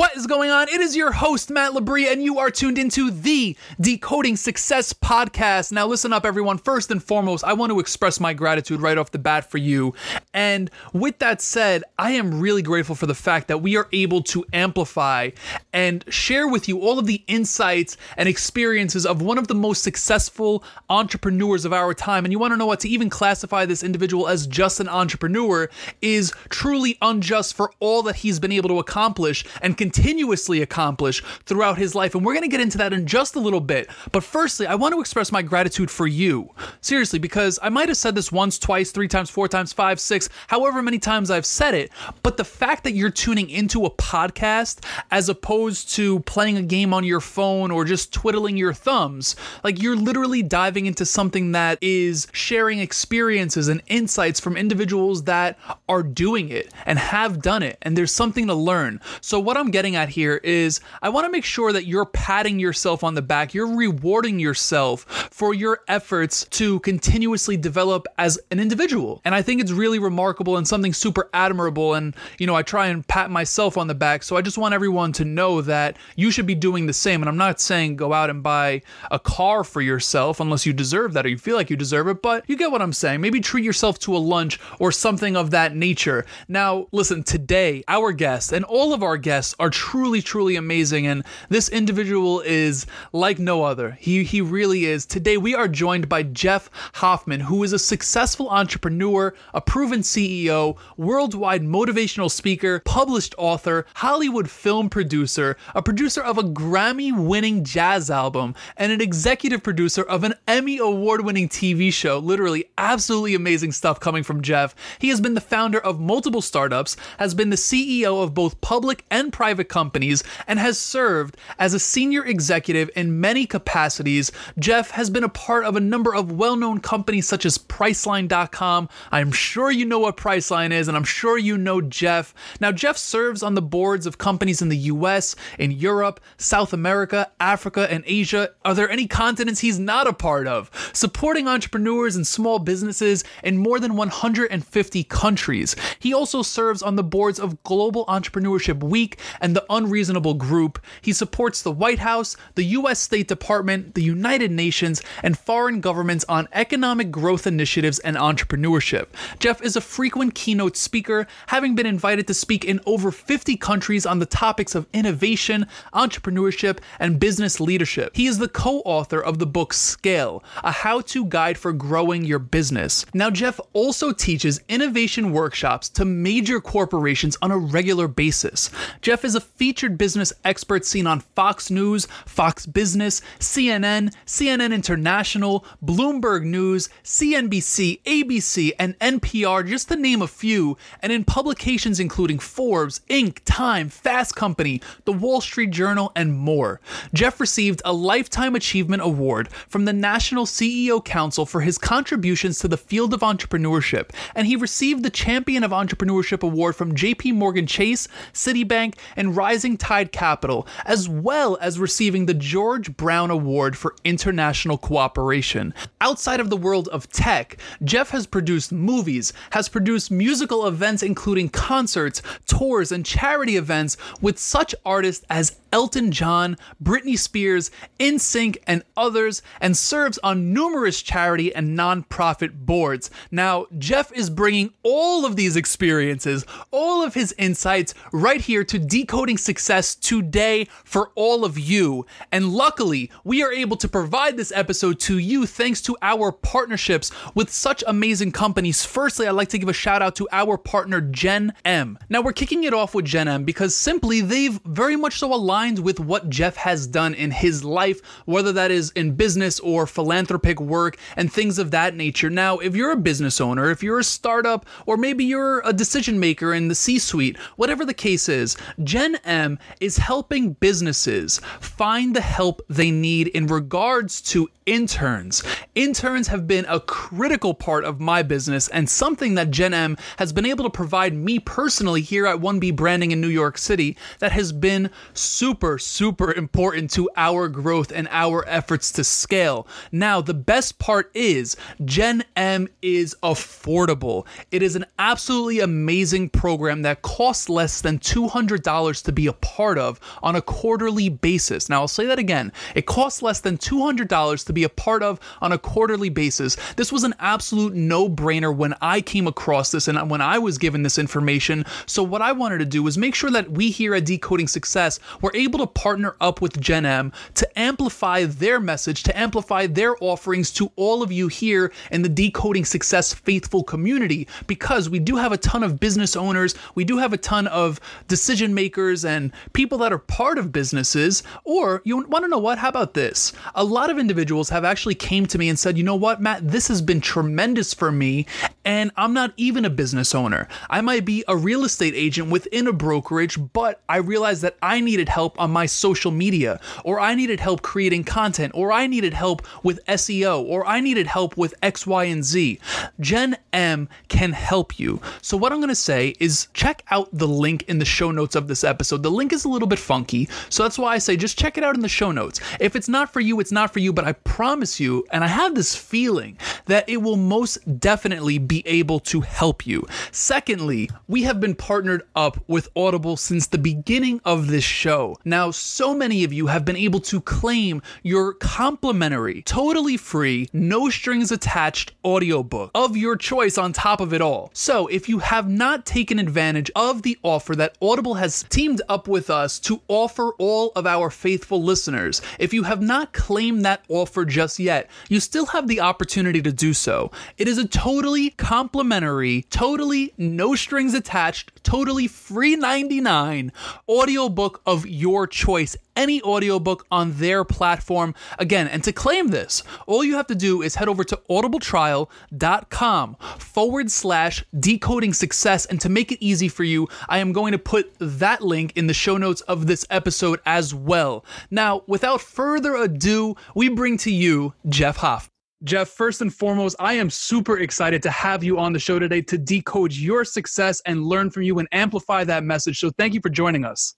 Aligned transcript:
What 0.00 0.16
is 0.16 0.26
going 0.26 0.50
on? 0.50 0.66
It 0.70 0.80
is 0.80 0.96
your 0.96 1.12
host, 1.12 1.50
Matt 1.50 1.72
Labrie, 1.72 2.10
and 2.10 2.24
you 2.24 2.38
are 2.38 2.50
tuned 2.50 2.78
into 2.78 3.10
the 3.10 3.54
Decoding 3.78 4.34
Success 4.34 4.94
podcast. 4.94 5.72
Now, 5.72 5.86
listen 5.86 6.10
up, 6.10 6.24
everyone. 6.24 6.56
First 6.56 6.90
and 6.90 7.04
foremost, 7.04 7.44
I 7.44 7.52
want 7.52 7.70
to 7.70 7.80
express 7.80 8.18
my 8.18 8.32
gratitude 8.32 8.80
right 8.80 8.96
off 8.96 9.10
the 9.10 9.18
bat 9.18 9.50
for 9.50 9.58
you. 9.58 9.92
And 10.32 10.70
with 10.94 11.18
that 11.18 11.42
said, 11.42 11.84
I 11.98 12.12
am 12.12 12.40
really 12.40 12.62
grateful 12.62 12.94
for 12.94 13.04
the 13.04 13.14
fact 13.14 13.48
that 13.48 13.58
we 13.58 13.76
are 13.76 13.88
able 13.92 14.22
to 14.22 14.42
amplify 14.54 15.32
and 15.74 16.02
share 16.08 16.48
with 16.48 16.66
you 16.66 16.80
all 16.80 16.98
of 16.98 17.04
the 17.04 17.22
insights 17.26 17.98
and 18.16 18.26
experiences 18.26 19.04
of 19.04 19.20
one 19.20 19.36
of 19.36 19.48
the 19.48 19.54
most 19.54 19.82
successful 19.82 20.64
entrepreneurs 20.88 21.66
of 21.66 21.74
our 21.74 21.92
time. 21.92 22.24
And 22.24 22.32
you 22.32 22.38
want 22.38 22.54
to 22.54 22.56
know 22.56 22.64
what? 22.64 22.80
To 22.80 22.88
even 22.88 23.10
classify 23.10 23.66
this 23.66 23.82
individual 23.82 24.28
as 24.28 24.46
just 24.46 24.80
an 24.80 24.88
entrepreneur 24.88 25.68
is 26.00 26.32
truly 26.48 26.96
unjust 27.02 27.52
for 27.52 27.70
all 27.80 28.02
that 28.04 28.16
he's 28.16 28.38
been 28.38 28.52
able 28.52 28.70
to 28.70 28.78
accomplish 28.78 29.44
and 29.60 29.76
continuously 29.90 30.62
accomplish 30.62 31.20
throughout 31.46 31.76
his 31.76 31.94
life. 31.96 32.14
And 32.14 32.24
we're 32.24 32.34
going 32.34 32.44
to 32.44 32.48
get 32.48 32.60
into 32.60 32.78
that 32.78 32.92
in 32.92 33.06
just 33.06 33.34
a 33.34 33.40
little 33.40 33.60
bit. 33.60 33.90
But 34.12 34.22
firstly, 34.22 34.66
I 34.66 34.76
want 34.76 34.94
to 34.94 35.00
express 35.00 35.32
my 35.32 35.42
gratitude 35.42 35.90
for 35.90 36.06
you. 36.06 36.50
Seriously, 36.80 37.18
because 37.18 37.58
I 37.60 37.70
might 37.70 37.88
have 37.88 37.96
said 37.96 38.14
this 38.14 38.30
once, 38.30 38.56
twice, 38.58 38.92
three 38.92 39.08
times, 39.08 39.30
four 39.30 39.48
times, 39.48 39.72
five, 39.72 39.98
six, 39.98 40.28
however 40.46 40.80
many 40.80 41.00
times 41.00 41.30
I've 41.30 41.46
said 41.46 41.74
it. 41.74 41.90
But 42.22 42.36
the 42.36 42.44
fact 42.44 42.84
that 42.84 42.92
you're 42.92 43.10
tuning 43.10 43.50
into 43.50 43.84
a 43.84 43.90
podcast 43.90 44.84
as 45.10 45.28
opposed 45.28 45.90
to 45.94 46.20
playing 46.20 46.56
a 46.56 46.62
game 46.62 46.94
on 46.94 47.02
your 47.02 47.20
phone 47.20 47.72
or 47.72 47.84
just 47.84 48.12
twiddling 48.12 48.56
your 48.56 48.72
thumbs, 48.72 49.34
like 49.64 49.82
you're 49.82 49.96
literally 49.96 50.42
diving 50.42 50.86
into 50.86 51.04
something 51.04 51.50
that 51.52 51.78
is 51.80 52.28
sharing 52.32 52.78
experiences 52.78 53.66
and 53.66 53.82
insights 53.88 54.38
from 54.38 54.56
individuals 54.56 55.24
that 55.24 55.58
are 55.88 56.04
doing 56.04 56.48
it 56.48 56.72
and 56.86 56.98
have 56.98 57.42
done 57.42 57.64
it. 57.64 57.76
And 57.82 57.98
there's 57.98 58.12
something 58.12 58.46
to 58.46 58.54
learn. 58.54 59.00
So, 59.20 59.40
what 59.40 59.56
I'm 59.56 59.70
getting 59.70 59.79
at 59.86 60.08
here 60.08 60.36
is 60.44 60.80
I 61.02 61.08
want 61.08 61.24
to 61.26 61.30
make 61.30 61.44
sure 61.44 61.72
that 61.72 61.86
you're 61.86 62.06
patting 62.06 62.58
yourself 62.58 63.02
on 63.02 63.14
the 63.14 63.22
back, 63.22 63.54
you're 63.54 63.74
rewarding 63.74 64.38
yourself 64.38 65.02
for 65.30 65.54
your 65.54 65.80
efforts 65.88 66.44
to 66.50 66.80
continuously 66.80 67.56
develop 67.56 68.06
as 68.18 68.38
an 68.50 68.60
individual. 68.60 69.20
And 69.24 69.34
I 69.34 69.42
think 69.42 69.60
it's 69.60 69.72
really 69.72 69.98
remarkable 69.98 70.56
and 70.56 70.68
something 70.68 70.92
super 70.92 71.30
admirable. 71.32 71.94
And, 71.94 72.14
you 72.38 72.46
know, 72.46 72.54
I 72.54 72.62
try 72.62 72.88
and 72.88 73.06
pat 73.06 73.30
myself 73.30 73.76
on 73.76 73.86
the 73.86 73.94
back. 73.94 74.22
So 74.22 74.36
I 74.36 74.42
just 74.42 74.58
want 74.58 74.74
everyone 74.74 75.12
to 75.12 75.24
know 75.24 75.60
that 75.62 75.96
you 76.16 76.30
should 76.30 76.46
be 76.46 76.54
doing 76.54 76.86
the 76.86 76.92
same. 76.92 77.22
And 77.22 77.28
I'm 77.28 77.36
not 77.36 77.60
saying 77.60 77.96
go 77.96 78.12
out 78.12 78.30
and 78.30 78.42
buy 78.42 78.82
a 79.10 79.18
car 79.18 79.64
for 79.64 79.80
yourself 79.80 80.40
unless 80.40 80.66
you 80.66 80.72
deserve 80.72 81.14
that 81.14 81.26
or 81.26 81.28
you 81.28 81.38
feel 81.38 81.56
like 81.56 81.70
you 81.70 81.76
deserve 81.76 82.08
it, 82.08 82.22
but 82.22 82.44
you 82.48 82.56
get 82.56 82.70
what 82.70 82.82
I'm 82.82 82.92
saying. 82.92 83.20
Maybe 83.20 83.40
treat 83.40 83.64
yourself 83.64 83.98
to 84.00 84.16
a 84.16 84.18
lunch 84.18 84.60
or 84.78 84.92
something 84.92 85.36
of 85.36 85.50
that 85.50 85.74
nature. 85.74 86.26
Now, 86.48 86.88
listen, 86.92 87.22
today, 87.22 87.82
our 87.88 88.12
guest 88.12 88.52
and 88.52 88.64
all 88.64 88.92
of 88.92 89.02
our 89.02 89.16
guests 89.16 89.54
are 89.58 89.69
truly, 89.70 90.22
truly 90.22 90.56
amazing. 90.56 91.06
And 91.06 91.24
this 91.48 91.68
individual 91.68 92.40
is 92.40 92.86
like 93.12 93.38
no 93.38 93.62
other. 93.62 93.92
He, 94.00 94.24
he 94.24 94.40
really 94.40 94.84
is. 94.84 95.06
Today, 95.06 95.36
we 95.36 95.54
are 95.54 95.68
joined 95.68 96.08
by 96.08 96.22
Jeff 96.22 96.70
Hoffman, 96.94 97.40
who 97.40 97.62
is 97.64 97.72
a 97.72 97.78
successful 97.78 98.48
entrepreneur, 98.50 99.34
a 99.54 99.60
proven 99.60 100.00
CEO, 100.00 100.76
worldwide 100.96 101.62
motivational 101.62 102.30
speaker, 102.30 102.80
published 102.84 103.34
author, 103.38 103.86
Hollywood 103.94 104.50
film 104.50 104.90
producer, 104.90 105.56
a 105.74 105.82
producer 105.82 106.20
of 106.20 106.38
a 106.38 106.42
Grammy 106.42 107.16
winning 107.16 107.64
jazz 107.64 108.10
album, 108.10 108.54
and 108.76 108.92
an 108.92 109.00
executive 109.00 109.62
producer 109.62 110.02
of 110.02 110.24
an 110.24 110.34
Emmy 110.46 110.78
award 110.78 111.24
winning 111.24 111.48
TV 111.48 111.92
show. 111.92 112.18
Literally, 112.18 112.64
absolutely 112.78 113.34
amazing 113.34 113.72
stuff 113.72 114.00
coming 114.00 114.22
from 114.22 114.42
Jeff. 114.42 114.74
He 114.98 115.08
has 115.08 115.20
been 115.20 115.34
the 115.34 115.40
founder 115.40 115.78
of 115.78 116.00
multiple 116.00 116.42
startups, 116.42 116.96
has 117.18 117.34
been 117.34 117.50
the 117.50 117.56
CEO 117.56 118.22
of 118.22 118.34
both 118.34 118.60
public 118.60 119.04
and 119.10 119.32
private 119.32 119.59
companies, 119.68 120.22
and 120.46 120.58
has 120.58 120.78
served 120.78 121.36
as 121.58 121.74
a 121.74 121.78
senior 121.78 122.24
executive 122.24 122.90
in 122.96 123.20
many 123.20 123.46
capacities. 123.46 124.32
Jeff 124.58 124.90
has 124.92 125.10
been 125.10 125.24
a 125.24 125.28
part 125.28 125.64
of 125.64 125.76
a 125.76 125.80
number 125.80 126.14
of 126.14 126.32
well 126.32 126.56
known 126.56 126.80
companies 126.80 127.28
such 127.28 127.44
as 127.44 127.58
Priceline.com. 127.58 128.88
I'm 129.10 129.32
sure 129.32 129.70
you 129.70 129.84
know 129.84 129.98
what 129.98 130.16
Priceline 130.16 130.70
is, 130.70 130.88
and 130.88 130.96
I'm 130.96 131.04
sure 131.04 131.38
you 131.38 131.56
know 131.56 131.80
Jeff. 131.80 132.34
Now, 132.60 132.72
Jeff 132.72 132.96
serves 132.96 133.42
on 133.42 133.54
the 133.54 133.62
boards 133.62 134.06
of 134.06 134.18
companies 134.18 134.62
in 134.62 134.68
the 134.68 134.76
US, 134.76 135.36
in 135.58 135.70
Europe, 135.70 136.20
South 136.36 136.72
America, 136.72 137.30
Africa, 137.40 137.90
and 137.90 138.04
Asia. 138.06 138.50
Are 138.64 138.74
there 138.74 138.90
any 138.90 139.06
continents 139.06 139.60
he's 139.60 139.78
not 139.78 140.06
a 140.06 140.12
part 140.12 140.46
of? 140.46 140.70
Supporting 140.92 141.48
entrepreneurs 141.48 142.16
and 142.16 142.26
small 142.26 142.58
businesses 142.58 143.24
in 143.42 143.56
more 143.56 143.80
than 143.80 143.96
150 143.96 145.04
countries. 145.04 145.76
He 145.98 146.12
also 146.12 146.42
serves 146.42 146.82
on 146.82 146.96
the 146.96 147.02
boards 147.02 147.38
of 147.38 147.62
Global 147.62 148.04
Entrepreneurship 148.06 148.82
Week 148.82 149.18
and 149.40 149.54
the 149.54 149.64
Unreasonable 149.70 150.34
Group. 150.34 150.78
He 151.00 151.12
supports 151.12 151.62
the 151.62 151.72
White 151.72 152.00
House, 152.00 152.36
the 152.54 152.64
U.S. 152.64 153.00
State 153.00 153.28
Department, 153.28 153.94
the 153.94 154.02
United 154.02 154.50
Nations, 154.50 155.02
and 155.22 155.38
foreign 155.38 155.80
governments 155.80 156.24
on 156.28 156.48
economic 156.52 157.10
growth 157.10 157.46
initiatives 157.46 157.98
and 158.00 158.16
entrepreneurship. 158.16 159.06
Jeff 159.38 159.62
is 159.62 159.76
a 159.76 159.80
frequent 159.80 160.34
keynote 160.34 160.76
speaker, 160.76 161.26
having 161.48 161.74
been 161.74 161.86
invited 161.86 162.26
to 162.26 162.34
speak 162.34 162.64
in 162.64 162.80
over 162.86 163.10
50 163.10 163.56
countries 163.56 164.06
on 164.06 164.18
the 164.18 164.26
topics 164.26 164.74
of 164.74 164.86
innovation, 164.92 165.66
entrepreneurship, 165.92 166.78
and 166.98 167.20
business 167.20 167.60
leadership. 167.60 168.14
He 168.14 168.26
is 168.26 168.38
the 168.38 168.48
co 168.48 168.80
author 168.80 169.20
of 169.20 169.38
the 169.38 169.46
book 169.46 169.72
Scale, 169.72 170.42
a 170.62 170.72
how 170.72 171.00
to 171.02 171.24
guide 171.26 171.58
for 171.58 171.72
growing 171.72 172.24
your 172.24 172.38
business. 172.38 173.06
Now, 173.14 173.30
Jeff 173.30 173.60
also 173.72 174.12
teaches 174.12 174.60
innovation 174.68 175.32
workshops 175.32 175.88
to 175.90 176.04
major 176.04 176.60
corporations 176.60 177.36
on 177.42 177.50
a 177.50 177.58
regular 177.58 178.08
basis. 178.08 178.70
Jeff 179.00 179.24
is 179.24 179.29
a 179.34 179.40
featured 179.40 179.98
business 179.98 180.32
expert 180.44 180.84
seen 180.84 181.06
on 181.06 181.20
Fox 181.20 181.70
News, 181.70 182.06
Fox 182.26 182.66
Business, 182.66 183.20
CNN, 183.38 184.14
CNN 184.26 184.74
International, 184.74 185.64
Bloomberg 185.84 186.44
News, 186.44 186.88
CNBC, 187.04 188.02
ABC, 188.02 188.72
and 188.78 188.98
NPR, 188.98 189.66
just 189.66 189.88
to 189.88 189.96
name 189.96 190.22
a 190.22 190.26
few, 190.26 190.76
and 191.00 191.12
in 191.12 191.24
publications 191.24 192.00
including 192.00 192.38
Forbes, 192.38 193.00
Inc., 193.10 193.38
Time, 193.44 193.88
Fast 193.88 194.36
Company, 194.36 194.80
The 195.04 195.12
Wall 195.12 195.40
Street 195.40 195.70
Journal, 195.70 196.12
and 196.16 196.32
more. 196.32 196.80
Jeff 197.12 197.40
received 197.40 197.82
a 197.84 197.92
Lifetime 197.92 198.54
Achievement 198.54 199.02
Award 199.02 199.48
from 199.68 199.84
the 199.84 199.92
National 199.92 200.46
CEO 200.46 201.04
Council 201.04 201.46
for 201.46 201.60
his 201.60 201.78
contributions 201.78 202.58
to 202.58 202.68
the 202.68 202.76
field 202.76 203.14
of 203.14 203.20
entrepreneurship, 203.20 204.10
and 204.34 204.46
he 204.46 204.56
received 204.56 205.02
the 205.02 205.10
Champion 205.10 205.64
of 205.64 205.70
Entrepreneurship 205.70 206.42
Award 206.42 206.76
from 206.76 206.94
JP 206.94 207.34
Morgan 207.34 207.66
Chase, 207.66 208.08
Citibank, 208.32 208.94
and 209.20 209.36
Rising 209.36 209.76
Tide 209.76 210.12
Capital, 210.12 210.66
as 210.86 211.06
well 211.06 211.58
as 211.60 211.78
receiving 211.78 212.24
the 212.24 212.32
George 212.32 212.96
Brown 212.96 213.30
Award 213.30 213.76
for 213.76 213.94
International 214.02 214.78
Cooperation. 214.78 215.74
Outside 216.00 216.40
of 216.40 216.48
the 216.48 216.56
world 216.56 216.88
of 216.88 217.06
tech, 217.10 217.58
Jeff 217.84 218.08
has 218.10 218.26
produced 218.26 218.72
movies, 218.72 219.34
has 219.50 219.68
produced 219.68 220.10
musical 220.10 220.66
events 220.66 221.02
including 221.02 221.50
concerts, 221.50 222.22
tours, 222.46 222.90
and 222.90 223.04
charity 223.04 223.58
events 223.58 223.98
with 224.22 224.38
such 224.38 224.74
artists 224.86 225.26
as 225.28 225.59
Elton 225.72 226.10
John, 226.10 226.56
Britney 226.82 227.18
Spears, 227.18 227.70
NSYNC, 227.98 228.58
and 228.66 228.82
others, 228.96 229.42
and 229.60 229.76
serves 229.76 230.18
on 230.18 230.52
numerous 230.52 231.02
charity 231.02 231.54
and 231.54 231.78
nonprofit 231.78 232.52
boards. 232.66 233.10
Now, 233.30 233.66
Jeff 233.78 234.12
is 234.12 234.30
bringing 234.30 234.72
all 234.82 235.24
of 235.24 235.36
these 235.36 235.56
experiences, 235.56 236.44
all 236.70 237.02
of 237.02 237.14
his 237.14 237.34
insights 237.38 237.94
right 238.12 238.40
here 238.40 238.64
to 238.64 238.78
Decoding 238.78 239.38
Success 239.38 239.94
today 239.94 240.66
for 240.84 241.10
all 241.14 241.44
of 241.44 241.58
you. 241.58 242.06
And 242.32 242.50
luckily, 242.50 243.10
we 243.24 243.42
are 243.42 243.52
able 243.52 243.76
to 243.76 243.88
provide 243.88 244.36
this 244.36 244.52
episode 244.54 244.98
to 245.00 245.18
you 245.18 245.46
thanks 245.46 245.80
to 245.82 245.96
our 246.02 246.32
partnerships 246.32 247.10
with 247.34 247.50
such 247.50 247.84
amazing 247.86 248.32
companies. 248.32 248.84
Firstly, 248.84 249.26
I'd 249.26 249.32
like 249.32 249.48
to 249.50 249.58
give 249.58 249.68
a 249.68 249.72
shout 249.72 250.02
out 250.02 250.16
to 250.16 250.28
our 250.32 250.56
partner, 250.56 251.00
Gen 251.00 251.52
M. 251.64 251.98
Now, 252.08 252.20
we're 252.22 252.32
kicking 252.32 252.64
it 252.64 252.74
off 252.74 252.94
with 252.94 253.04
Gen 253.04 253.28
M 253.28 253.44
because 253.44 253.76
simply 253.76 254.20
they've 254.20 254.60
very 254.64 254.96
much 254.96 255.18
so 255.18 255.32
aligned 255.32 255.59
with 255.68 256.00
what 256.00 256.30
Jeff 256.30 256.56
has 256.56 256.86
done 256.86 257.14
in 257.14 257.30
his 257.30 257.64
life, 257.64 258.00
whether 258.24 258.52
that 258.52 258.70
is 258.70 258.90
in 258.92 259.14
business 259.14 259.60
or 259.60 259.86
philanthropic 259.86 260.60
work 260.60 260.96
and 261.16 261.32
things 261.32 261.58
of 261.58 261.70
that 261.70 261.94
nature. 261.94 262.30
Now, 262.30 262.58
if 262.58 262.74
you're 262.74 262.92
a 262.92 262.96
business 262.96 263.40
owner, 263.40 263.70
if 263.70 263.82
you're 263.82 263.98
a 263.98 264.04
startup, 264.04 264.66
or 264.86 264.96
maybe 264.96 265.24
you're 265.24 265.60
a 265.60 265.72
decision 265.72 266.18
maker 266.18 266.54
in 266.54 266.68
the 266.68 266.74
C 266.74 266.98
suite, 266.98 267.36
whatever 267.56 267.84
the 267.84 267.94
case 267.94 268.28
is, 268.28 268.56
Gen 268.82 269.16
M 269.16 269.58
is 269.80 269.98
helping 269.98 270.54
businesses 270.54 271.40
find 271.60 272.16
the 272.16 272.20
help 272.20 272.62
they 272.68 272.90
need 272.90 273.28
in 273.28 273.46
regards 273.46 274.20
to 274.22 274.48
interns. 274.66 275.42
Interns 275.74 276.28
have 276.28 276.46
been 276.46 276.64
a 276.68 276.78
critical 276.80 277.54
part 277.54 277.84
of 277.84 278.00
my 278.00 278.22
business 278.22 278.68
and 278.68 278.88
something 278.88 279.34
that 279.34 279.50
Gen 279.50 279.74
M 279.74 279.96
has 280.18 280.32
been 280.32 280.46
able 280.46 280.64
to 280.64 280.70
provide 280.70 281.12
me 281.12 281.38
personally 281.38 282.00
here 282.02 282.26
at 282.26 282.38
1B 282.38 282.76
Branding 282.76 283.10
in 283.10 283.20
New 283.20 283.28
York 283.28 283.58
City 283.58 283.96
that 284.20 284.32
has 284.32 284.52
been 284.52 284.90
super, 285.12 285.49
super 285.50 285.78
super 285.78 286.32
important 286.32 286.90
to 286.90 287.10
our 287.16 287.48
growth 287.48 287.90
and 287.92 288.06
our 288.10 288.44
efforts 288.48 288.92
to 288.92 289.02
scale. 289.02 289.66
Now, 289.90 290.20
the 290.20 290.34
best 290.34 290.78
part 290.78 291.10
is 291.14 291.56
Gen 291.84 292.24
M 292.36 292.68
is 292.82 293.16
affordable. 293.22 294.26
It 294.50 294.62
is 294.62 294.76
an 294.76 294.84
absolutely 294.98 295.60
amazing 295.60 296.30
program 296.30 296.82
that 296.82 297.02
costs 297.02 297.48
less 297.48 297.80
than 297.80 297.98
$200 297.98 299.04
to 299.04 299.12
be 299.12 299.26
a 299.26 299.32
part 299.32 299.78
of 299.78 299.98
on 300.22 300.36
a 300.36 300.42
quarterly 300.42 301.08
basis. 301.08 301.68
Now, 301.68 301.80
I'll 301.80 301.88
say 301.88 302.06
that 302.06 302.18
again. 302.18 302.52
It 302.74 302.86
costs 302.86 303.22
less 303.22 303.40
than 303.40 303.58
$200 303.58 304.46
to 304.46 304.52
be 304.52 304.64
a 304.64 304.68
part 304.68 305.02
of 305.02 305.18
on 305.40 305.52
a 305.52 305.58
quarterly 305.58 306.10
basis. 306.10 306.56
This 306.76 306.92
was 306.92 307.04
an 307.04 307.14
absolute 307.18 307.74
no 307.74 308.08
brainer 308.08 308.54
when 308.54 308.74
I 308.80 309.00
came 309.00 309.26
across 309.26 309.70
this 309.72 309.88
and 309.88 310.10
when 310.10 310.20
I 310.20 310.38
was 310.38 310.58
given 310.58 310.82
this 310.82 310.98
information. 310.98 311.64
So, 311.86 312.02
what 312.02 312.22
I 312.22 312.32
wanted 312.32 312.58
to 312.58 312.64
do 312.66 312.82
was 312.82 312.96
make 312.96 313.14
sure 313.14 313.30
that 313.30 313.50
we 313.50 313.70
here 313.70 313.94
at 313.94 314.06
Decoding 314.06 314.48
Success 314.48 315.00
were 315.20 315.32
able 315.40 315.58
to 315.58 315.66
partner 315.66 316.16
up 316.20 316.40
with 316.40 316.60
Gen 316.60 316.86
M 316.86 317.12
to 317.34 317.58
amplify 317.58 318.24
their 318.24 318.60
message, 318.60 319.02
to 319.04 319.18
amplify 319.18 319.66
their 319.66 319.96
offerings 320.02 320.50
to 320.52 320.70
all 320.76 321.02
of 321.02 321.10
you 321.10 321.28
here 321.28 321.72
in 321.90 322.02
the 322.02 322.08
Decoding 322.08 322.64
Success 322.64 323.12
faithful 323.12 323.64
community 323.64 324.28
because 324.46 324.88
we 324.88 324.98
do 324.98 325.16
have 325.16 325.32
a 325.32 325.36
ton 325.36 325.62
of 325.62 325.80
business 325.80 326.16
owners, 326.16 326.54
we 326.74 326.84
do 326.84 326.98
have 326.98 327.12
a 327.12 327.18
ton 327.18 327.46
of 327.48 327.80
decision 328.08 328.54
makers 328.54 329.04
and 329.04 329.32
people 329.52 329.78
that 329.78 329.92
are 329.92 329.98
part 329.98 330.38
of 330.38 330.52
businesses. 330.52 331.22
Or 331.44 331.82
you 331.84 332.04
want 332.06 332.24
to 332.24 332.28
know 332.28 332.38
what? 332.38 332.58
How 332.58 332.68
about 332.68 332.94
this? 332.94 333.32
A 333.54 333.64
lot 333.64 333.90
of 333.90 333.98
individuals 333.98 334.48
have 334.50 334.64
actually 334.64 334.94
came 334.94 335.26
to 335.26 335.38
me 335.38 335.48
and 335.48 335.58
said, 335.58 335.78
you 335.78 335.84
know 335.84 335.96
what, 335.96 336.20
Matt, 336.20 336.46
this 336.46 336.68
has 336.68 336.82
been 336.82 337.00
tremendous 337.00 337.74
for 337.74 337.90
me, 337.90 338.26
and 338.64 338.90
I'm 338.96 339.12
not 339.12 339.32
even 339.36 339.64
a 339.64 339.70
business 339.70 340.14
owner. 340.14 340.48
I 340.68 340.80
might 340.80 341.04
be 341.04 341.24
a 341.28 341.36
real 341.36 341.64
estate 341.64 341.94
agent 341.94 342.30
within 342.30 342.66
a 342.66 342.72
brokerage, 342.72 343.38
but 343.52 343.82
I 343.88 343.98
realized 343.98 344.42
that 344.42 344.56
I 344.62 344.80
needed 344.80 345.08
help 345.08 345.29
on 345.38 345.50
my 345.50 345.66
social 345.66 346.10
media, 346.10 346.60
or 346.84 347.00
I 347.00 347.14
needed 347.14 347.40
help 347.40 347.62
creating 347.62 348.04
content, 348.04 348.52
or 348.54 348.72
I 348.72 348.86
needed 348.86 349.14
help 349.14 349.46
with 349.62 349.84
SEO, 349.86 350.42
or 350.42 350.66
I 350.66 350.80
needed 350.80 351.06
help 351.06 351.36
with 351.36 351.54
X, 351.62 351.86
Y, 351.86 352.04
and 352.04 352.24
Z. 352.24 352.60
Gen 353.00 353.36
M 353.52 353.88
can 354.08 354.32
help 354.32 354.78
you. 354.78 355.00
So, 355.22 355.36
what 355.36 355.52
I'm 355.52 355.58
going 355.58 355.68
to 355.68 355.74
say 355.74 356.14
is 356.20 356.48
check 356.54 356.82
out 356.90 357.08
the 357.12 357.28
link 357.28 357.64
in 357.68 357.78
the 357.78 357.84
show 357.84 358.10
notes 358.10 358.34
of 358.34 358.48
this 358.48 358.64
episode. 358.64 359.02
The 359.02 359.10
link 359.10 359.32
is 359.32 359.44
a 359.44 359.48
little 359.48 359.68
bit 359.68 359.78
funky, 359.78 360.28
so 360.48 360.62
that's 360.62 360.78
why 360.78 360.94
I 360.94 360.98
say 360.98 361.16
just 361.16 361.38
check 361.38 361.58
it 361.58 361.64
out 361.64 361.74
in 361.74 361.82
the 361.82 361.88
show 361.88 362.10
notes. 362.10 362.40
If 362.60 362.76
it's 362.76 362.88
not 362.88 363.12
for 363.12 363.20
you, 363.20 363.40
it's 363.40 363.52
not 363.52 363.72
for 363.72 363.78
you, 363.78 363.92
but 363.92 364.04
I 364.04 364.12
promise 364.12 364.80
you, 364.80 365.06
and 365.12 365.24
I 365.24 365.28
have 365.28 365.54
this 365.54 365.74
feeling 365.74 366.38
that 366.66 366.88
it 366.88 366.98
will 366.98 367.16
most 367.16 367.80
definitely 367.80 368.38
be 368.38 368.66
able 368.66 369.00
to 369.00 369.20
help 369.20 369.66
you. 369.66 369.86
Secondly, 370.12 370.90
we 371.08 371.22
have 371.22 371.40
been 371.40 371.54
partnered 371.54 372.02
up 372.14 372.42
with 372.46 372.68
Audible 372.76 373.16
since 373.16 373.46
the 373.46 373.58
beginning 373.58 374.20
of 374.24 374.48
this 374.48 374.64
show. 374.64 375.16
Now, 375.24 375.50
so 375.50 375.94
many 375.94 376.24
of 376.24 376.32
you 376.32 376.46
have 376.46 376.64
been 376.64 376.76
able 376.76 377.00
to 377.00 377.20
claim 377.20 377.82
your 378.02 378.32
complimentary, 378.32 379.42
totally 379.42 379.96
free, 379.96 380.48
no 380.52 380.88
strings 380.88 381.30
attached 381.30 381.92
audiobook 382.04 382.70
of 382.74 382.96
your 382.96 383.16
choice 383.16 383.58
on 383.58 383.72
top 383.72 384.00
of 384.00 384.14
it 384.14 384.22
all. 384.22 384.50
So, 384.54 384.86
if 384.86 385.08
you 385.08 385.18
have 385.18 385.48
not 385.48 385.84
taken 385.84 386.18
advantage 386.18 386.70
of 386.74 387.02
the 387.02 387.18
offer 387.22 387.54
that 387.56 387.76
Audible 387.82 388.14
has 388.14 388.44
teamed 388.48 388.80
up 388.88 389.08
with 389.08 389.28
us 389.28 389.58
to 389.60 389.82
offer 389.88 390.30
all 390.38 390.72
of 390.74 390.86
our 390.86 391.10
faithful 391.10 391.62
listeners, 391.62 392.22
if 392.38 392.54
you 392.54 392.62
have 392.62 392.80
not 392.80 393.12
claimed 393.12 393.64
that 393.64 393.84
offer 393.88 394.24
just 394.24 394.58
yet, 394.58 394.88
you 395.08 395.20
still 395.20 395.46
have 395.46 395.68
the 395.68 395.80
opportunity 395.80 396.40
to 396.40 396.52
do 396.52 396.72
so. 396.72 397.10
It 397.36 397.46
is 397.46 397.58
a 397.58 397.68
totally 397.68 398.30
complimentary, 398.30 399.42
totally 399.50 400.14
no 400.16 400.54
strings 400.54 400.94
attached, 400.94 401.59
totally 401.62 402.06
free 402.06 402.56
99 402.56 403.52
audiobook 403.88 404.62
of 404.66 404.86
your 404.86 405.26
choice 405.26 405.76
any 406.00 406.22
audiobook 406.22 406.86
on 406.90 407.12
their 407.18 407.44
platform. 407.44 408.14
Again, 408.38 408.66
and 408.68 408.82
to 408.84 408.92
claim 408.92 409.28
this, 409.28 409.62
all 409.86 410.02
you 410.02 410.16
have 410.16 410.26
to 410.28 410.34
do 410.34 410.62
is 410.62 410.76
head 410.76 410.88
over 410.88 411.04
to 411.04 411.20
audibletrial.com 411.28 413.16
forward 413.38 413.90
slash 413.90 414.44
decoding 414.58 415.12
success. 415.12 415.66
And 415.66 415.80
to 415.82 415.90
make 415.90 416.10
it 416.10 416.24
easy 416.24 416.48
for 416.48 416.64
you, 416.64 416.88
I 417.08 417.18
am 417.18 417.32
going 417.32 417.52
to 417.52 417.58
put 417.58 417.92
that 417.98 418.40
link 418.40 418.72
in 418.76 418.86
the 418.86 418.94
show 418.94 419.18
notes 419.18 419.42
of 419.42 419.66
this 419.66 419.84
episode 419.90 420.40
as 420.46 420.74
well. 420.74 421.24
Now, 421.50 421.82
without 421.86 422.22
further 422.22 422.74
ado, 422.76 423.36
we 423.54 423.68
bring 423.68 423.98
to 423.98 424.10
you 424.10 424.54
Jeff 424.68 424.96
Hoff. 424.96 425.30
Jeff, 425.62 425.88
first 425.88 426.22
and 426.22 426.32
foremost, 426.32 426.74
I 426.80 426.94
am 426.94 427.10
super 427.10 427.58
excited 427.58 428.02
to 428.04 428.10
have 428.10 428.42
you 428.42 428.58
on 428.58 428.72
the 428.72 428.78
show 428.78 428.98
today 428.98 429.20
to 429.22 429.36
decode 429.36 429.92
your 429.92 430.24
success 430.24 430.80
and 430.86 431.04
learn 431.04 431.30
from 431.30 431.42
you 431.42 431.58
and 431.58 431.68
amplify 431.72 432.24
that 432.24 432.44
message. 432.44 432.78
So, 432.78 432.90
thank 432.96 433.12
you 433.12 433.20
for 433.20 433.28
joining 433.28 433.66
us. 433.66 433.94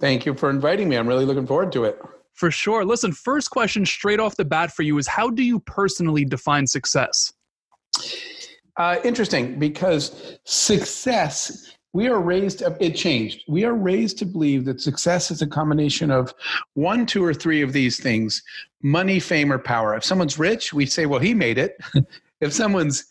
Thank 0.00 0.24
you 0.24 0.34
for 0.34 0.50
inviting 0.50 0.88
me. 0.88 0.96
I'm 0.96 1.08
really 1.08 1.24
looking 1.24 1.46
forward 1.46 1.72
to 1.72 1.84
it. 1.84 2.00
For 2.34 2.50
sure. 2.50 2.84
Listen, 2.84 3.12
first 3.12 3.50
question 3.50 3.84
straight 3.84 4.20
off 4.20 4.36
the 4.36 4.44
bat 4.44 4.72
for 4.72 4.82
you 4.82 4.98
is 4.98 5.06
how 5.06 5.30
do 5.30 5.42
you 5.42 5.60
personally 5.60 6.24
define 6.24 6.66
success? 6.66 7.32
Uh, 8.76 8.96
interesting 9.04 9.58
because 9.58 10.38
success 10.44 11.74
we 11.92 12.08
are 12.08 12.20
raised 12.20 12.62
it 12.80 12.94
changed 12.94 13.42
we 13.48 13.64
are 13.64 13.74
raised 13.74 14.18
to 14.18 14.24
believe 14.24 14.64
that 14.64 14.80
success 14.80 15.30
is 15.30 15.42
a 15.42 15.46
combination 15.46 16.10
of 16.10 16.32
one 16.74 17.04
two 17.04 17.24
or 17.24 17.34
three 17.34 17.62
of 17.62 17.72
these 17.72 17.98
things 17.98 18.42
money 18.82 19.18
fame 19.18 19.52
or 19.52 19.58
power 19.58 19.96
if 19.96 20.04
someone's 20.04 20.38
rich 20.38 20.72
we 20.72 20.86
say 20.86 21.06
well 21.06 21.20
he 21.20 21.34
made 21.34 21.58
it 21.58 21.76
if 22.40 22.52
someone's 22.52 23.06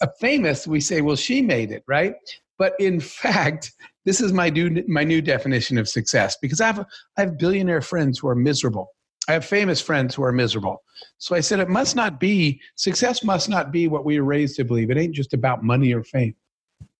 uh, 0.00 0.06
famous 0.20 0.66
we 0.66 0.80
say 0.80 1.00
well 1.00 1.16
she 1.16 1.40
made 1.40 1.70
it 1.70 1.82
right 1.86 2.14
but 2.58 2.74
in 2.80 3.00
fact 3.00 3.72
this 4.04 4.20
is 4.20 4.32
my 4.32 4.50
new 4.50 4.82
my 4.88 5.04
new 5.04 5.22
definition 5.22 5.78
of 5.78 5.88
success 5.88 6.36
because 6.42 6.60
i 6.60 6.66
have 6.66 6.84
i 7.16 7.20
have 7.20 7.38
billionaire 7.38 7.82
friends 7.82 8.18
who 8.18 8.28
are 8.28 8.34
miserable 8.34 8.90
I 9.28 9.32
have 9.32 9.44
famous 9.44 9.78
friends 9.78 10.14
who 10.14 10.24
are 10.24 10.32
miserable. 10.32 10.82
So 11.18 11.36
I 11.36 11.40
said, 11.40 11.60
it 11.60 11.68
must 11.68 11.94
not 11.94 12.18
be, 12.18 12.58
success 12.76 13.22
must 13.22 13.50
not 13.50 13.70
be 13.70 13.86
what 13.86 14.06
we 14.06 14.18
are 14.18 14.24
raised 14.24 14.56
to 14.56 14.64
believe. 14.64 14.90
It 14.90 14.96
ain't 14.96 15.14
just 15.14 15.34
about 15.34 15.62
money 15.62 15.92
or 15.92 16.02
fame. 16.02 16.34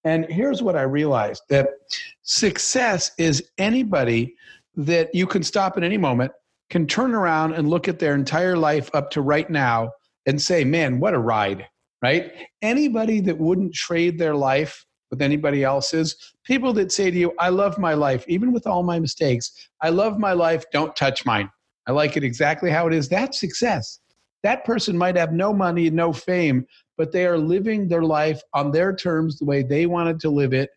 And 0.08 0.24
here's 0.30 0.62
what 0.62 0.74
I 0.74 0.82
realized 0.82 1.42
that 1.50 1.68
success 2.22 3.10
is 3.18 3.50
anybody 3.58 4.34
that 4.74 5.14
you 5.14 5.26
can 5.26 5.42
stop 5.42 5.76
at 5.76 5.84
any 5.84 5.98
moment, 5.98 6.32
can 6.70 6.86
turn 6.86 7.14
around 7.14 7.52
and 7.52 7.68
look 7.68 7.88
at 7.88 7.98
their 7.98 8.14
entire 8.14 8.56
life 8.56 8.88
up 8.94 9.10
to 9.10 9.20
right 9.20 9.50
now 9.50 9.90
and 10.24 10.40
say, 10.40 10.64
man, 10.64 10.98
what 10.98 11.12
a 11.12 11.18
ride, 11.18 11.66
right? 12.00 12.32
Anybody 12.62 13.20
that 13.20 13.36
wouldn't 13.36 13.74
trade 13.74 14.18
their 14.18 14.34
life 14.34 14.86
with 15.10 15.20
anybody 15.20 15.62
else's, 15.62 16.16
people 16.42 16.72
that 16.72 16.90
say 16.90 17.10
to 17.10 17.18
you, 17.18 17.34
I 17.38 17.50
love 17.50 17.76
my 17.76 17.92
life, 17.92 18.24
even 18.28 18.50
with 18.50 18.66
all 18.66 18.82
my 18.82 18.98
mistakes, 18.98 19.68
I 19.82 19.90
love 19.90 20.18
my 20.18 20.32
life, 20.32 20.64
don't 20.72 20.96
touch 20.96 21.26
mine. 21.26 21.50
I 21.86 21.92
like 21.92 22.16
it 22.16 22.24
exactly 22.24 22.70
how 22.70 22.86
it 22.86 22.94
is. 22.94 23.10
That's 23.10 23.38
success. 23.38 24.00
That 24.42 24.64
person 24.64 24.96
might 24.96 25.16
have 25.16 25.32
no 25.34 25.52
money, 25.52 25.90
no 25.90 26.14
fame, 26.14 26.66
but 26.98 27.12
they 27.12 27.24
are 27.26 27.38
living 27.38 27.88
their 27.88 28.02
life 28.02 28.42
on 28.52 28.72
their 28.72 28.94
terms 28.94 29.38
the 29.38 29.44
way 29.44 29.62
they 29.62 29.86
wanted 29.86 30.20
to 30.20 30.28
live 30.28 30.52
it 30.52 30.68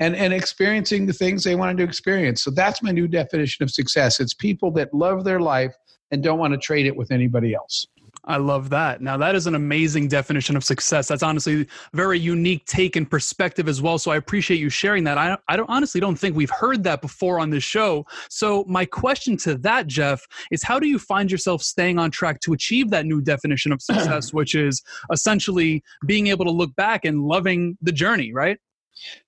and, 0.00 0.14
and 0.14 0.34
experiencing 0.34 1.06
the 1.06 1.12
things 1.12 1.44
they 1.44 1.54
wanted 1.54 1.78
to 1.78 1.84
experience. 1.84 2.42
So 2.42 2.50
that's 2.50 2.82
my 2.82 2.90
new 2.90 3.08
definition 3.08 3.62
of 3.62 3.70
success. 3.70 4.20
It's 4.20 4.34
people 4.34 4.70
that 4.72 4.92
love 4.92 5.24
their 5.24 5.40
life 5.40 5.74
and 6.10 6.22
don't 6.22 6.38
want 6.38 6.52
to 6.52 6.58
trade 6.58 6.86
it 6.86 6.96
with 6.96 7.10
anybody 7.10 7.54
else. 7.54 7.86
I 8.24 8.36
love 8.36 8.70
that. 8.70 9.00
Now, 9.00 9.16
that 9.16 9.34
is 9.34 9.46
an 9.46 9.54
amazing 9.54 10.08
definition 10.08 10.56
of 10.56 10.64
success. 10.64 11.08
That's 11.08 11.22
honestly 11.22 11.66
very 11.92 12.18
unique 12.18 12.64
take 12.66 12.96
and 12.96 13.10
perspective 13.10 13.68
as 13.68 13.80
well. 13.80 13.98
So 13.98 14.10
I 14.10 14.16
appreciate 14.16 14.58
you 14.58 14.70
sharing 14.70 15.04
that. 15.04 15.18
I, 15.18 15.36
I 15.48 15.56
don't, 15.56 15.68
honestly 15.68 16.00
don't 16.00 16.16
think 16.16 16.36
we've 16.36 16.50
heard 16.50 16.84
that 16.84 17.00
before 17.00 17.40
on 17.40 17.50
this 17.50 17.64
show. 17.64 18.06
So 18.28 18.64
my 18.68 18.84
question 18.84 19.36
to 19.38 19.56
that, 19.58 19.86
Jeff, 19.86 20.26
is 20.50 20.62
how 20.62 20.78
do 20.78 20.86
you 20.86 20.98
find 20.98 21.30
yourself 21.30 21.62
staying 21.62 21.98
on 21.98 22.10
track 22.10 22.40
to 22.40 22.52
achieve 22.52 22.90
that 22.90 23.06
new 23.06 23.20
definition 23.20 23.72
of 23.72 23.82
success, 23.82 24.32
which 24.32 24.54
is 24.54 24.82
essentially 25.12 25.82
being 26.06 26.26
able 26.28 26.44
to 26.44 26.50
look 26.50 26.74
back 26.76 27.04
and 27.04 27.22
loving 27.22 27.76
the 27.80 27.92
journey, 27.92 28.32
right? 28.32 28.58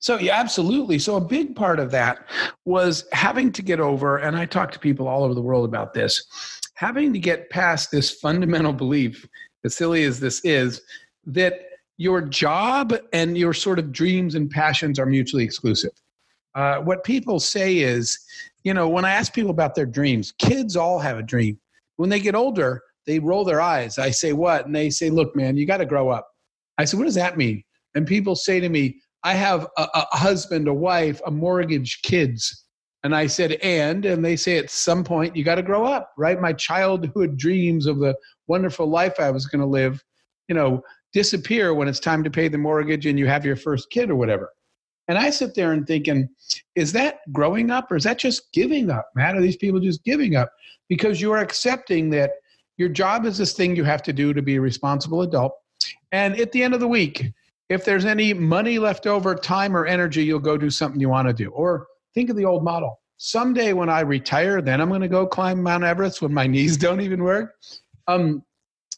So, 0.01 0.19
yeah, 0.19 0.39
absolutely. 0.39 0.99
So, 0.99 1.17
a 1.17 1.21
big 1.21 1.55
part 1.55 1.79
of 1.79 1.93
that 1.93 2.27
was 2.65 3.05
having 3.13 3.53
to 3.53 3.63
get 3.63 3.79
over, 3.79 4.19
and 4.19 4.37
I 4.37 4.45
talk 4.45 4.73
to 4.73 4.81
people 4.81 5.07
all 5.07 5.23
over 5.23 5.35
the 5.35 5.43
world 5.43 5.65
about 5.65 5.95
this 5.95 6.27
having 6.81 7.13
to 7.13 7.19
get 7.19 7.51
past 7.51 7.91
this 7.91 8.11
fundamental 8.11 8.73
belief, 8.73 9.29
as 9.67 9.75
silly 9.75 10.05
as 10.05 10.19
this 10.19 10.41
is, 10.45 10.81
that 11.27 11.61
your 11.99 12.23
job 12.23 12.95
and 13.13 13.37
your 13.37 13.53
sort 13.53 13.79
of 13.79 13.93
dreams 13.93 14.35
and 14.35 14.51
passions 14.51 14.99
are 14.99 15.05
mutually 15.05 15.45
exclusive. 15.45 15.93
Uh, 16.55 16.79
what 16.79 17.05
people 17.05 17.39
say 17.39 17.77
is 17.77 18.19
you 18.65 18.75
know, 18.75 18.89
when 18.89 19.05
I 19.05 19.13
ask 19.13 19.33
people 19.33 19.51
about 19.51 19.75
their 19.75 19.87
dreams, 19.87 20.33
kids 20.39 20.77
all 20.77 20.99
have 20.99 21.19
a 21.19 21.23
dream. 21.23 21.59
When 21.97 22.11
they 22.11 22.21
get 22.21 22.35
older, 22.35 22.83
they 23.07 23.19
roll 23.19 23.45
their 23.45 23.61
eyes. 23.61 23.99
I 23.99 24.11
say, 24.11 24.33
What? 24.33 24.67
And 24.67 24.75
they 24.75 24.91
say, 24.91 25.11
Look, 25.11 25.37
man, 25.37 25.57
you 25.57 25.67
got 25.67 25.79
to 25.79 25.87
grow 25.87 26.09
up. 26.09 26.27
I 26.79 26.85
said, 26.85 26.99
What 26.99 27.07
does 27.07 27.15
that 27.15 27.37
mean? 27.37 27.63
And 27.95 28.07
people 28.07 28.37
say 28.37 28.61
to 28.61 28.69
me, 28.69 29.01
I 29.23 29.35
have 29.35 29.67
a, 29.77 29.87
a 29.95 30.17
husband, 30.17 30.69
a 30.69 30.75
wife, 30.75 31.21
a 31.27 31.31
mortgage, 31.31 32.01
kids. 32.03 32.65
And 33.03 33.15
I 33.15 33.27
said, 33.27 33.53
and, 33.63 34.05
and 34.05 34.25
they 34.25 34.37
say 34.37 34.59
at 34.59 34.71
some 34.71 35.05
point 35.05 35.35
you 35.35 35.43
got 35.43 35.55
to 35.55 35.63
grow 35.63 35.85
up, 35.85 36.13
right? 36.19 36.41
My 36.41 36.53
childhood 36.53 37.39
dreams 37.39 37.87
of 37.87 37.99
the 37.99 38.15
wonderful 38.47 38.87
life 38.87 39.19
I 39.19 39.31
was 39.31 39.47
going 39.47 39.61
to 39.61 39.67
live, 39.67 40.05
you 40.49 40.55
know, 40.55 40.83
disappear 41.13 41.73
when 41.75 41.89
it's 41.89 42.01
time 42.01 42.23
to 42.25 42.31
pay 42.31 42.49
the 42.49 42.59
mortgage 42.59 43.07
and 43.07 43.19
you 43.19 43.27
have 43.27 43.45
your 43.45 43.57
first 43.57 43.91
kid 43.91 44.11
or 44.11 44.17
whatever. 44.17 44.51
And 45.09 45.19
I 45.19 45.31
sit 45.31 45.55
there 45.55 45.73
and 45.73 45.87
thinking, 45.87 46.29
is 46.77 46.93
that 46.93 47.21
growing 47.33 47.71
up 47.71 47.91
or 47.91 47.97
is 47.97 48.05
that 48.05 48.19
just 48.19 48.53
giving 48.53 48.91
up? 48.91 49.09
Man, 49.17 49.37
are 49.37 49.41
these 49.41 49.57
people 49.57 49.81
just 49.81 50.05
giving 50.05 50.37
up? 50.37 50.53
Because 50.89 51.21
you 51.21 51.33
are 51.33 51.39
accepting 51.39 52.11
that 52.11 52.31
your 52.77 52.89
job 52.89 53.25
is 53.25 53.37
this 53.37 53.55
thing 53.55 53.75
you 53.75 53.85
have 53.85 54.03
to 54.05 54.13
do 54.13 54.33
to 54.33 54.43
be 54.43 54.57
a 54.57 54.61
responsible 54.61 55.23
adult. 55.23 55.53
And 56.13 56.39
at 56.39 56.53
the 56.53 56.63
end 56.63 56.75
of 56.75 56.81
the 56.81 56.89
week, 56.89 57.33
if 57.69 57.85
there's 57.85 58.05
any 58.05 58.35
money 58.35 58.79
left 58.79 59.07
over, 59.07 59.35
time 59.35 59.77
or 59.77 59.87
energy, 59.87 60.25
you'll 60.25 60.39
go 60.39 60.57
do 60.57 60.71
something 60.71 61.01
you 61.01 61.09
want 61.09 61.29
to 61.29 61.35
do. 61.35 61.51
Or 61.51 61.87
think 62.15 62.31
of 62.31 62.37
the 62.37 62.45
old 62.45 62.65
model. 62.65 63.01
Someday 63.17 63.73
when 63.73 63.89
I 63.91 64.01
retire, 64.01 64.63
then 64.63 64.81
I'm 64.81 64.89
going 64.89 65.03
to 65.03 65.09
go 65.09 65.27
climb 65.27 65.63
Mount 65.63 65.85
Everest 65.85 66.23
when 66.23 66.33
my 66.33 66.47
knees 66.49 66.77
don't 66.77 67.01
even 67.01 67.23
work. 67.23 67.55
Um, 68.09 68.43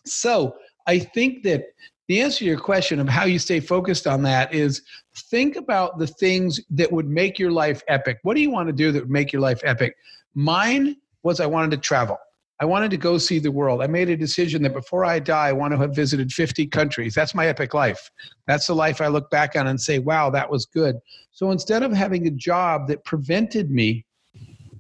so 0.05 0.57
I 0.87 0.99
think 0.99 1.43
that 1.45 1.65
the 2.09 2.21
answer 2.21 2.41
to 2.41 2.45
your 2.45 2.59
question 2.59 2.99
of 2.99 3.09
how 3.09 3.25
you 3.25 3.39
stay 3.39 3.61
focused 3.61 4.07
on 4.07 4.23
that 4.23 4.53
is 4.53 4.83
think 5.31 5.57
about 5.57 5.99
the 5.99 6.07
things 6.07 6.61
that 6.71 6.91
would 6.91 7.09
make 7.09 7.39
your 7.39 7.51
life 7.51 7.83
epic. 7.89 8.19
What 8.23 8.35
do 8.35 8.41
you 8.41 8.51
want 8.51 8.69
to 8.69 8.73
do 8.73 8.93
that 8.93 9.01
would 9.01 9.11
make 9.11 9.33
your 9.33 9.43
life 9.43 9.61
epic? 9.65 9.97
Mine 10.35 10.97
was 11.23 11.41
I 11.41 11.47
wanted 11.47 11.71
to 11.73 11.77
travel. 11.79 12.19
I 12.63 12.65
wanted 12.65 12.93
to 12.93 12.97
go 12.97 13.19
see 13.19 13.41
the 13.41 13.51
world. 13.51 13.83
I 13.83 13.89
made 13.89 14.09
a 14.09 14.17
decision 14.17 14.63
that 14.63 14.73
before 14.73 15.05
I 15.05 15.19
die, 15.19 15.49
I 15.49 15.53
want 15.53 15.73
to 15.73 15.79
have 15.79 15.97
visited 15.97 16.31
50 16.31 16.69
countries. 16.69 17.13
That's 17.13 17.35
my 17.35 17.49
epic 17.49 17.75
life. 17.75 18.09
That's 18.47 18.69
the 18.69 18.75
life 18.75 19.01
I 19.01 19.09
look 19.09 19.29
back 19.31 19.57
on 19.57 19.67
and 19.67 19.81
say, 19.81 19.99
wow, 19.99 20.31
that 20.31 20.49
was 20.49 20.65
good. 20.67 20.95
So 21.33 21.51
instead 21.51 21.83
of 21.83 21.93
having 21.93 22.29
a 22.29 22.31
job 22.31 22.87
that 22.87 23.05
prevented 23.05 23.73
me 23.73 24.07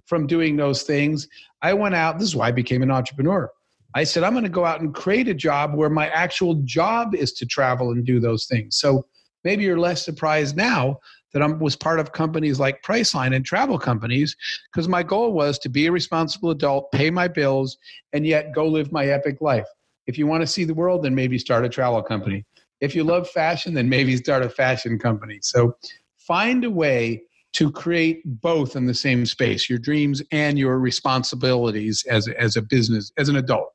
from 0.07 0.29
doing 0.29 0.57
those 0.57 0.85
things, 0.85 1.27
I 1.61 1.75
went 1.75 1.97
out. 1.97 2.21
This 2.21 2.29
is 2.29 2.37
why 2.37 2.47
I 2.47 2.53
became 2.53 2.85
an 2.85 2.93
entrepreneur. 2.93 3.51
I 3.97 4.05
said, 4.05 4.23
I'm 4.23 4.33
going 4.33 4.45
to 4.45 4.49
go 4.49 4.65
out 4.65 4.81
and 4.81 4.95
create 4.95 5.27
a 5.27 5.35
job 5.35 5.75
where 5.75 5.91
my 5.91 6.07
actual 6.11 6.63
job 6.63 7.17
is 7.17 7.33
to 7.33 7.47
travel 7.47 7.91
and 7.91 8.07
do 8.07 8.21
those 8.21 8.47
things. 8.47 8.77
So 8.77 9.07
maybe 9.43 9.65
you're 9.65 9.77
less 9.77 10.05
surprised 10.05 10.57
now 10.57 11.01
that 11.33 11.43
I 11.43 11.47
was 11.47 11.77
part 11.77 11.99
of 11.99 12.13
companies 12.13 12.61
like 12.61 12.83
Priceline 12.83 13.35
and 13.35 13.45
travel 13.45 13.79
companies 13.79 14.37
because 14.71 14.89
my 14.89 15.03
goal 15.03 15.33
was 15.33 15.59
to 15.61 15.69
be 15.69 15.87
a 15.87 15.93
responsible 15.93 16.51
adult, 16.51 16.93
pay 16.93 17.11
my 17.11 17.29
bills, 17.29 17.79
and 18.13 18.27
yet 18.27 18.55
go 18.55 18.67
live 18.67 18.93
my 18.93 19.07
epic 19.07 19.41
life. 19.41 19.67
If 20.07 20.19
you 20.19 20.27
want 20.27 20.43
to 20.43 20.47
see 20.47 20.65
the 20.65 20.75
world, 20.75 21.05
then 21.05 21.15
maybe 21.15 21.39
start 21.39 21.65
a 21.65 21.69
travel 21.69 22.03
company. 22.03 22.45
If 22.81 22.95
you 22.95 23.05
love 23.05 23.31
fashion, 23.31 23.75
then 23.75 23.89
maybe 23.89 24.17
start 24.17 24.43
a 24.43 24.51
fashion 24.51 24.99
company. 24.99 25.39
So 25.43 25.77
find 26.19 26.65
a 26.65 26.71
way 26.71 27.23
to 27.55 27.71
create 27.71 28.23
both 28.25 28.77
in 28.77 28.87
the 28.87 28.95
same 28.95 29.27
space 29.27 29.69
your 29.69 29.79
dreams 29.79 30.23
and 30.33 30.59
your 30.59 30.79
responsibilities 30.79 32.05
as, 32.09 32.27
as 32.29 32.57
a 32.57 32.63
business, 32.63 33.13
as 33.19 33.29
an 33.29 33.37
adult. 33.37 33.69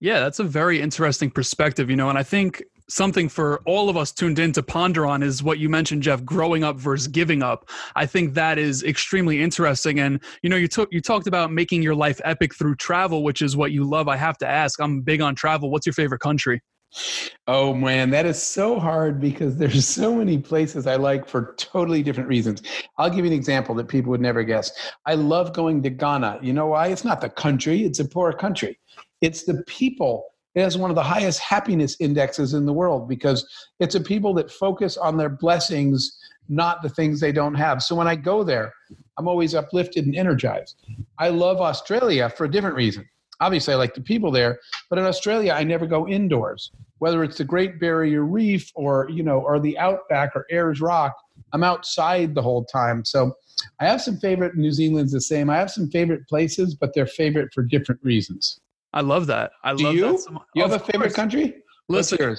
Yeah, 0.00 0.20
that's 0.20 0.38
a 0.38 0.44
very 0.44 0.80
interesting 0.80 1.30
perspective, 1.30 1.90
you 1.90 1.96
know, 1.96 2.08
and 2.08 2.16
I 2.16 2.22
think 2.22 2.62
something 2.88 3.28
for 3.28 3.60
all 3.66 3.88
of 3.88 3.96
us 3.96 4.12
tuned 4.12 4.38
in 4.38 4.52
to 4.52 4.62
ponder 4.62 5.06
on 5.06 5.22
is 5.22 5.42
what 5.42 5.58
you 5.58 5.68
mentioned 5.68 6.02
jeff 6.02 6.24
growing 6.24 6.64
up 6.64 6.76
versus 6.76 7.06
giving 7.06 7.42
up 7.42 7.68
i 7.96 8.06
think 8.06 8.34
that 8.34 8.58
is 8.58 8.82
extremely 8.84 9.42
interesting 9.42 10.00
and 10.00 10.20
you 10.42 10.50
know 10.50 10.56
you 10.56 10.68
took 10.68 10.88
you 10.92 11.00
talked 11.00 11.26
about 11.26 11.52
making 11.52 11.82
your 11.82 11.94
life 11.94 12.20
epic 12.24 12.54
through 12.54 12.74
travel 12.74 13.22
which 13.22 13.42
is 13.42 13.56
what 13.56 13.72
you 13.72 13.84
love 13.84 14.08
i 14.08 14.16
have 14.16 14.38
to 14.38 14.46
ask 14.46 14.80
i'm 14.80 15.00
big 15.00 15.20
on 15.20 15.34
travel 15.34 15.70
what's 15.70 15.86
your 15.86 15.92
favorite 15.92 16.20
country 16.20 16.60
Oh 17.46 17.74
man, 17.74 18.10
that 18.10 18.24
is 18.24 18.42
so 18.42 18.78
hard 18.78 19.20
because 19.20 19.56
there's 19.56 19.86
so 19.86 20.14
many 20.14 20.38
places 20.38 20.86
I 20.86 20.96
like 20.96 21.28
for 21.28 21.54
totally 21.58 22.02
different 22.02 22.28
reasons. 22.28 22.62
I'll 22.96 23.10
give 23.10 23.24
you 23.24 23.30
an 23.30 23.36
example 23.36 23.74
that 23.76 23.88
people 23.88 24.10
would 24.10 24.20
never 24.20 24.42
guess. 24.42 24.70
I 25.06 25.14
love 25.14 25.52
going 25.52 25.82
to 25.82 25.90
Ghana. 25.90 26.40
You 26.42 26.52
know 26.52 26.68
why? 26.68 26.88
It's 26.88 27.04
not 27.04 27.20
the 27.20 27.28
country, 27.28 27.84
it's 27.84 28.00
a 28.00 28.08
poor 28.08 28.32
country. 28.32 28.78
It's 29.20 29.44
the 29.44 29.62
people 29.66 30.24
it 30.58 30.62
has 30.62 30.76
one 30.76 30.90
of 30.90 30.96
the 30.96 31.02
highest 31.02 31.40
happiness 31.40 31.96
indexes 32.00 32.54
in 32.54 32.66
the 32.66 32.72
world 32.72 33.08
because 33.08 33.46
it's 33.80 33.94
a 33.94 34.00
people 34.00 34.34
that 34.34 34.50
focus 34.50 34.96
on 34.96 35.16
their 35.16 35.28
blessings, 35.28 36.18
not 36.48 36.82
the 36.82 36.88
things 36.88 37.20
they 37.20 37.32
don't 37.32 37.54
have. 37.54 37.82
So 37.82 37.94
when 37.94 38.08
I 38.08 38.16
go 38.16 38.42
there, 38.42 38.72
I'm 39.16 39.28
always 39.28 39.54
uplifted 39.54 40.06
and 40.06 40.16
energized. 40.16 40.76
I 41.18 41.28
love 41.28 41.60
Australia 41.60 42.28
for 42.28 42.44
a 42.44 42.50
different 42.50 42.76
reason. 42.76 43.08
Obviously, 43.40 43.74
I 43.74 43.76
like 43.76 43.94
the 43.94 44.00
people 44.00 44.32
there, 44.32 44.58
but 44.90 44.98
in 44.98 45.04
Australia, 45.04 45.52
I 45.52 45.62
never 45.62 45.86
go 45.86 46.08
indoors. 46.08 46.72
Whether 46.98 47.22
it's 47.22 47.38
the 47.38 47.44
Great 47.44 47.78
Barrier 47.78 48.24
Reef 48.24 48.72
or 48.74 49.08
you 49.10 49.22
know, 49.22 49.38
or 49.38 49.60
the 49.60 49.78
Outback 49.78 50.34
or 50.34 50.44
Ayers 50.50 50.80
Rock, 50.80 51.14
I'm 51.52 51.62
outside 51.62 52.34
the 52.34 52.42
whole 52.42 52.64
time. 52.64 53.04
So 53.04 53.32
I 53.80 53.86
have 53.86 54.02
some 54.02 54.16
favorite. 54.16 54.56
New 54.56 54.72
Zealand's 54.72 55.12
the 55.12 55.20
same. 55.20 55.50
I 55.50 55.56
have 55.56 55.70
some 55.70 55.88
favorite 55.88 56.26
places, 56.28 56.74
but 56.74 56.94
they're 56.94 57.06
favorite 57.06 57.50
for 57.54 57.62
different 57.62 58.00
reasons. 58.02 58.60
I 58.92 59.00
love 59.00 59.26
that. 59.26 59.52
I 59.62 59.74
Do 59.74 59.84
love 59.84 59.94
you? 59.94 60.12
that. 60.12 60.20
So 60.20 60.42
you 60.54 60.62
have 60.62 60.72
of 60.72 60.82
a 60.82 60.84
favorite 60.84 61.08
course. 61.08 61.14
country? 61.14 61.56
Listen? 61.88 62.36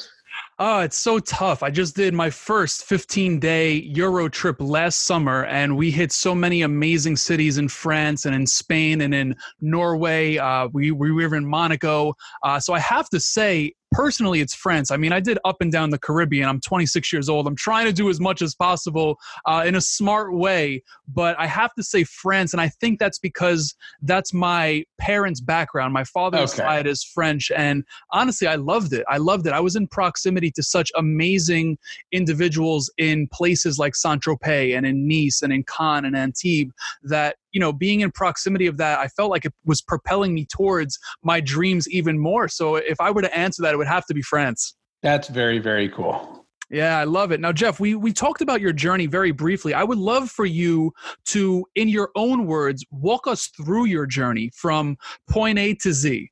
Oh, 0.62 0.80
it's 0.82 0.98
so 0.98 1.20
tough. 1.20 1.64
I 1.64 1.70
just 1.70 1.96
did 1.96 2.14
my 2.14 2.30
first 2.30 2.84
15 2.84 3.40
day 3.40 3.76
Euro 3.76 4.28
trip 4.28 4.58
last 4.60 5.04
summer, 5.04 5.46
and 5.46 5.78
we 5.78 5.90
hit 5.90 6.12
so 6.12 6.36
many 6.36 6.64
amazing 6.64 7.16
cities 7.16 7.58
in 7.58 7.70
France 7.70 8.26
and 8.26 8.36
in 8.36 8.46
Spain 8.46 9.00
and 9.00 9.16
in 9.16 9.38
Norway. 9.62 10.38
Uh, 10.38 10.68
we, 10.74 10.92
we 10.92 11.14
were 11.14 11.34
in 11.38 11.46
Monaco. 11.46 12.14
Uh, 12.44 12.60
so 12.60 12.74
I 12.74 12.80
have 12.80 13.08
to 13.12 13.22
say, 13.22 13.72
personally 13.92 14.40
it's 14.40 14.54
france 14.54 14.92
i 14.92 14.98
mean 14.98 15.12
i 15.12 15.20
did 15.20 15.40
up 15.46 15.58
and 15.62 15.72
down 15.72 15.90
the 15.90 15.98
caribbean 15.98 16.48
i'm 16.48 16.60
26 16.62 17.12
years 17.12 17.28
old 17.28 17.48
i'm 17.48 17.56
trying 17.56 17.86
to 17.88 17.94
do 17.94 18.10
as 18.10 18.20
much 18.20 18.42
as 18.42 18.54
possible 18.54 19.18
uh, 19.46 19.64
in 19.66 19.76
a 19.76 19.82
smart 19.82 20.34
way 20.34 20.82
but 21.08 21.38
i 21.40 21.48
have 21.48 21.74
to 21.74 21.82
say 21.82 22.04
france 22.04 22.54
and 22.54 22.62
i 22.62 22.68
think 22.68 23.00
that's 23.00 23.18
because 23.18 23.76
that's 24.04 24.32
my 24.34 24.84
parents 25.00 25.42
background 25.42 25.92
my 25.92 26.04
father's 26.04 26.54
Okay. 26.54 26.64
side 26.64 26.88
is 26.88 27.04
french 27.04 27.52
and 27.56 27.84
honestly 28.12 28.48
i 28.48 28.56
loved 28.56 28.94
it 28.94 29.04
i 29.10 29.18
loved 29.18 29.48
it 29.48 29.54
i 29.54 29.60
was 29.60 29.76
in 29.76 29.88
proximity 29.88 30.49
to 30.56 30.64
such 30.64 30.92
amazing 30.96 31.78
individuals 32.12 32.92
in 32.98 33.28
places 33.32 33.78
like 33.80 33.96
saint-tropez 33.96 34.76
and 34.76 34.86
in 34.86 35.08
nice 35.08 35.42
and 35.42 35.52
in 35.54 35.64
cannes 35.64 36.06
and 36.06 36.16
antibes 36.16 36.72
that 37.04 37.36
you 37.52 37.60
know 37.60 37.72
being 37.74 38.02
in 38.02 38.12
proximity 38.12 38.68
of 38.68 38.78
that 38.78 39.00
i 39.00 39.08
felt 39.08 39.32
like 39.32 39.46
it 39.46 39.54
was 39.66 39.82
propelling 39.82 40.34
me 40.34 40.46
towards 40.46 40.98
my 41.24 41.40
dreams 41.40 41.88
even 41.90 42.18
more 42.20 42.48
so 42.48 42.76
if 42.76 43.00
i 43.00 43.10
were 43.10 43.22
to 43.22 43.38
answer 43.38 43.62
that 43.62 43.74
it 43.74 43.78
would 43.78 43.88
have 43.88 44.06
to 44.06 44.14
be 44.14 44.22
france 44.22 44.76
That's 45.02 45.30
very, 45.30 45.60
very 45.60 45.88
cool. 45.90 46.46
yeah, 46.70 47.00
I 47.00 47.06
love 47.06 47.32
it. 47.32 47.40
Now, 47.40 47.52
Jeff, 47.54 47.80
we 47.80 47.96
we 47.96 48.12
talked 48.14 48.42
about 48.42 48.60
your 48.62 48.74
journey 48.74 49.08
very 49.08 49.32
briefly. 49.32 49.74
I 49.74 49.84
would 49.84 49.98
love 49.98 50.30
for 50.30 50.46
you 50.46 50.92
to, 51.28 51.66
in 51.76 51.88
your 51.88 52.10
own 52.16 52.46
words, 52.46 52.86
walk 52.92 53.26
us 53.28 53.48
through 53.48 53.86
your 53.86 54.06
journey 54.06 54.52
from 54.54 54.98
point 55.30 55.58
A 55.58 55.74
to 55.76 55.94
Z. 55.94 56.30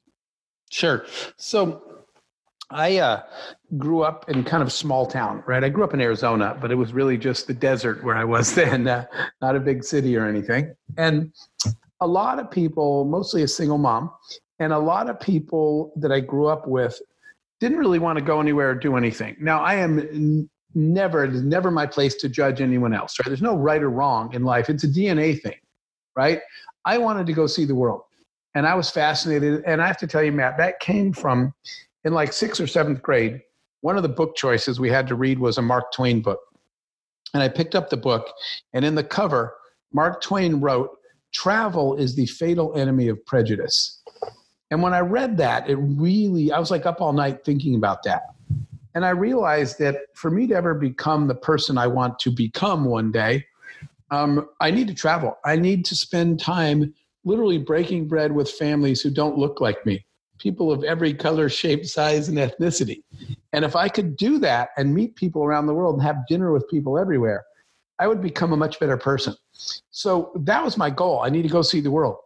Sure. 0.69 1.05
So 1.38 1.81
I 2.69 2.97
uh, 2.97 3.24
grew 3.77 4.01
up 4.01 4.29
in 4.29 4.43
kind 4.43 4.62
of 4.62 4.74
small 4.74 5.05
town, 5.05 5.43
right? 5.47 5.63
I 5.63 5.69
grew 5.69 5.83
up 5.83 5.93
in 5.93 6.01
Arizona, 6.01 6.57
but 6.59 6.71
it 6.71 6.75
was 6.75 6.91
really 6.91 7.17
just 7.17 7.47
the 7.47 7.53
desert 7.53 8.03
where 8.03 8.15
I 8.15 8.25
was 8.25 8.53
then, 8.55 8.88
uh, 8.88 9.05
not 9.41 9.55
a 9.55 9.59
big 9.59 9.83
city 9.83 10.17
or 10.17 10.25
anything. 10.25 10.75
And 10.97 11.31
a 12.01 12.07
lot 12.07 12.39
of 12.39 12.51
people, 12.51 13.05
mostly 13.05 13.43
a 13.43 13.47
single 13.47 13.77
mom, 13.77 14.12
and 14.59 14.74
a 14.74 14.79
lot 14.79 15.09
of 15.09 15.19
people 15.19 15.93
that 15.97 16.12
I 16.12 16.19
grew 16.19 16.47
up 16.47 16.67
with 16.67 17.00
didn't 17.59 17.77
really 17.77 18.00
want 18.00 18.19
to 18.19 18.24
go 18.24 18.39
anywhere 18.39 18.71
or 18.71 18.75
do 18.75 18.97
anything. 18.97 19.36
Now, 19.39 19.62
I 19.62 19.75
am 19.75 20.50
never, 20.75 21.24
it 21.24 21.33
is 21.33 21.41
never 21.41 21.71
my 21.71 21.86
place 21.86 22.15
to 22.15 22.29
judge 22.29 22.62
anyone 22.62 22.93
else, 22.93 23.17
right? 23.19 23.27
There's 23.27 23.41
no 23.41 23.55
right 23.55 23.81
or 23.81 23.89
wrong 23.89 24.33
in 24.33 24.43
life. 24.43 24.69
It's 24.69 24.83
a 24.83 24.88
DNA 24.88 25.41
thing, 25.41 25.57
right? 26.15 26.41
I 26.86 26.97
wanted 26.97 27.25
to 27.27 27.33
go 27.33 27.47
see 27.47 27.65
the 27.65 27.75
world 27.75 28.01
and 28.53 28.67
I 28.67 28.75
was 28.75 28.89
fascinated. 28.89 29.63
And 29.65 29.81
I 29.81 29.88
have 29.88 29.97
to 29.97 30.07
tell 30.07 30.24
you, 30.24 30.31
Matt, 30.31 30.57
that 30.57 30.79
came 30.79 31.13
from 31.13 31.53
in 32.04 32.13
like 32.13 32.34
sixth 32.34 32.62
or 32.62 32.68
seventh 32.68 33.01
grade. 33.01 33.42
One 33.82 33.98
of 33.98 34.04
the 34.04 34.10
book 34.10 34.36
choices 34.36 34.80
we 34.80 34.89
had 34.89 35.08
to 35.08 35.16
read 35.16 35.39
was 35.39 35.58
a 35.58 35.62
Mark 35.62 35.92
Twain 35.92 36.22
book. 36.22 36.39
And 37.34 37.44
I 37.44 37.50
picked 37.50 37.75
up 37.75 37.89
the 37.89 37.98
book, 37.98 38.32
and 38.74 38.86
in 38.86 38.96
the 38.96 39.04
cover, 39.04 39.56
Mark 39.94 40.22
Twain 40.22 40.60
wrote, 40.60 40.98
Travel 41.34 41.96
is 41.96 42.16
the 42.16 42.25
fatal 42.25 42.74
enemy 42.75 43.10
of 43.10 43.24
prejudice. 43.25 44.01
And 44.72 44.82
when 44.82 44.94
I 44.94 45.01
read 45.01 45.38
that, 45.38 45.70
it 45.70 45.75
really, 45.75 46.51
I 46.51 46.60
was 46.60 46.72
like 46.72 46.86
up 46.86 47.01
all 47.01 47.13
night 47.13 47.44
thinking 47.46 47.75
about 47.75 48.04
that. 48.04 48.24
And 48.96 49.06
I 49.06 49.10
realized 49.10 49.77
that 49.77 49.98
for 50.16 50.32
me 50.32 50.48
to 50.48 50.56
ever 50.56 50.74
become 50.74 51.27
the 51.27 51.36
person 51.36 51.77
I 51.77 51.86
want 51.86 52.18
to 52.20 52.32
become 52.32 52.86
one 52.86 53.12
day, 53.12 53.46
um, 54.10 54.50
I 54.60 54.72
need 54.72 54.88
to 54.88 54.96
travel. 54.96 55.38
I 55.46 55.56
need 55.56 55.86
to 55.86 55.96
spend 55.96 56.39
time 56.39 56.96
literally 57.24 57.60
breaking 57.60 58.08
bread 58.08 58.32
with 58.32 58.50
families 58.50 59.01
who 59.01 59.12
don't 59.12 59.38
look 59.38 59.62
like 59.62 59.86
me, 59.86 60.06
people 60.38 60.72
of 60.72 60.84
every 60.84 61.13
color, 61.13 61.50
shape, 61.50 61.86
size, 61.86 62.29
and 62.29 62.38
ethnicity. 62.38 63.03
And 63.53 63.65
if 63.65 63.75
I 63.75 63.89
could 63.89 64.15
do 64.15 64.39
that 64.39 64.70
and 64.77 64.94
meet 64.94 65.15
people 65.15 65.44
around 65.44 65.67
the 65.67 65.74
world 65.74 65.96
and 65.96 66.03
have 66.03 66.27
dinner 66.27 66.51
with 66.51 66.67
people 66.70 66.98
everywhere, 66.98 67.46
I 68.00 68.08
would 68.08 68.22
become 68.22 68.53
a 68.53 68.58
much 68.58 68.79
better 68.79 68.98
person. 68.98 69.36
So 69.89 70.32
that 70.36 70.63
was 70.63 70.77
my 70.77 70.89
goal. 70.89 71.22
I 71.22 71.29
need 71.29 71.44
to 71.44 71.50
go 71.50 71.62
see 71.62 71.79
the 71.79 71.91
world. 71.91 72.17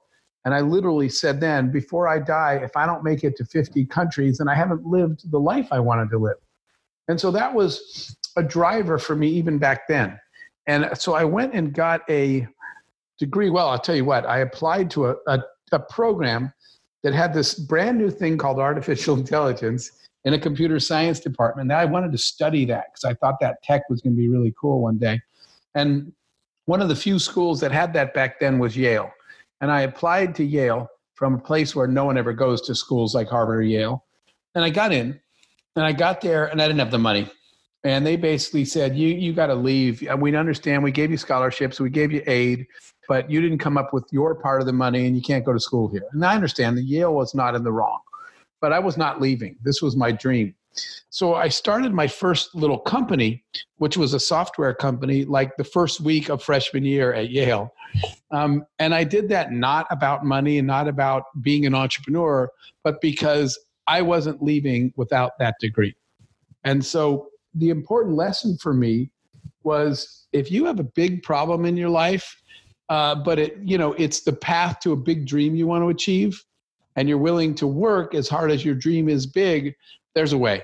And 0.43 0.53
I 0.53 0.61
literally 0.61 1.07
said 1.07 1.39
then, 1.39 1.71
before 1.71 2.07
I 2.07 2.19
die, 2.19 2.59
if 2.63 2.75
I 2.75 2.85
don't 2.85 3.03
make 3.03 3.23
it 3.23 3.35
to 3.37 3.45
50 3.45 3.85
countries, 3.85 4.39
then 4.39 4.49
I 4.49 4.55
haven't 4.55 4.85
lived 4.85 5.29
the 5.31 5.39
life 5.39 5.67
I 5.71 5.79
wanted 5.79 6.09
to 6.09 6.17
live. 6.17 6.37
And 7.07 7.19
so 7.19 7.31
that 7.31 7.53
was 7.53 8.15
a 8.37 8.43
driver 8.43 8.97
for 8.97 9.15
me 9.15 9.27
even 9.29 9.57
back 9.57 9.87
then. 9.87 10.19
And 10.67 10.89
so 10.97 11.13
I 11.13 11.23
went 11.25 11.53
and 11.53 11.73
got 11.73 12.01
a 12.09 12.47
degree. 13.19 13.49
Well, 13.49 13.67
I'll 13.67 13.79
tell 13.79 13.95
you 13.95 14.05
what, 14.05 14.25
I 14.25 14.39
applied 14.39 14.89
to 14.91 15.07
a, 15.07 15.15
a, 15.27 15.43
a 15.71 15.79
program 15.79 16.53
that 17.03 17.13
had 17.13 17.33
this 17.33 17.55
brand 17.55 17.97
new 17.97 18.09
thing 18.09 18.37
called 18.37 18.59
artificial 18.59 19.17
intelligence 19.17 19.91
in 20.25 20.33
a 20.33 20.39
computer 20.39 20.79
science 20.79 21.19
department. 21.19 21.71
And 21.71 21.79
I 21.79 21.85
wanted 21.85 22.11
to 22.11 22.17
study 22.17 22.65
that 22.65 22.85
because 22.91 23.05
I 23.05 23.15
thought 23.15 23.39
that 23.41 23.61
tech 23.63 23.89
was 23.89 24.01
going 24.01 24.13
to 24.13 24.17
be 24.17 24.29
really 24.29 24.53
cool 24.59 24.81
one 24.81 24.97
day. 24.97 25.19
And 25.73 26.13
one 26.65 26.81
of 26.81 26.89
the 26.89 26.95
few 26.95 27.17
schools 27.17 27.59
that 27.61 27.71
had 27.71 27.93
that 27.93 28.13
back 28.13 28.39
then 28.39 28.59
was 28.59 28.77
Yale. 28.77 29.11
And 29.61 29.71
I 29.71 29.81
applied 29.81 30.35
to 30.35 30.43
Yale 30.43 30.87
from 31.15 31.35
a 31.35 31.39
place 31.39 31.75
where 31.75 31.87
no 31.87 32.05
one 32.05 32.17
ever 32.17 32.33
goes 32.33 32.61
to 32.61 32.75
schools 32.75 33.15
like 33.15 33.29
Harvard 33.29 33.59
or 33.59 33.63
Yale. 33.63 34.05
And 34.55 34.63
I 34.63 34.69
got 34.69 34.91
in 34.91 35.19
and 35.75 35.85
I 35.85 35.91
got 35.91 36.21
there 36.21 36.47
and 36.47 36.61
I 36.61 36.67
didn't 36.67 36.79
have 36.79 36.91
the 36.91 36.99
money. 36.99 37.29
And 37.83 38.05
they 38.05 38.15
basically 38.15 38.65
said, 38.65 38.95
You 38.95 39.07
you 39.07 39.33
got 39.33 39.47
to 39.47 39.55
leave. 39.55 40.07
We 40.17 40.35
understand 40.35 40.83
we 40.83 40.91
gave 40.91 41.09
you 41.09 41.17
scholarships, 41.17 41.79
we 41.79 41.89
gave 41.89 42.11
you 42.11 42.21
aid, 42.27 42.67
but 43.07 43.29
you 43.29 43.41
didn't 43.41 43.59
come 43.59 43.77
up 43.77 43.93
with 43.93 44.05
your 44.11 44.35
part 44.35 44.61
of 44.61 44.67
the 44.67 44.73
money 44.73 45.07
and 45.07 45.15
you 45.15 45.21
can't 45.21 45.45
go 45.45 45.53
to 45.53 45.59
school 45.59 45.87
here. 45.87 46.05
And 46.11 46.25
I 46.25 46.35
understand 46.35 46.77
that 46.77 46.83
Yale 46.83 47.13
was 47.13 47.35
not 47.35 47.55
in 47.55 47.63
the 47.63 47.71
wrong, 47.71 47.99
but 48.59 48.71
I 48.71 48.79
was 48.79 48.97
not 48.97 49.21
leaving. 49.21 49.57
This 49.63 49.81
was 49.81 49.95
my 49.95 50.11
dream. 50.11 50.55
So 51.09 51.35
I 51.35 51.49
started 51.49 51.93
my 51.93 52.07
first 52.07 52.55
little 52.55 52.79
company, 52.79 53.43
which 53.77 53.97
was 53.97 54.13
a 54.13 54.19
software 54.19 54.73
company, 54.73 55.25
like 55.25 55.57
the 55.57 55.63
first 55.63 55.99
week 55.99 56.29
of 56.29 56.41
freshman 56.41 56.85
year 56.85 57.13
at 57.13 57.29
Yale. 57.29 57.73
Um, 58.31 58.65
and 58.79 58.95
I 58.95 59.03
did 59.03 59.27
that 59.29 59.51
not 59.51 59.85
about 59.91 60.25
money 60.25 60.57
and 60.57 60.67
not 60.67 60.87
about 60.87 61.23
being 61.41 61.65
an 61.65 61.75
entrepreneur, 61.75 62.49
but 62.83 63.01
because 63.01 63.59
I 63.87 64.01
wasn't 64.01 64.41
leaving 64.41 64.93
without 64.95 65.37
that 65.39 65.55
degree. 65.59 65.95
And 66.63 66.85
so 66.85 67.27
the 67.53 67.69
important 67.69 68.15
lesson 68.15 68.57
for 68.57 68.73
me 68.73 69.11
was 69.63 70.27
if 70.31 70.51
you 70.51 70.65
have 70.65 70.79
a 70.79 70.83
big 70.83 71.23
problem 71.23 71.65
in 71.65 71.75
your 71.75 71.89
life, 71.89 72.40
uh, 72.91 73.15
but 73.15 73.39
it 73.39 73.57
you 73.63 73.77
know 73.77 73.93
it's 73.93 74.19
the 74.19 74.33
path 74.33 74.81
to 74.81 74.91
a 74.91 74.97
big 74.97 75.25
dream 75.25 75.55
you 75.55 75.65
want 75.65 75.81
to 75.81 75.87
achieve, 75.87 76.43
and 76.97 77.07
you're 77.07 77.17
willing 77.17 77.55
to 77.55 77.65
work 77.65 78.13
as 78.13 78.27
hard 78.27 78.51
as 78.51 78.65
your 78.65 78.75
dream 78.75 79.07
is 79.07 79.25
big, 79.25 79.73
there's 80.13 80.33
a 80.33 80.37
way. 80.37 80.61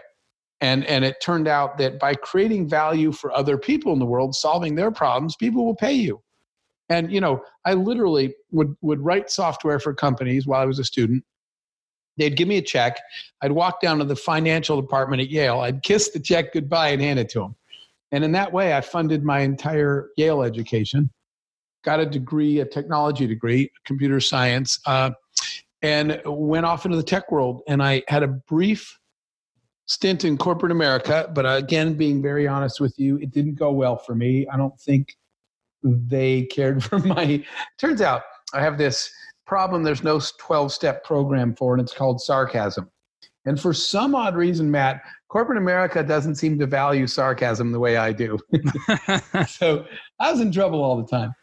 And 0.60 0.84
and 0.88 1.06
it 1.06 1.22
turned 1.22 1.48
out 1.48 1.78
that 1.78 2.00
by 2.00 2.16
creating 2.16 2.68
value 2.68 3.14
for 3.14 3.32
other 3.32 3.58
people 3.58 3.94
in 3.94 4.00
the 4.00 4.06
world, 4.06 4.36
solving 4.36 4.76
their 4.76 4.92
problems, 4.92 5.38
people 5.38 5.66
will 5.66 5.76
pay 5.78 5.94
you. 5.94 6.22
And 6.90 7.14
you 7.14 7.22
know, 7.22 7.42
I 7.64 7.76
literally 7.76 8.36
would 8.52 8.76
would 8.82 9.00
write 9.00 9.32
software 9.32 9.80
for 9.80 9.94
companies 9.94 10.46
while 10.46 10.60
I 10.60 10.66
was 10.66 10.80
a 10.80 10.84
student. 10.84 11.24
They'd 12.18 12.36
give 12.36 12.50
me 12.50 12.58
a 12.58 12.62
check. 12.62 12.98
I'd 13.42 13.54
walk 13.54 13.80
down 13.80 14.00
to 14.00 14.04
the 14.04 14.18
financial 14.18 14.82
department 14.82 15.22
at 15.22 15.30
Yale. 15.30 15.62
I'd 15.62 15.82
kiss 15.82 16.10
the 16.10 16.20
check 16.20 16.52
goodbye 16.52 16.90
and 16.90 17.02
hand 17.02 17.20
it 17.20 17.30
to 17.30 17.40
them. 17.40 17.56
And 18.12 18.26
in 18.26 18.34
that 18.34 18.52
way, 18.52 18.74
I 18.74 18.82
funded 18.82 19.24
my 19.24 19.40
entire 19.40 20.10
Yale 20.18 20.44
education. 20.44 21.10
Got 21.88 22.02
a 22.02 22.06
degree, 22.06 22.60
a 22.60 22.66
technology 22.66 23.26
degree, 23.28 23.72
computer 23.86 24.20
science, 24.20 24.78
uh, 24.86 25.12
and 25.82 26.22
went 26.26 26.66
off 26.66 26.84
into 26.84 26.98
the 26.98 27.04
tech 27.04 27.32
world. 27.32 27.62
And 27.66 27.82
I 27.82 28.04
had 28.10 28.24
a 28.24 28.28
brief 28.28 29.00
stint 29.86 30.26
in 30.26 30.38
corporate 30.38 30.74
America, 30.74 31.32
but 31.34 31.46
again, 31.50 31.94
being 31.94 32.22
very 32.22 32.46
honest 32.46 32.82
with 32.82 33.00
you, 33.00 33.16
it 33.20 33.32
didn't 33.32 33.56
go 33.56 33.72
well 33.72 33.96
for 33.96 34.16
me. 34.16 34.46
I 34.52 34.58
don't 34.58 34.78
think 34.82 35.16
they 35.82 36.42
cared 36.48 36.84
for 36.84 37.00
my. 37.00 37.42
Turns 37.78 38.02
out 38.02 38.24
I 38.54 38.60
have 38.60 38.78
this 38.78 39.10
problem 39.46 39.84
there's 39.84 40.04
no 40.04 40.20
12 40.40 40.74
step 40.74 41.06
program 41.06 41.56
for, 41.56 41.74
and 41.74 41.82
it's 41.82 41.94
called 41.94 42.20
sarcasm. 42.20 42.92
And 43.46 43.58
for 43.58 43.74
some 43.74 44.14
odd 44.14 44.36
reason, 44.36 44.70
Matt, 44.70 45.04
corporate 45.30 45.58
America 45.58 46.04
doesn't 46.04 46.36
seem 46.36 46.60
to 46.60 46.68
value 46.68 47.08
sarcasm 47.08 47.72
the 47.72 47.80
way 47.80 47.96
I 47.96 48.12
do. 48.12 48.38
so 49.48 49.86
I 50.20 50.34
was 50.34 50.42
in 50.42 50.52
trouble 50.52 50.84
all 50.84 51.02
the 51.02 51.08
time. 51.08 51.34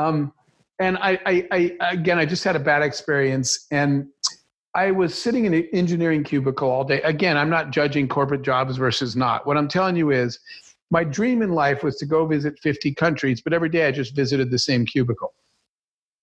Um, 0.00 0.32
and 0.78 0.96
I, 0.98 1.18
I, 1.26 1.48
I, 1.50 1.90
again, 1.92 2.18
I 2.18 2.24
just 2.24 2.42
had 2.42 2.56
a 2.56 2.60
bad 2.60 2.82
experience. 2.82 3.66
And 3.70 4.08
I 4.74 4.90
was 4.92 5.14
sitting 5.14 5.44
in 5.44 5.52
an 5.52 5.68
engineering 5.72 6.24
cubicle 6.24 6.70
all 6.70 6.84
day. 6.84 7.02
Again, 7.02 7.36
I'm 7.36 7.50
not 7.50 7.70
judging 7.70 8.08
corporate 8.08 8.42
jobs 8.42 8.76
versus 8.76 9.14
not. 9.14 9.46
What 9.46 9.56
I'm 9.56 9.68
telling 9.68 9.96
you 9.96 10.10
is 10.10 10.38
my 10.90 11.04
dream 11.04 11.42
in 11.42 11.52
life 11.52 11.82
was 11.82 11.96
to 11.96 12.06
go 12.06 12.26
visit 12.26 12.58
50 12.60 12.94
countries, 12.94 13.40
but 13.40 13.52
every 13.52 13.68
day 13.68 13.86
I 13.86 13.92
just 13.92 14.16
visited 14.16 14.50
the 14.50 14.58
same 14.58 14.86
cubicle. 14.86 15.34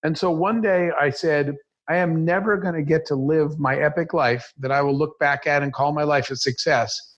And 0.02 0.16
so 0.16 0.30
one 0.30 0.60
day 0.60 0.90
I 0.98 1.10
said, 1.10 1.56
I 1.88 1.96
am 1.96 2.24
never 2.24 2.56
going 2.56 2.74
to 2.74 2.82
get 2.82 3.06
to 3.06 3.14
live 3.14 3.58
my 3.58 3.76
epic 3.76 4.12
life 4.12 4.52
that 4.58 4.72
I 4.72 4.82
will 4.82 4.96
look 4.96 5.18
back 5.18 5.46
at 5.46 5.62
and 5.62 5.72
call 5.72 5.92
my 5.92 6.02
life 6.02 6.30
a 6.30 6.36
success 6.36 7.16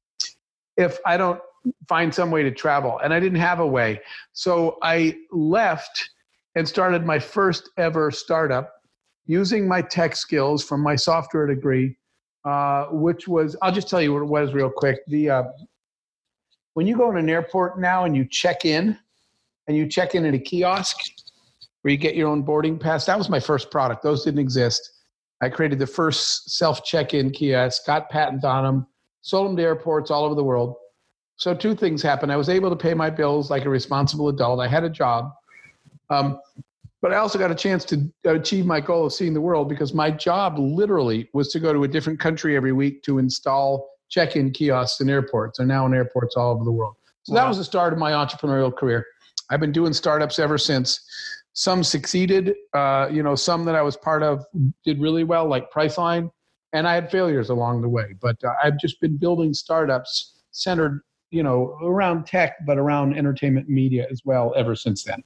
if 0.77 0.99
I 1.05 1.17
don't 1.17 1.41
find 1.89 2.15
some 2.15 2.31
way 2.31 2.43
to 2.43 2.51
travel. 2.51 3.01
And 3.03 3.13
I 3.13 3.21
didn't 3.21 3.41
have 3.41 3.61
a 3.61 3.67
way. 3.67 4.01
So 4.33 4.79
I 4.83 5.17
left 5.33 6.09
and 6.55 6.67
started 6.67 7.05
my 7.05 7.19
first 7.19 7.71
ever 7.77 8.11
startup 8.11 8.73
using 9.27 9.69
my 9.69 9.81
tech 9.81 10.17
skills 10.17 10.65
from 10.65 10.81
my 10.81 10.97
software 10.97 11.47
degree, 11.47 11.97
uh, 12.45 12.87
which 12.87 13.29
was, 13.29 13.57
I'll 13.63 13.73
just 13.73 13.89
tell 13.89 14.03
you 14.03 14.13
what 14.13 14.23
it 14.23 14.29
was 14.29 14.53
real 14.53 14.71
quick. 14.71 15.01
The, 15.07 15.31
uh, 15.31 15.43
when 16.75 16.87
you 16.87 16.97
go 16.97 17.11
in 17.11 17.17
an 17.17 17.29
airport 17.29 17.81
now 17.81 18.05
and 18.05 18.17
you 18.17 18.25
check 18.25 18.65
in 18.65 18.99
and 19.69 19.77
you 19.77 19.87
check 19.89 20.15
in 20.15 20.25
at 20.25 20.35
a 20.35 20.39
kiosk, 20.39 20.97
where 21.83 21.93
you 21.93 21.99
get 21.99 22.15
your 22.15 22.29
own 22.29 22.43
boarding 22.43 22.79
pass. 22.79 23.07
That 23.07 23.19
was 23.19 23.29
my 23.29 23.41
first 23.41 23.71
product. 23.71 24.03
Those 24.03 24.25
didn't 24.25 24.41
exist. 24.41 24.99
I 25.43 25.49
created 25.49 25.79
the 25.79 25.87
first 25.87 26.51
self 26.51 26.85
check 26.85 27.15
in 27.15 27.31
kiosk, 27.31 27.87
got 27.87 28.11
patent 28.11 28.45
on 28.45 28.65
them, 28.65 28.87
sold 29.23 29.49
them 29.49 29.57
to 29.57 29.63
airports 29.63 30.11
all 30.11 30.25
over 30.25 30.35
the 30.35 30.45
world. 30.45 30.77
So, 31.37 31.55
two 31.55 31.75
things 31.75 32.03
happened. 32.03 32.31
I 32.31 32.37
was 32.37 32.51
able 32.51 32.69
to 32.69 32.77
pay 32.77 32.93
my 32.93 33.09
bills 33.09 33.51
like 33.51 33.65
a 33.65 33.71
responsible 33.71 34.29
adult. 34.29 34.61
I 34.61 34.69
had 34.69 34.85
a 34.85 34.91
job. 34.91 35.31
Um, 36.11 36.41
but 37.03 37.13
I 37.15 37.17
also 37.17 37.39
got 37.39 37.51
a 37.51 37.55
chance 37.55 37.85
to 37.87 38.13
achieve 38.27 38.67
my 38.67 38.81
goal 38.81 39.07
of 39.07 39.13
seeing 39.13 39.33
the 39.33 39.41
world 39.41 39.69
because 39.69 39.95
my 39.95 40.11
job 40.11 40.59
literally 40.59 41.31
was 41.33 41.49
to 41.53 41.61
go 41.61 41.73
to 41.73 41.85
a 41.85 41.89
different 41.89 42.21
country 42.21 42.57
every 42.57 42.73
week 42.73 43.03
to 43.05 43.19
install 43.19 43.89
check 44.11 44.37
in 44.37 44.51
kiosks 44.51 45.01
in 45.01 45.09
airports 45.09 45.61
and 45.61 45.69
now 45.69 45.87
in 45.87 45.95
airports 45.95 46.37
all 46.37 46.53
over 46.53 46.65
the 46.65 46.73
world. 46.73 46.97
So, 47.23 47.33
wow. 47.33 47.43
that 47.43 47.49
was 47.49 47.59
the 47.59 47.65
start 47.65 47.93
of 47.93 47.99
my 47.99 48.13
entrepreneurial 48.13 48.75
career. 48.75 49.07
I've 49.51 49.61
been 49.61 49.73
doing 49.73 49.93
startups 49.93 50.39
ever 50.39 50.59
since 50.59 51.01
some 51.53 51.83
succeeded 51.83 52.55
uh, 52.75 53.09
you 53.11 53.23
know 53.23 53.35
some 53.35 53.65
that 53.65 53.75
i 53.75 53.83
was 53.83 53.97
part 53.97 54.23
of 54.23 54.45
did 54.85 55.01
really 55.01 55.25
well 55.25 55.47
like 55.47 55.71
priceline 55.71 56.31
and 56.73 56.87
i 56.87 56.95
had 56.95 57.11
failures 57.11 57.51
along 57.51 57.81
the 57.81 57.89
way 57.89 58.15
but 58.21 58.37
uh, 58.45 58.53
i've 58.63 58.79
just 58.79 59.01
been 59.01 59.17
building 59.17 59.53
startups 59.53 60.43
centered 60.53 61.03
you 61.31 61.43
know 61.43 61.77
around 61.83 62.27
tech 62.27 62.55
but 62.67 62.79
around 62.79 63.17
entertainment 63.17 63.69
media 63.69 64.07
as 64.11 64.23
well 64.25 64.53
ever 64.57 64.77
since 64.77 65.03
then 65.03 65.23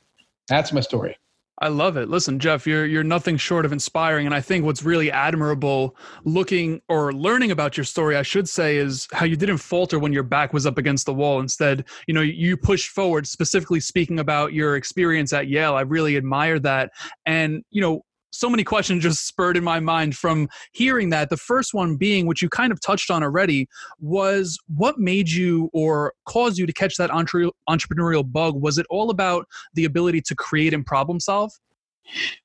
that's 0.48 0.72
my 0.72 0.80
story 0.80 1.16
I 1.60 1.68
love 1.68 1.96
it. 1.96 2.08
Listen, 2.08 2.40
Jeff, 2.40 2.66
you're 2.66 2.84
you're 2.84 3.04
nothing 3.04 3.36
short 3.36 3.64
of 3.64 3.72
inspiring, 3.72 4.26
and 4.26 4.34
I 4.34 4.40
think 4.40 4.64
what's 4.64 4.82
really 4.82 5.10
admirable, 5.10 5.96
looking 6.24 6.82
or 6.88 7.12
learning 7.12 7.52
about 7.52 7.76
your 7.76 7.84
story, 7.84 8.16
I 8.16 8.22
should 8.22 8.48
say, 8.48 8.76
is 8.76 9.06
how 9.12 9.24
you 9.24 9.36
didn't 9.36 9.58
falter 9.58 10.00
when 10.00 10.12
your 10.12 10.24
back 10.24 10.52
was 10.52 10.66
up 10.66 10.78
against 10.78 11.06
the 11.06 11.14
wall. 11.14 11.38
Instead, 11.38 11.84
you 12.08 12.14
know, 12.14 12.22
you 12.22 12.56
pushed 12.56 12.90
forward. 12.90 13.26
Specifically 13.28 13.78
speaking 13.78 14.18
about 14.18 14.52
your 14.52 14.74
experience 14.74 15.32
at 15.32 15.46
Yale, 15.46 15.74
I 15.74 15.82
really 15.82 16.16
admire 16.16 16.58
that. 16.58 16.90
And 17.24 17.62
you 17.70 17.80
know, 17.80 18.02
so 18.34 18.50
many 18.50 18.64
questions 18.64 19.02
just 19.02 19.26
spurred 19.26 19.56
in 19.56 19.64
my 19.64 19.80
mind 19.80 20.16
from 20.16 20.48
hearing 20.72 21.10
that. 21.10 21.30
The 21.30 21.36
first 21.36 21.72
one 21.72 21.96
being, 21.96 22.26
which 22.26 22.42
you 22.42 22.48
kind 22.48 22.72
of 22.72 22.80
touched 22.80 23.10
on 23.10 23.22
already, 23.22 23.68
was 24.00 24.58
what 24.74 24.98
made 24.98 25.30
you 25.30 25.70
or 25.72 26.14
caused 26.26 26.58
you 26.58 26.66
to 26.66 26.72
catch 26.72 26.96
that 26.96 27.10
entre- 27.10 27.50
entrepreneurial 27.68 28.30
bug? 28.30 28.60
Was 28.60 28.78
it 28.78 28.86
all 28.90 29.10
about 29.10 29.46
the 29.74 29.84
ability 29.84 30.20
to 30.22 30.34
create 30.34 30.74
and 30.74 30.84
problem 30.84 31.20
solve? 31.20 31.52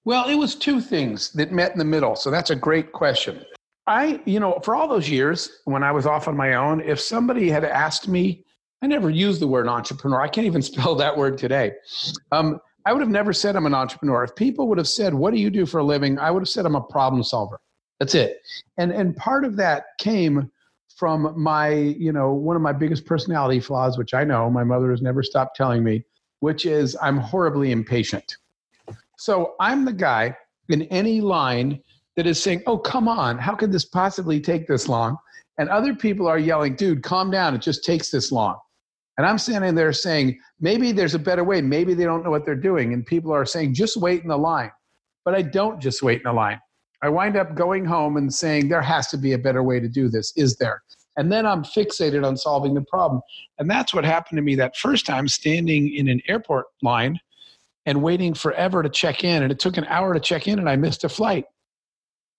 Well, 0.05 0.29
it 0.29 0.35
was 0.35 0.55
two 0.55 0.79
things 0.79 1.31
that 1.33 1.51
met 1.51 1.71
in 1.73 1.79
the 1.79 1.85
middle. 1.85 2.15
So 2.15 2.31
that's 2.31 2.49
a 2.49 2.55
great 2.55 2.91
question. 2.91 3.43
I, 3.87 4.21
you 4.25 4.39
know, 4.39 4.59
for 4.63 4.75
all 4.75 4.87
those 4.87 5.09
years 5.09 5.61
when 5.65 5.83
I 5.83 5.91
was 5.91 6.05
off 6.05 6.27
on 6.27 6.37
my 6.37 6.53
own, 6.53 6.81
if 6.81 6.99
somebody 6.99 7.49
had 7.49 7.65
asked 7.65 8.07
me, 8.07 8.45
I 8.81 8.87
never 8.87 9.09
used 9.09 9.41
the 9.41 9.47
word 9.47 9.67
entrepreneur. 9.67 10.21
I 10.21 10.27
can't 10.27 10.47
even 10.47 10.61
spell 10.71 10.95
that 10.95 11.17
word 11.17 11.37
today. 11.37 11.73
Um, 12.31 12.59
I 12.85 12.93
would 12.93 13.01
have 13.01 13.09
never 13.09 13.33
said 13.33 13.55
I'm 13.55 13.65
an 13.65 13.73
entrepreneur. 13.73 14.23
If 14.23 14.35
people 14.35 14.67
would 14.67 14.77
have 14.77 14.87
said, 14.87 15.13
What 15.13 15.33
do 15.33 15.39
you 15.39 15.49
do 15.49 15.65
for 15.65 15.79
a 15.79 15.83
living? 15.83 16.17
I 16.17 16.31
would 16.31 16.41
have 16.41 16.49
said 16.49 16.65
I'm 16.65 16.75
a 16.75 16.81
problem 16.81 17.23
solver. 17.23 17.59
That's 17.99 18.15
it. 18.15 18.41
And 18.77 18.91
and 18.91 19.15
part 19.15 19.45
of 19.45 19.55
that 19.57 19.85
came 19.99 20.49
from 20.95 21.33
my, 21.41 21.69
you 21.69 22.11
know, 22.11 22.33
one 22.33 22.57
of 22.57 22.61
my 22.61 22.73
biggest 22.73 23.05
personality 23.05 23.61
flaws, 23.61 23.97
which 23.97 24.13
I 24.13 24.25
know 24.25 24.49
my 24.49 24.65
mother 24.65 24.91
has 24.91 25.01
never 25.01 25.23
stopped 25.23 25.55
telling 25.55 25.81
me, 25.81 26.03
which 26.41 26.65
is 26.65 26.97
I'm 27.01 27.17
horribly 27.17 27.71
impatient. 27.71 28.35
So 29.17 29.55
I'm 29.59 29.85
the 29.85 29.93
guy 29.93 30.35
in 30.67 30.83
any 30.83 31.21
line 31.21 31.81
that 32.15 32.27
is 32.27 32.41
saying, 32.41 32.63
Oh, 32.67 32.77
come 32.77 33.07
on, 33.07 33.37
how 33.37 33.55
could 33.55 33.71
this 33.71 33.85
possibly 33.85 34.39
take 34.41 34.67
this 34.67 34.87
long? 34.87 35.17
And 35.57 35.69
other 35.69 35.93
people 35.93 36.27
are 36.27 36.39
yelling, 36.39 36.75
dude, 36.75 37.03
calm 37.03 37.31
down, 37.31 37.53
it 37.53 37.61
just 37.61 37.83
takes 37.83 38.11
this 38.11 38.31
long. 38.31 38.57
And 39.19 39.25
I'm 39.25 39.37
standing 39.37 39.75
there 39.75 39.91
saying, 39.91 40.39
maybe 40.61 40.93
there's 40.93 41.13
a 41.13 41.19
better 41.19 41.43
way. 41.43 41.61
Maybe 41.61 41.93
they 41.93 42.05
don't 42.05 42.23
know 42.23 42.29
what 42.29 42.45
they're 42.45 42.55
doing. 42.55 42.93
And 42.93 43.05
people 43.05 43.33
are 43.33 43.45
saying, 43.45 43.73
just 43.73 43.97
wait 43.97 44.21
in 44.21 44.29
the 44.29 44.37
line. 44.37 44.71
But 45.25 45.35
I 45.35 45.41
don't 45.41 45.81
just 45.81 46.01
wait 46.01 46.19
in 46.19 46.23
the 46.23 46.31
line. 46.31 46.57
I 47.01 47.09
wind 47.09 47.35
up 47.35 47.53
going 47.53 47.83
home 47.83 48.15
and 48.15 48.33
saying, 48.33 48.69
there 48.69 48.81
has 48.81 49.09
to 49.09 49.17
be 49.17 49.33
a 49.33 49.37
better 49.37 49.61
way 49.61 49.81
to 49.81 49.89
do 49.89 50.07
this. 50.07 50.31
Is 50.37 50.55
there? 50.55 50.81
And 51.17 51.29
then 51.29 51.45
I'm 51.45 51.65
fixated 51.65 52.25
on 52.25 52.37
solving 52.37 52.73
the 52.73 52.81
problem. 52.83 53.19
And 53.57 53.69
that's 53.69 53.93
what 53.93 54.05
happened 54.05 54.37
to 54.37 54.41
me 54.41 54.55
that 54.55 54.77
first 54.77 55.05
time 55.05 55.27
standing 55.27 55.93
in 55.93 56.07
an 56.07 56.21
airport 56.29 56.67
line 56.81 57.19
and 57.85 58.01
waiting 58.01 58.33
forever 58.33 58.81
to 58.81 58.87
check 58.87 59.25
in. 59.25 59.43
And 59.43 59.51
it 59.51 59.59
took 59.59 59.75
an 59.75 59.85
hour 59.89 60.13
to 60.13 60.21
check 60.21 60.47
in 60.47 60.59
and 60.59 60.69
I 60.69 60.77
missed 60.77 61.03
a 61.03 61.09
flight. 61.09 61.43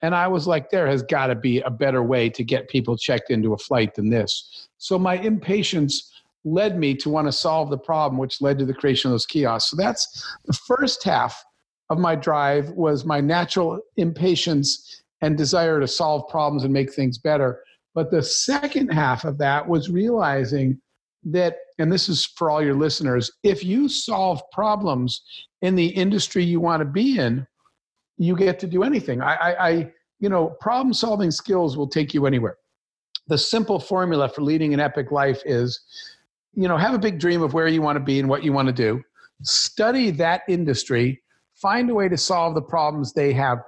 And 0.01 0.15
I 0.15 0.29
was 0.29 0.47
like, 0.47 0.71
there 0.71 0.87
has 0.87 1.03
got 1.03 1.27
to 1.27 1.35
be 1.35 1.61
a 1.61 1.69
better 1.69 2.03
way 2.03 2.31
to 2.31 2.43
get 2.43 2.71
people 2.71 2.97
checked 2.97 3.29
into 3.29 3.53
a 3.53 3.59
flight 3.59 3.95
than 3.95 4.09
this. 4.09 4.69
So 4.79 4.99
my 4.99 5.19
impatience 5.19 6.10
led 6.45 6.79
me 6.79 6.95
to 6.95 7.11
want 7.11 7.27
to 7.29 7.33
solve 7.33 7.71
the 7.71 7.79
problem, 7.79 8.19
which 8.19 8.41
led 8.41 8.59
to 8.59 8.65
the 8.65 8.75
creation 8.75 9.09
of 9.09 9.13
those 9.13 9.27
kiosks. 9.27 9.71
So 9.71 9.77
that's 9.77 10.37
the 10.47 10.53
first 10.53 11.05
half 11.05 11.45
of 11.91 11.99
my 11.99 12.15
drive 12.15 12.71
was 12.71 13.05
my 13.05 13.21
natural 13.21 13.81
impatience 13.97 15.03
and 15.23 15.37
desire 15.37 15.81
to 15.81 15.89
solve 15.89 16.29
problems 16.29 16.65
and 16.65 16.73
make 16.73 16.93
things 16.93 17.19
better. 17.19 17.63
But 17.95 18.11
the 18.11 18.23
second 18.23 18.89
half 18.89 19.25
of 19.25 19.37
that 19.39 19.69
was 19.69 19.91
realizing 19.91 20.81
that, 21.25 21.57
and 21.79 21.93
this 21.93 22.09
is 22.09 22.25
for 22.25 22.51
all 22.51 22.63
your 22.63 22.75
listeners, 22.75 23.31
if 23.43 23.63
you 23.65 23.89
solve 23.89 24.41
problems 24.53 25.23
in 25.61 25.75
the 25.75 25.89
industry 25.89 26.43
you 26.43 26.61
want 26.61 26.81
to 26.81 26.87
be 26.87 27.19
in, 27.19 27.47
you 28.17 28.37
get 28.37 28.59
to 28.61 28.67
do 28.67 28.83
anything. 28.83 29.21
I, 29.21 29.35
I, 29.35 29.69
I 29.69 29.93
you 30.21 30.29
know, 30.29 30.57
problem 30.61 30.95
solving 30.95 31.31
skills 31.31 31.77
will 31.77 31.89
take 31.89 32.15
you 32.15 32.27
anywhere. 32.27 32.57
The 33.27 33.39
simple 33.39 33.79
formula 33.79 34.29
for 34.29 34.43
leading 34.43 34.73
an 34.75 34.81
epic 34.81 35.11
life 35.11 35.43
is, 35.45 35.81
you 36.55 36.69
know, 36.69 36.77
have 36.77 36.95
a 36.95 36.99
big 36.99 37.19
dream 37.19 37.43
of 37.43 37.55
where 37.55 37.69
you 37.69 37.83
want 37.83 37.97
to 37.97 38.05
be 38.05 38.19
and 38.19 38.29
what 38.29 38.43
you 38.43 38.53
want 38.53 38.67
to 38.69 38.73
do. 38.73 39.03
Study 39.43 40.11
that 40.13 40.43
industry, 40.49 41.23
find 41.55 41.89
a 41.91 41.95
way 41.95 42.09
to 42.09 42.17
solve 42.17 42.55
the 42.55 42.63
problems 42.63 43.13
they 43.13 43.33
have. 43.33 43.59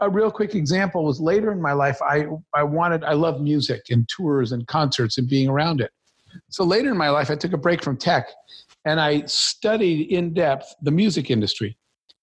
A 0.00 0.08
real 0.08 0.30
quick 0.30 0.54
example 0.54 1.04
was 1.04 1.20
later 1.20 1.50
in 1.52 1.60
my 1.60 1.72
life, 1.72 2.00
I, 2.02 2.26
I 2.54 2.62
wanted, 2.62 3.04
I 3.04 3.14
love 3.14 3.40
music 3.40 3.82
and 3.90 4.08
tours 4.08 4.52
and 4.52 4.66
concerts 4.66 5.18
and 5.18 5.28
being 5.28 5.48
around 5.48 5.80
it. 5.80 5.90
So 6.48 6.64
later 6.64 6.90
in 6.90 6.96
my 6.96 7.10
life, 7.10 7.30
I 7.30 7.34
took 7.34 7.52
a 7.52 7.58
break 7.58 7.82
from 7.82 7.96
tech 7.96 8.28
and 8.84 9.00
I 9.00 9.24
studied 9.26 10.10
in 10.10 10.32
depth 10.32 10.74
the 10.82 10.92
music 10.92 11.30
industry 11.30 11.76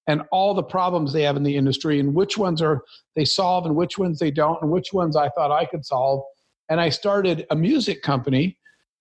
and 0.07 0.21
all 0.31 0.53
the 0.53 0.63
problems 0.63 1.11
they 1.11 1.23
have 1.23 1.35
in 1.35 1.43
the 1.43 1.55
industry 1.55 1.99
and 1.99 2.15
which 2.15 2.37
ones 2.37 2.61
are 2.61 2.83
they 3.15 3.25
solve 3.25 3.65
and 3.65 3.75
which 3.75 3.97
ones 3.97 4.19
they 4.19 4.31
don't 4.31 4.61
and 4.61 4.71
which 4.71 4.93
ones 4.93 5.17
I 5.17 5.29
thought 5.29 5.51
I 5.51 5.65
could 5.65 5.85
solve. 5.85 6.23
And 6.69 6.79
I 6.79 6.89
started 6.89 7.45
a 7.49 7.55
music 7.55 8.01
company 8.01 8.56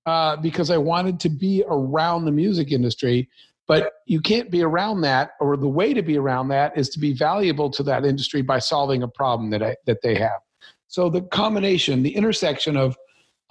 uh, 0.06 0.36
because 0.36 0.70
I 0.70 0.78
wanted 0.78 1.20
to 1.20 1.28
be 1.28 1.64
around 1.68 2.24
the 2.24 2.32
music 2.32 2.72
industry. 2.72 3.28
But 3.68 3.94
you 4.06 4.20
can't 4.20 4.48
be 4.48 4.62
around 4.62 5.00
that, 5.00 5.32
or 5.40 5.56
the 5.56 5.68
way 5.68 5.92
to 5.92 6.02
be 6.02 6.16
around 6.16 6.48
that 6.48 6.78
is 6.78 6.88
to 6.90 7.00
be 7.00 7.12
valuable 7.12 7.68
to 7.70 7.82
that 7.82 8.04
industry 8.04 8.40
by 8.40 8.60
solving 8.60 9.02
a 9.02 9.08
problem 9.08 9.50
that 9.50 9.62
I, 9.62 9.76
that 9.86 10.02
they 10.02 10.14
have. 10.14 10.40
So 10.86 11.10
the 11.10 11.22
combination, 11.22 12.02
the 12.02 12.14
intersection 12.14 12.76
of 12.76 12.96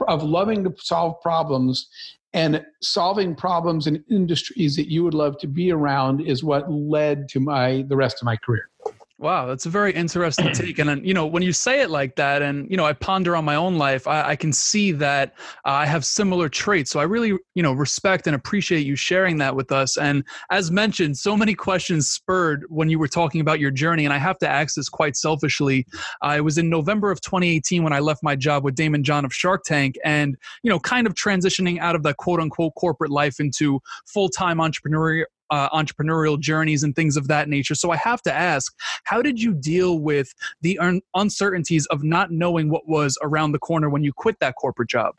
of 0.07 0.23
loving 0.23 0.63
to 0.63 0.73
solve 0.77 1.21
problems 1.21 1.87
and 2.33 2.65
solving 2.81 3.33
problems 3.33 3.87
in 3.87 4.03
industries 4.11 4.75
that 4.75 4.91
you 4.91 5.03
would 5.03 5.13
love 5.13 5.37
to 5.39 5.47
be 5.47 5.71
around 5.71 6.19
is 6.21 6.43
what 6.43 6.69
led 6.71 7.29
to 7.29 7.39
my 7.39 7.85
the 7.87 7.95
rest 7.95 8.21
of 8.21 8.25
my 8.25 8.35
career 8.37 8.69
Wow, 9.17 9.45
that's 9.45 9.65
a 9.65 9.69
very 9.69 9.93
interesting 9.93 10.51
take. 10.51 10.77
And, 10.77 11.07
you 11.07 11.13
know, 11.13 11.25
when 11.25 11.41
you 11.41 11.53
say 11.53 11.79
it 11.79 11.89
like 11.89 12.17
that, 12.17 12.41
and, 12.41 12.69
you 12.69 12.75
know, 12.75 12.85
I 12.85 12.91
ponder 12.91 13.37
on 13.37 13.45
my 13.45 13.55
own 13.55 13.77
life, 13.77 14.07
I, 14.07 14.31
I 14.31 14.35
can 14.35 14.51
see 14.51 14.91
that 14.91 15.35
uh, 15.65 15.69
I 15.69 15.85
have 15.85 16.03
similar 16.03 16.49
traits. 16.49 16.91
So 16.91 16.99
I 16.99 17.03
really, 17.03 17.29
you 17.53 17.63
know, 17.63 17.71
respect 17.71 18.27
and 18.27 18.35
appreciate 18.35 18.85
you 18.85 18.97
sharing 18.97 19.37
that 19.37 19.55
with 19.55 19.71
us. 19.71 19.95
And 19.97 20.25
as 20.51 20.69
mentioned, 20.69 21.17
so 21.17 21.37
many 21.37 21.55
questions 21.55 22.09
spurred 22.09 22.65
when 22.67 22.89
you 22.89 22.99
were 22.99 23.07
talking 23.07 23.39
about 23.39 23.61
your 23.61 23.71
journey. 23.71 24.03
And 24.03 24.13
I 24.13 24.17
have 24.17 24.37
to 24.39 24.49
ask 24.49 24.75
this 24.75 24.89
quite 24.89 25.15
selfishly. 25.15 25.87
Uh, 26.21 26.33
it 26.35 26.41
was 26.41 26.57
in 26.57 26.69
November 26.69 27.09
of 27.09 27.21
2018 27.21 27.83
when 27.83 27.93
I 27.93 27.99
left 27.99 28.21
my 28.21 28.35
job 28.35 28.65
with 28.65 28.75
Daymond 28.75 29.03
John 29.03 29.23
of 29.23 29.33
Shark 29.33 29.63
Tank 29.63 29.95
and, 30.03 30.35
you 30.61 30.69
know, 30.69 30.79
kind 30.79 31.07
of 31.07 31.13
transitioning 31.13 31.79
out 31.79 31.95
of 31.95 32.03
the 32.03 32.13
quote 32.15 32.41
unquote 32.41 32.75
corporate 32.75 33.11
life 33.11 33.39
into 33.39 33.79
full 34.05 34.27
time 34.27 34.57
entrepreneurial 34.57 35.23
uh, 35.49 35.69
entrepreneurial 35.69 36.39
journeys 36.39 36.83
and 36.83 36.95
things 36.95 37.17
of 37.17 37.27
that 37.27 37.49
nature. 37.49 37.75
So 37.75 37.91
I 37.91 37.97
have 37.97 38.21
to 38.23 38.33
ask, 38.33 38.73
how 39.03 39.21
did 39.21 39.41
you 39.41 39.53
deal 39.53 39.99
with 39.99 40.33
the 40.61 40.77
un- 40.79 41.01
uncertainties 41.13 41.85
of 41.87 42.03
not 42.03 42.31
knowing 42.31 42.69
what 42.69 42.87
was 42.87 43.17
around 43.21 43.51
the 43.51 43.59
corner 43.59 43.89
when 43.89 44.03
you 44.03 44.13
quit 44.13 44.39
that 44.39 44.55
corporate 44.55 44.89
job? 44.89 45.15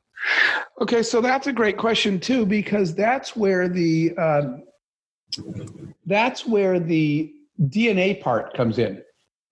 Okay, 0.80 1.02
so 1.02 1.20
that's 1.20 1.46
a 1.46 1.52
great 1.52 1.76
question 1.76 2.18
too, 2.18 2.46
because 2.46 2.94
that's 2.94 3.36
where 3.36 3.68
the 3.68 4.14
uh, 4.16 4.42
that's 6.06 6.46
where 6.46 6.80
the 6.80 7.32
DNA 7.64 8.20
part 8.20 8.54
comes 8.54 8.78
in. 8.78 9.02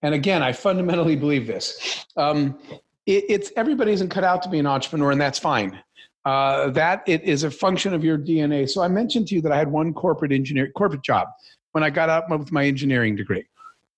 And 0.03 0.15
again, 0.15 0.43
I 0.43 0.53
fundamentally 0.53 1.17
believe 1.17 1.47
this. 1.47 2.07
Um, 2.17 2.59
it, 3.07 3.25
it's 3.29 3.53
everybody 3.57 3.93
isn't 3.93 4.09
cut 4.09 4.25
out 4.25 4.43
to 4.43 4.49
be 4.49 4.59
an 4.59 4.67
entrepreneur, 4.67 5.11
and 5.11 5.21
that's 5.21 5.39
fine 5.39 5.79
uh, 6.25 6.71
that 6.71 7.03
it 7.07 7.23
is 7.23 7.45
a 7.45 7.51
function 7.51 7.93
of 7.93 8.03
your 8.03 8.19
DNA. 8.19 8.69
So 8.69 8.83
I 8.83 8.89
mentioned 8.89 9.29
to 9.29 9.35
you 9.35 9.43
that 9.43 9.53
I 9.53 9.59
had 9.59 9.71
one 9.71 9.93
corporate 9.93 10.33
engineer 10.33 10.71
corporate 10.71 11.03
job 11.03 11.29
when 11.73 11.85
I 11.85 11.91
got 11.91 12.09
out 12.09 12.31
with 12.31 12.53
my 12.53 12.65
engineering 12.65 13.17
degree. 13.17 13.45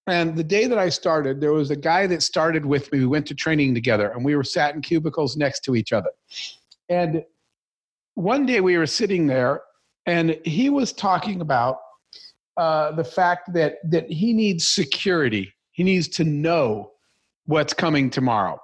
And 0.09 0.37
the 0.37 0.45
day 0.45 0.67
that 0.67 0.79
I 0.79 0.89
started, 0.89 1.41
there 1.41 1.53
was 1.53 1.71
a 1.71 1.77
guy 1.77 2.07
that 2.07 2.23
started 2.23 2.65
with 2.65 2.91
me. 2.93 3.01
We 3.01 3.07
went 3.07 3.27
to 3.27 3.35
training 3.35 3.75
together, 3.75 4.11
and 4.11 4.25
we 4.25 4.37
were 4.37 4.45
sat 4.45 4.75
in 4.75 4.81
cubicles 4.81 5.37
next 5.37 5.61
to 5.65 5.75
each 5.75 5.93
other. 5.93 6.11
And 6.89 7.25
one 8.15 8.47
day 8.47 8.61
we 8.61 8.79
were 8.79 8.87
sitting 8.87 9.27
there, 9.27 9.63
and 10.07 10.39
he 10.45 10.71
was 10.71 10.93
talking 10.93 11.41
about 11.41 11.79
uh, 12.57 12.93
the 12.93 13.05
fact 13.05 13.53
that 13.53 13.79
that 13.91 14.11
he 14.11 14.33
needs 14.33 14.67
security. 14.67 15.53
He 15.73 15.83
needs 15.83 16.09
to 16.09 16.25
know 16.25 16.93
what's 17.47 17.75
coming 17.75 18.09
tomorrow. 18.09 18.59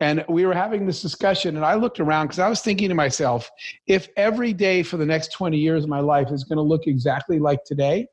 And 0.00 0.24
we 0.28 0.46
were 0.46 0.54
having 0.54 0.86
this 0.86 1.02
discussion, 1.02 1.56
and 1.56 1.64
I 1.64 1.74
looked 1.74 2.00
around 2.00 2.26
because 2.26 2.38
I 2.38 2.48
was 2.48 2.62
thinking 2.62 2.88
to 2.88 2.94
myself, 2.94 3.50
if 3.86 4.08
every 4.16 4.54
day 4.54 4.82
for 4.82 4.96
the 4.96 5.04
next 5.04 5.32
20 5.32 5.58
years 5.58 5.84
of 5.84 5.90
my 5.90 6.00
life 6.00 6.30
is 6.30 6.44
going 6.44 6.56
to 6.56 6.62
look 6.62 6.86
exactly 6.86 7.38
like 7.38 7.64
today, 7.64 8.06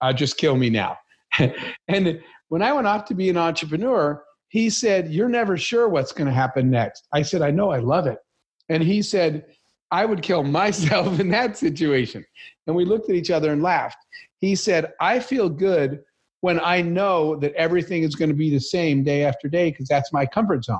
uh, 0.00 0.12
just 0.12 0.36
kill 0.36 0.56
me 0.56 0.70
now. 0.70 0.96
and 1.88 2.20
when 2.48 2.62
I 2.62 2.72
went 2.72 2.86
off 2.86 3.04
to 3.06 3.14
be 3.14 3.28
an 3.30 3.36
entrepreneur, 3.36 4.22
he 4.48 4.70
said, 4.70 5.10
You're 5.10 5.28
never 5.28 5.56
sure 5.56 5.88
what's 5.88 6.12
going 6.12 6.28
to 6.28 6.32
happen 6.32 6.70
next. 6.70 7.08
I 7.12 7.22
said, 7.22 7.42
I 7.42 7.50
know, 7.50 7.70
I 7.70 7.78
love 7.78 8.06
it. 8.06 8.18
And 8.68 8.82
he 8.82 9.02
said, 9.02 9.44
I 9.90 10.04
would 10.04 10.22
kill 10.22 10.44
myself 10.44 11.18
in 11.18 11.28
that 11.30 11.58
situation. 11.58 12.24
And 12.66 12.76
we 12.76 12.84
looked 12.84 13.10
at 13.10 13.16
each 13.16 13.30
other 13.30 13.52
and 13.52 13.62
laughed. 13.62 13.98
He 14.38 14.54
said, 14.54 14.92
I 15.00 15.18
feel 15.18 15.48
good 15.48 16.00
when 16.42 16.60
I 16.60 16.80
know 16.82 17.34
that 17.36 17.52
everything 17.54 18.04
is 18.04 18.14
going 18.14 18.28
to 18.28 18.36
be 18.36 18.50
the 18.50 18.60
same 18.60 19.02
day 19.02 19.24
after 19.24 19.48
day 19.48 19.70
because 19.70 19.88
that's 19.88 20.12
my 20.12 20.24
comfort 20.24 20.64
zone. 20.64 20.78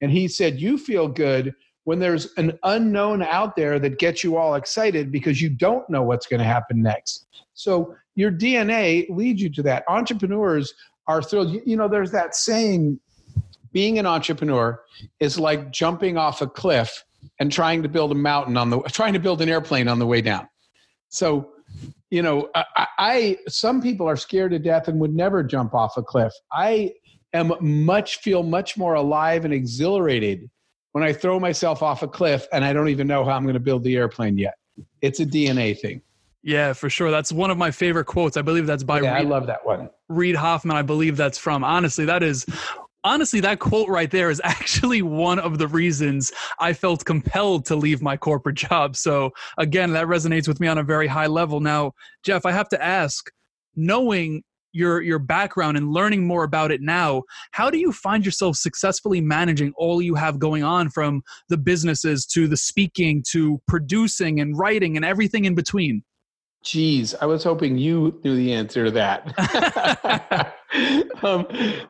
And 0.00 0.10
he 0.10 0.28
said, 0.28 0.60
You 0.60 0.78
feel 0.78 1.08
good 1.08 1.54
when 1.84 1.98
there's 1.98 2.32
an 2.36 2.58
unknown 2.62 3.22
out 3.22 3.56
there 3.56 3.78
that 3.78 3.98
gets 3.98 4.24
you 4.24 4.36
all 4.36 4.54
excited 4.54 5.12
because 5.12 5.40
you 5.40 5.50
don't 5.50 5.88
know 5.88 6.02
what's 6.02 6.26
going 6.26 6.40
to 6.40 6.44
happen 6.44 6.82
next. 6.82 7.26
So 7.52 7.94
your 8.14 8.30
DNA 8.30 9.08
leads 9.10 9.40
you 9.40 9.50
to 9.50 9.62
that. 9.62 9.84
Entrepreneurs 9.88 10.74
are 11.06 11.22
thrilled. 11.22 11.60
You 11.66 11.76
know, 11.76 11.88
there's 11.88 12.10
that 12.12 12.34
saying 12.34 12.98
being 13.72 13.98
an 13.98 14.06
entrepreneur 14.06 14.80
is 15.20 15.38
like 15.38 15.70
jumping 15.70 16.16
off 16.16 16.40
a 16.40 16.46
cliff 16.46 17.04
and 17.40 17.52
trying 17.52 17.82
to 17.82 17.88
build 17.88 18.12
a 18.12 18.14
mountain 18.14 18.56
on 18.56 18.70
the 18.70 18.80
trying 18.88 19.12
to 19.12 19.18
build 19.18 19.42
an 19.42 19.48
airplane 19.48 19.88
on 19.88 19.98
the 19.98 20.06
way 20.06 20.20
down. 20.20 20.48
So, 21.08 21.50
you 22.10 22.22
know, 22.22 22.48
I, 22.54 22.86
I 22.98 23.38
some 23.48 23.82
people 23.82 24.08
are 24.08 24.16
scared 24.16 24.52
to 24.52 24.58
death 24.58 24.88
and 24.88 25.00
would 25.00 25.14
never 25.14 25.42
jump 25.42 25.74
off 25.74 25.96
a 25.96 26.02
cliff. 26.02 26.32
I 26.52 26.92
am 27.34 27.52
much 27.60 28.18
feel 28.18 28.42
much 28.42 28.76
more 28.76 28.94
alive 28.94 29.44
and 29.44 29.52
exhilarated 29.52 30.48
when 30.92 31.04
I 31.04 31.12
throw 31.12 31.40
myself 31.40 31.82
off 31.82 32.02
a 32.02 32.08
cliff 32.08 32.46
and 32.52 32.64
I 32.64 32.72
don't 32.72 32.88
even 32.88 33.06
know 33.06 33.24
how 33.24 33.32
I'm 33.32 33.42
going 33.42 33.54
to 33.54 33.60
build 33.60 33.82
the 33.82 33.96
airplane 33.96 34.38
yet. 34.38 34.54
It's 35.02 35.20
a 35.20 35.26
DNA 35.26 35.78
thing. 35.78 36.00
Yeah, 36.42 36.72
for 36.72 36.90
sure. 36.90 37.10
That's 37.10 37.32
one 37.32 37.50
of 37.50 37.58
my 37.58 37.70
favorite 37.70 38.04
quotes. 38.04 38.36
I 38.36 38.42
believe 38.42 38.66
that's 38.66 38.84
by 38.84 39.00
yeah, 39.00 39.14
Reid, 39.14 39.26
I 39.26 39.28
love 39.28 39.46
that 39.46 39.64
one. 39.64 39.90
Reid 40.08 40.36
Hoffman, 40.36 40.76
I 40.76 40.82
believe 40.82 41.16
that's 41.16 41.38
from. 41.38 41.64
Honestly, 41.64 42.04
that 42.04 42.22
is 42.22 42.46
honestly 43.02 43.40
that 43.40 43.58
quote 43.58 43.88
right 43.88 44.10
there 44.10 44.30
is 44.30 44.40
actually 44.44 45.02
one 45.02 45.38
of 45.38 45.58
the 45.58 45.66
reasons 45.66 46.32
I 46.58 46.74
felt 46.74 47.04
compelled 47.04 47.66
to 47.66 47.76
leave 47.76 48.02
my 48.02 48.16
corporate 48.16 48.56
job. 48.56 48.94
So 48.94 49.32
again, 49.58 49.92
that 49.94 50.06
resonates 50.06 50.46
with 50.46 50.60
me 50.60 50.68
on 50.68 50.78
a 50.78 50.82
very 50.82 51.06
high 51.06 51.26
level. 51.26 51.60
Now, 51.60 51.92
Jeff, 52.22 52.46
I 52.46 52.52
have 52.52 52.68
to 52.68 52.82
ask, 52.82 53.30
knowing 53.74 54.44
your 54.74 55.00
your 55.00 55.18
background 55.18 55.76
and 55.76 55.90
learning 55.90 56.26
more 56.26 56.44
about 56.44 56.70
it 56.70 56.80
now 56.80 57.22
how 57.52 57.70
do 57.70 57.78
you 57.78 57.92
find 57.92 58.24
yourself 58.24 58.56
successfully 58.56 59.20
managing 59.20 59.72
all 59.76 60.02
you 60.02 60.14
have 60.14 60.38
going 60.38 60.62
on 60.62 60.90
from 60.90 61.22
the 61.48 61.56
businesses 61.56 62.26
to 62.26 62.46
the 62.48 62.56
speaking 62.56 63.24
to 63.30 63.60
producing 63.68 64.40
and 64.40 64.58
writing 64.58 64.96
and 64.96 65.04
everything 65.04 65.44
in 65.44 65.54
between 65.54 66.02
Geez, 66.64 67.14
I 67.20 67.26
was 67.26 67.44
hoping 67.44 67.76
you 67.76 68.18
knew 68.24 68.36
the 68.36 68.54
answer 68.54 68.86
to 68.86 68.90
that. 68.92 70.54
um, 71.22 71.46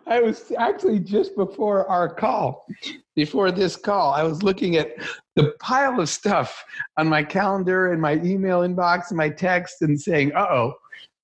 I 0.06 0.20
was 0.20 0.52
actually 0.58 0.98
just 0.98 1.36
before 1.36 1.88
our 1.88 2.12
call, 2.12 2.66
before 3.14 3.50
this 3.50 3.76
call, 3.76 4.12
I 4.12 4.22
was 4.24 4.42
looking 4.42 4.76
at 4.76 4.90
the 5.36 5.54
pile 5.60 6.00
of 6.00 6.08
stuff 6.08 6.64
on 6.98 7.08
my 7.08 7.22
calendar 7.22 7.92
and 7.92 8.02
my 8.02 8.14
email 8.14 8.60
inbox 8.60 9.10
and 9.10 9.16
my 9.16 9.28
text 9.28 9.82
and 9.82 9.98
saying, 9.98 10.32
uh 10.34 10.46
oh. 10.50 10.74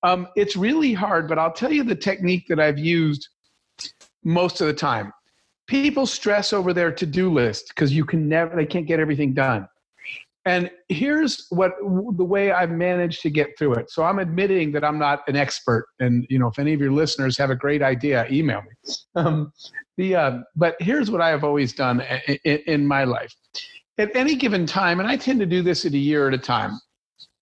Um, 0.03 0.27
it's 0.35 0.55
really 0.55 0.93
hard, 0.93 1.27
but 1.27 1.37
I'll 1.37 1.53
tell 1.53 1.71
you 1.71 1.83
the 1.83 1.95
technique 1.95 2.45
that 2.49 2.59
I've 2.59 2.79
used 2.79 3.27
most 4.23 4.61
of 4.61 4.67
the 4.67 4.73
time. 4.73 5.11
People 5.67 6.05
stress 6.05 6.53
over 6.53 6.73
their 6.73 6.91
to 6.91 7.05
do 7.05 7.31
list 7.31 7.69
because 7.69 7.93
you 7.93 8.03
can 8.03 8.27
never, 8.27 8.55
they 8.55 8.65
can't 8.65 8.87
get 8.87 8.99
everything 8.99 9.33
done. 9.33 9.67
And 10.45 10.71
here's 10.89 11.45
what 11.49 11.73
the 11.79 12.23
way 12.23 12.51
I've 12.51 12.71
managed 12.71 13.21
to 13.21 13.29
get 13.29 13.49
through 13.57 13.75
it. 13.75 13.91
So 13.91 14.03
I'm 14.03 14.17
admitting 14.17 14.71
that 14.71 14.83
I'm 14.83 14.97
not 14.97 15.21
an 15.27 15.35
expert. 15.35 15.87
And 15.99 16.25
you 16.29 16.39
know, 16.39 16.47
if 16.47 16.57
any 16.57 16.73
of 16.73 16.81
your 16.81 16.91
listeners 16.91 17.37
have 17.37 17.51
a 17.51 17.55
great 17.55 17.83
idea, 17.83 18.25
email 18.31 18.63
me. 18.63 18.93
Um, 19.15 19.53
the 19.97 20.15
uh, 20.15 20.39
but 20.55 20.75
here's 20.79 21.11
what 21.11 21.21
I 21.21 21.29
have 21.29 21.43
always 21.43 21.73
done 21.73 22.01
in, 22.43 22.57
in 22.65 22.87
my 22.87 23.03
life. 23.03 23.35
At 23.99 24.15
any 24.15 24.35
given 24.35 24.65
time, 24.65 24.99
and 24.99 25.07
I 25.07 25.15
tend 25.15 25.41
to 25.41 25.45
do 25.45 25.61
this 25.61 25.85
at 25.85 25.93
a 25.93 25.97
year 25.97 26.27
at 26.27 26.33
a 26.33 26.39
time, 26.39 26.79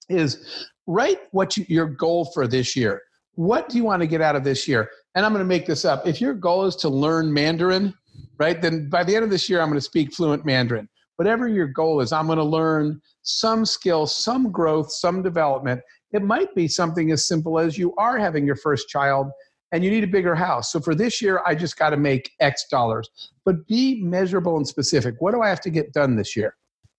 is 0.10 0.68
write 0.90 1.20
what 1.32 1.56
you, 1.58 1.66
your 1.68 1.88
goal 1.88 2.26
for 2.34 2.48
this 2.48 2.76
year. 2.76 3.02
What 3.36 3.70
do 3.70 3.78
you 3.78 3.84
want 3.84 4.02
to 4.02 4.08
get 4.08 4.22
out 4.22 4.36
of 4.36 4.44
this 4.44 4.68
year? 4.68 4.90
And 5.16 5.26
I'm 5.26 5.32
going 5.32 5.44
to 5.44 5.48
make 5.48 5.66
this 5.66 5.86
up. 5.86 6.06
If 6.06 6.20
your 6.20 6.34
goal 6.34 6.66
is 6.66 6.76
to 6.78 6.90
learn 6.90 7.34
Mandarin, 7.34 7.94
right, 8.38 8.62
then 8.62 8.90
by 8.90 9.04
the 9.04 9.16
end 9.16 9.24
of 9.24 9.30
this 9.30 9.50
year, 9.50 9.62
I'm 9.62 9.70
going 9.70 9.78
to 9.78 9.82
speak 9.82 10.14
fluent 10.14 10.46
Mandarin 10.46 10.90
whatever 11.20 11.50
your 11.50 11.68
goal 11.68 12.00
is, 12.00 12.14
I'm 12.14 12.28
going 12.28 12.38
to 12.38 12.46
learn 12.46 13.02
some 13.24 13.66
skill, 13.66 14.08
some 14.08 14.54
growth, 14.54 14.90
some 14.90 15.22
development. 15.22 15.82
It 16.14 16.24
might 16.24 16.56
be 16.56 16.66
something 16.70 17.12
as 17.12 17.28
simple 17.28 17.60
as 17.60 17.78
you 17.78 17.94
are 17.98 18.18
having 18.18 18.46
your 18.46 18.56
first 18.56 18.88
child 18.88 19.28
and 19.74 19.84
you 19.84 19.92
need 19.92 20.06
a 20.06 20.08
bigger 20.08 20.34
house. 20.34 20.72
So 20.72 20.80
for 20.80 20.96
this 20.96 21.22
year, 21.22 21.42
I 21.46 21.56
just 21.56 21.78
got 21.78 21.90
to 21.90 21.98
make 21.98 22.32
X 22.40 22.68
dollars. 22.72 23.10
But 23.44 23.68
be 23.68 24.02
measurable 24.02 24.56
and 24.56 24.66
specific. 24.66 25.16
What 25.20 25.34
do 25.34 25.42
I 25.42 25.50
have 25.50 25.60
to 25.62 25.70
get 25.70 25.92
done 25.92 26.16
this 26.16 26.38
year? 26.38 26.56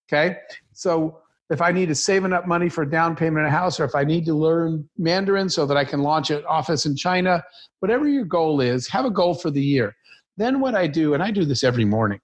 Okay. 0.07 0.37
So 0.71 1.17
if 1.51 1.61
I 1.61 1.73
need 1.73 1.89
to 1.89 1.95
save 1.95 2.23
enough 2.23 2.47
money 2.47 2.69
for 2.69 2.83
a 2.83 2.89
down 2.89 3.13
payment 3.13 3.45
in 3.45 3.53
a 3.53 3.55
house, 3.55 3.77
or 3.77 3.83
if 3.83 3.93
I 3.93 4.05
need 4.05 4.25
to 4.25 4.33
learn 4.33 4.89
Mandarin 4.97 5.49
so 5.49 5.65
that 5.65 5.75
I 5.75 5.83
can 5.83 6.01
launch 6.01 6.31
an 6.31 6.45
office 6.47 6.85
in 6.85 6.95
China, 6.95 7.43
whatever 7.81 8.07
your 8.07 8.23
goal 8.23 8.61
is, 8.61 8.87
have 8.87 9.03
a 9.03 9.11
goal 9.11 9.33
for 9.33 9.51
the 9.51 9.61
year. 9.61 9.93
Then 10.37 10.61
what 10.61 10.75
I 10.75 10.87
do, 10.87 11.13
and 11.13 11.21
I 11.21 11.29
do 11.29 11.43
this 11.43 11.65
every 11.65 11.83
morning, 11.83 12.21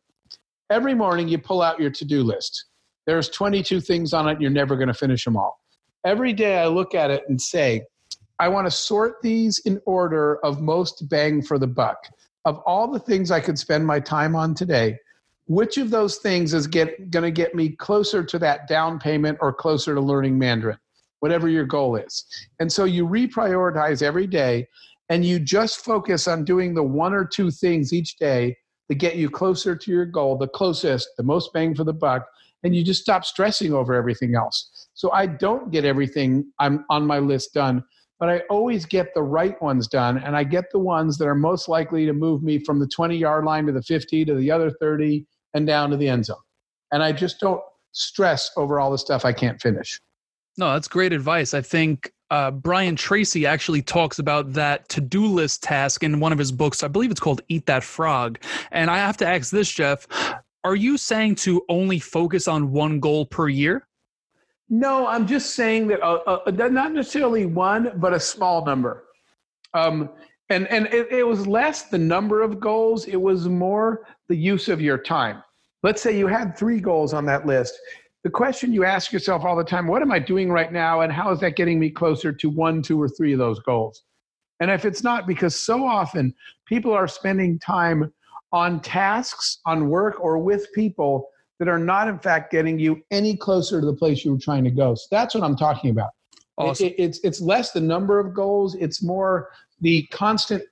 every 0.69 0.95
morning 0.95 1.27
you 1.27 1.37
pull 1.37 1.61
out 1.61 1.77
your 1.77 1.91
to-do 1.91 2.23
list. 2.23 2.67
There's 3.05 3.27
22 3.29 3.81
things 3.81 4.13
on 4.13 4.29
it 4.29 4.39
you're 4.39 4.49
never 4.49 4.77
going 4.77 4.87
to 4.87 4.93
finish 4.93 5.25
them 5.25 5.35
all. 5.35 5.59
Every 6.05 6.31
day 6.31 6.59
i 6.59 6.67
look 6.67 6.95
at 6.95 7.11
it 7.11 7.23
and 7.27 7.41
say 7.41 7.81
i 8.39 8.47
want 8.47 8.65
to 8.65 8.71
sort 8.71 9.15
these 9.21 9.59
in 9.59 9.81
order 9.85 10.39
of 10.45 10.61
most 10.61 11.09
bang 11.09 11.41
for 11.41 11.59
the 11.59 11.67
buck. 11.67 11.97
Of 12.45 12.59
all 12.65 12.89
the 12.89 12.99
things 12.99 13.29
i 13.29 13.41
could 13.41 13.59
spend 13.59 13.85
my 13.85 13.99
time 13.99 14.35
on 14.35 14.55
today 14.55 14.97
which 15.47 15.77
of 15.77 15.89
those 15.89 16.17
things 16.17 16.53
is 16.53 16.67
get 16.67 17.09
going 17.09 17.23
to 17.23 17.31
get 17.31 17.55
me 17.55 17.69
closer 17.69 18.23
to 18.23 18.37
that 18.37 18.67
down 18.67 18.99
payment 18.99 19.37
or 19.41 19.53
closer 19.53 19.95
to 19.95 20.01
learning 20.01 20.37
mandarin 20.37 20.77
whatever 21.19 21.49
your 21.49 21.65
goal 21.65 21.95
is 21.95 22.25
and 22.59 22.71
so 22.71 22.83
you 22.83 23.07
reprioritize 23.07 24.01
every 24.01 24.27
day 24.27 24.67
and 25.09 25.25
you 25.25 25.39
just 25.39 25.83
focus 25.83 26.27
on 26.27 26.43
doing 26.43 26.73
the 26.73 26.83
one 26.83 27.13
or 27.13 27.25
two 27.25 27.49
things 27.49 27.93
each 27.93 28.17
day 28.17 28.55
to 28.89 28.95
get 28.95 29.15
you 29.15 29.29
closer 29.29 29.75
to 29.75 29.91
your 29.91 30.05
goal, 30.05 30.37
the 30.37 30.47
closest, 30.47 31.09
the 31.17 31.23
most 31.23 31.51
bang 31.53 31.75
for 31.75 31.83
the 31.83 31.93
buck, 31.93 32.25
and 32.63 32.75
you 32.75 32.83
just 32.83 33.01
stop 33.01 33.25
stressing 33.25 33.73
over 33.73 33.93
everything 33.93 34.35
else. 34.35 34.87
So 34.93 35.11
I 35.11 35.25
don't 35.25 35.71
get 35.71 35.85
everything 35.85 36.45
I'm 36.59 36.85
on 36.89 37.05
my 37.05 37.19
list 37.19 37.53
done, 37.53 37.83
but 38.19 38.29
I 38.29 38.39
always 38.49 38.85
get 38.85 39.13
the 39.13 39.23
right 39.23 39.61
ones 39.61 39.87
done, 39.87 40.17
and 40.17 40.35
I 40.35 40.43
get 40.43 40.65
the 40.71 40.79
ones 40.79 41.17
that 41.17 41.27
are 41.27 41.35
most 41.35 41.69
likely 41.69 42.05
to 42.05 42.13
move 42.13 42.43
me 42.43 42.59
from 42.59 42.79
the 42.79 42.87
20 42.87 43.17
yard 43.17 43.45
line 43.45 43.65
to 43.67 43.71
the 43.71 43.83
50 43.83 44.25
to 44.25 44.35
the 44.35 44.51
other 44.51 44.71
30 44.71 45.25
and 45.57 45.67
down 45.67 45.89
to 45.89 45.97
the 45.97 46.07
end 46.07 46.25
zone. 46.25 46.37
And 46.91 47.03
I 47.03 47.11
just 47.11 47.39
don't 47.39 47.61
stress 47.91 48.51
over 48.55 48.79
all 48.79 48.91
the 48.91 48.97
stuff 48.97 49.25
I 49.25 49.33
can't 49.33 49.59
finish. 49.59 49.99
No, 50.57 50.73
that's 50.73 50.87
great 50.87 51.11
advice. 51.13 51.53
I 51.53 51.61
think 51.61 52.11
uh, 52.31 52.51
Brian 52.51 52.95
Tracy 52.95 53.45
actually 53.45 53.81
talks 53.81 54.19
about 54.19 54.53
that 54.53 54.87
to 54.89 55.01
do 55.01 55.25
list 55.25 55.63
task 55.63 56.03
in 56.03 56.19
one 56.19 56.31
of 56.31 56.39
his 56.39 56.51
books. 56.51 56.83
I 56.83 56.87
believe 56.87 57.11
it's 57.11 57.19
called 57.19 57.41
Eat 57.47 57.65
That 57.65 57.83
Frog. 57.83 58.39
And 58.71 58.89
I 58.89 58.97
have 58.97 59.17
to 59.17 59.27
ask 59.27 59.51
this, 59.51 59.71
Jeff 59.71 60.07
are 60.63 60.75
you 60.75 60.97
saying 60.97 61.35
to 61.35 61.63
only 61.69 61.97
focus 61.97 62.47
on 62.47 62.71
one 62.71 62.99
goal 62.99 63.25
per 63.25 63.47
year? 63.47 63.87
No, 64.69 65.07
I'm 65.07 65.25
just 65.25 65.55
saying 65.55 65.87
that 65.87 66.01
uh, 66.01 66.19
uh, 66.25 66.51
not 66.51 66.91
necessarily 66.91 67.45
one, 67.45 67.93
but 67.95 68.11
a 68.13 68.19
small 68.19 68.65
number. 68.65 69.05
Um, 69.73 70.09
and 70.49 70.67
and 70.67 70.87
it, 70.87 71.11
it 71.11 71.23
was 71.25 71.47
less 71.47 71.83
the 71.83 71.97
number 71.97 72.41
of 72.41 72.59
goals, 72.59 73.05
it 73.05 73.15
was 73.15 73.47
more 73.47 74.07
the 74.27 74.35
use 74.35 74.67
of 74.67 74.81
your 74.81 74.97
time. 74.97 75.41
Let's 75.83 76.01
say 76.01 76.17
you 76.17 76.27
had 76.27 76.57
three 76.57 76.79
goals 76.79 77.13
on 77.13 77.25
that 77.25 77.45
list 77.45 77.79
the 78.27 78.31
question 78.31 78.73
you 78.73 78.83
ask 78.83 79.13
yourself 79.13 79.45
all 79.45 79.55
the 79.55 79.63
time 79.63 79.87
what 79.87 80.01
am 80.01 80.11
I 80.11 80.19
doing 80.19 80.51
right 80.51 80.71
now, 80.71 80.99
and 80.99 81.13
how 81.13 81.31
is 81.31 81.39
that 81.39 81.55
getting 81.55 81.79
me 81.79 81.89
closer 81.89 82.33
to 82.33 82.49
one, 82.49 82.81
two, 82.81 83.01
or 83.01 83.07
three 83.07 83.31
of 83.31 83.39
those 83.39 83.59
goals? 83.59 84.03
And 84.59 84.69
if 84.69 84.83
it's 84.83 85.01
not, 85.01 85.25
because 85.25 85.55
so 85.55 85.85
often 85.85 86.33
people 86.65 86.91
are 86.91 87.07
spending 87.07 87.57
time 87.57 88.11
on 88.51 88.81
tasks, 88.81 89.59
on 89.65 89.89
work, 89.89 90.19
or 90.19 90.39
with 90.39 90.67
people 90.73 91.29
that 91.59 91.69
are 91.69 91.79
not, 91.79 92.09
in 92.09 92.19
fact, 92.19 92.51
getting 92.51 92.77
you 92.77 93.01
any 93.11 93.37
closer 93.37 93.79
to 93.79 93.85
the 93.85 93.93
place 93.93 94.25
you 94.25 94.33
were 94.33 94.39
trying 94.39 94.65
to 94.65 94.71
go. 94.71 94.93
So 94.93 95.05
that's 95.09 95.33
what 95.33 95.43
I'm 95.45 95.55
talking 95.55 95.91
about. 95.91 96.09
Awesome. 96.57 96.87
It, 96.87 96.93
it, 96.93 96.99
it's, 96.99 97.19
it's 97.23 97.39
less 97.39 97.71
the 97.71 97.79
number 97.79 98.19
of 98.19 98.33
goals, 98.33 98.75
it's 98.75 99.01
more 99.01 99.51
the 99.79 100.05
constant 100.07 100.63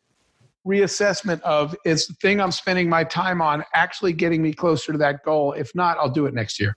reassessment 0.66 1.42
of 1.42 1.76
is 1.86 2.08
the 2.08 2.14
thing 2.16 2.42
I'm 2.42 2.52
spending 2.52 2.90
my 2.90 3.04
time 3.04 3.42
on 3.42 3.64
actually 3.74 4.14
getting 4.14 4.42
me 4.42 4.54
closer 4.54 4.92
to 4.92 4.98
that 5.00 5.24
goal? 5.24 5.54
If 5.54 5.74
not, 5.76 5.98
I'll 5.98 6.10
do 6.10 6.26
it 6.26 6.34
next 6.34 6.60
year. 6.60 6.76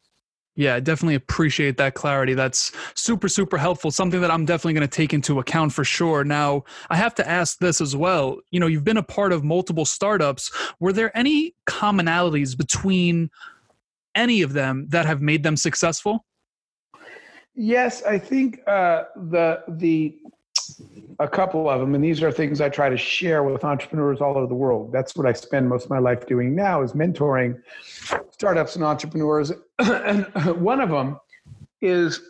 Yeah, 0.59 0.74
I 0.74 0.81
definitely 0.81 1.14
appreciate 1.14 1.77
that 1.77 1.94
clarity. 1.94 2.35
That's 2.35 2.72
super, 2.94 3.29
super 3.29 3.57
helpful. 3.57 3.92
Something 3.92 4.20
that 4.22 4.31
I'm 4.33 4.44
definitely 4.44 4.74
going 4.74 4.88
to 4.88 4.96
take 4.96 5.14
into 5.14 5.38
account 5.38 5.72
for 5.72 5.85
sure. 5.85 6.24
Now, 6.24 6.64
I 6.90 6.96
have 6.96 7.14
to 7.14 7.29
ask 7.29 7.61
this 7.61 7.81
as 7.81 7.94
well. 7.94 8.40
You 8.51 8.59
know, 8.59 8.66
you've 8.66 8.83
been 8.83 8.96
a 8.96 9.03
part 9.03 9.33
of 9.33 9.44
multiple 9.44 9.85
startups. 9.85 10.51
Were 10.81 10.92
there 10.92 11.16
any 11.16 11.55
commonalities 11.68 12.59
between 12.59 13.31
any 14.16 14.42
of 14.42 14.53
them 14.53 14.87
that 14.88 15.07
have 15.07 15.22
made 15.22 15.44
them 15.44 15.57
successful? 15.57 16.27
Yes, 17.55 18.03
I 18.03 18.18
think 18.18 18.61
uh, 18.66 19.05
the 19.14 19.62
the 19.68 20.18
a 21.21 21.29
couple 21.29 21.69
of 21.69 21.81
them, 21.81 21.95
and 21.95 22.05
these 22.05 22.23
are 22.23 22.31
things 22.31 22.61
I 22.61 22.69
try 22.69 22.89
to 22.89 22.97
share 22.97 23.43
with 23.43 23.65
entrepreneurs 23.65 24.21
all 24.21 24.37
over 24.37 24.47
the 24.47 24.55
world. 24.55 24.93
That's 24.93 25.17
what 25.17 25.27
I 25.27 25.33
spend 25.33 25.69
most 25.69 25.85
of 25.85 25.91
my 25.91 25.99
life 25.99 26.27
doing 26.27 26.55
now 26.55 26.83
is 26.83 26.93
mentoring 26.93 27.61
startups 28.31 28.77
and 28.77 28.85
entrepreneurs. 28.85 29.53
and 29.81 30.27
one 30.61 30.81
of 30.81 30.91
them 30.91 31.19
is 31.81 32.21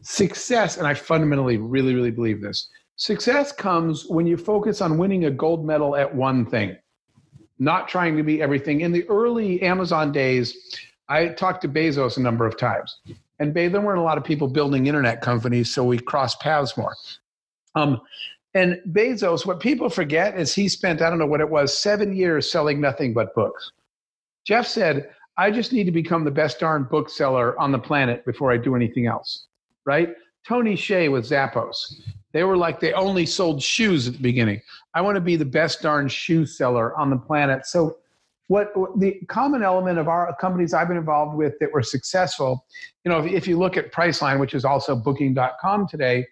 success, 0.00 0.78
and 0.78 0.86
I 0.86 0.94
fundamentally 0.94 1.58
really, 1.58 1.94
really 1.94 2.10
believe 2.10 2.40
this. 2.40 2.68
Success 2.96 3.52
comes 3.52 4.06
when 4.06 4.26
you 4.26 4.36
focus 4.36 4.80
on 4.80 4.98
winning 4.98 5.26
a 5.26 5.30
gold 5.30 5.64
medal 5.64 5.94
at 5.94 6.12
one 6.12 6.46
thing, 6.46 6.76
not 7.58 7.88
trying 7.88 8.16
to 8.16 8.22
be 8.22 8.40
everything. 8.40 8.80
In 8.80 8.90
the 8.90 9.06
early 9.08 9.60
Amazon 9.62 10.12
days, 10.12 10.80
I 11.08 11.28
talked 11.28 11.60
to 11.62 11.68
Bezos 11.68 12.16
a 12.16 12.20
number 12.20 12.46
of 12.46 12.56
times. 12.56 13.00
And 13.38 13.54
there 13.54 13.80
weren't 13.80 14.00
a 14.00 14.02
lot 14.02 14.18
of 14.18 14.24
people 14.24 14.48
building 14.48 14.86
internet 14.86 15.20
companies, 15.20 15.72
so 15.72 15.84
we 15.84 15.98
crossed 15.98 16.40
paths 16.40 16.76
more. 16.76 16.94
Um, 17.78 18.00
and 18.54 18.80
Bezos, 18.90 19.46
what 19.46 19.60
people 19.60 19.88
forget 19.88 20.38
is 20.38 20.54
he 20.54 20.68
spent, 20.68 21.02
I 21.02 21.10
don't 21.10 21.18
know 21.18 21.26
what 21.26 21.40
it 21.40 21.48
was, 21.48 21.76
seven 21.76 22.14
years 22.14 22.50
selling 22.50 22.80
nothing 22.80 23.12
but 23.12 23.34
books. 23.34 23.72
Jeff 24.44 24.66
said, 24.66 25.10
I 25.36 25.50
just 25.50 25.72
need 25.72 25.84
to 25.84 25.92
become 25.92 26.24
the 26.24 26.30
best 26.30 26.58
darn 26.58 26.84
bookseller 26.90 27.58
on 27.60 27.70
the 27.70 27.78
planet 27.78 28.24
before 28.24 28.50
I 28.50 28.56
do 28.56 28.74
anything 28.74 29.06
else, 29.06 29.46
right? 29.84 30.14
Tony 30.46 30.74
Hsieh 30.74 31.12
with 31.12 31.28
Zappos. 31.28 32.00
They 32.32 32.42
were 32.42 32.56
like 32.56 32.80
they 32.80 32.92
only 32.94 33.26
sold 33.26 33.62
shoes 33.62 34.08
at 34.08 34.14
the 34.14 34.22
beginning. 34.22 34.60
I 34.94 35.00
want 35.02 35.14
to 35.14 35.20
be 35.20 35.36
the 35.36 35.44
best 35.44 35.82
darn 35.82 36.08
shoe 36.08 36.44
seller 36.44 36.98
on 36.98 37.10
the 37.10 37.16
planet. 37.16 37.66
So, 37.66 37.98
what 38.48 38.72
the 38.98 39.20
common 39.28 39.62
element 39.62 39.98
of 39.98 40.08
our 40.08 40.34
companies 40.40 40.72
I've 40.72 40.88
been 40.88 40.96
involved 40.96 41.36
with 41.36 41.58
that 41.60 41.70
were 41.70 41.82
successful, 41.82 42.64
you 43.04 43.10
know, 43.10 43.18
if, 43.18 43.30
if 43.30 43.46
you 43.46 43.58
look 43.58 43.76
at 43.76 43.92
Priceline, 43.92 44.40
which 44.40 44.54
is 44.54 44.64
also 44.64 44.96
Booking.com 44.96 45.86
today, 45.86 46.26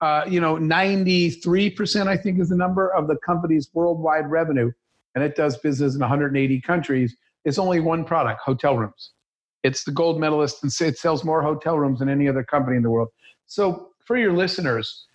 uh, 0.00 0.24
you 0.28 0.40
know, 0.40 0.56
93%, 0.56 2.06
I 2.06 2.16
think 2.16 2.40
is 2.40 2.50
the 2.50 2.56
number 2.56 2.92
of 2.94 3.08
the 3.08 3.16
company's 3.16 3.68
worldwide 3.72 4.30
revenue, 4.30 4.70
and 5.14 5.24
it 5.24 5.34
does 5.34 5.56
business 5.58 5.94
in 5.94 6.00
180 6.00 6.60
countries, 6.60 7.16
It's 7.44 7.58
only 7.58 7.80
one 7.80 8.04
product 8.04 8.40
hotel 8.44 8.76
rooms. 8.76 9.12
It's 9.64 9.84
the 9.84 9.90
gold 9.90 10.20
medalist, 10.20 10.62
and 10.62 10.72
it 10.80 10.98
sells 10.98 11.24
more 11.24 11.42
hotel 11.42 11.78
rooms 11.78 11.98
than 11.98 12.08
any 12.08 12.28
other 12.28 12.44
company 12.44 12.76
in 12.76 12.82
the 12.82 12.90
world. 12.90 13.08
So, 13.46 13.90
for 14.06 14.16
your 14.16 14.32
listeners, 14.32 15.06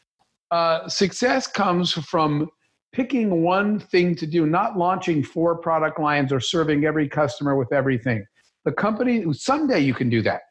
uh, 0.51 0.87
success 0.87 1.47
comes 1.47 1.91
from 1.93 2.49
picking 2.91 3.41
one 3.41 3.79
thing 3.79 4.15
to 4.15 4.27
do, 4.27 4.45
not 4.45 4.77
launching 4.77 5.23
four 5.23 5.57
product 5.57 5.99
lines 5.99 6.31
or 6.31 6.39
serving 6.39 6.85
every 6.85 7.09
customer 7.09 7.55
with 7.55 7.73
everything. 7.73 8.23
The 8.65 8.71
company, 8.71 9.25
someday 9.33 9.79
you 9.79 9.93
can 9.93 10.09
do 10.09 10.21
that. 10.21 10.41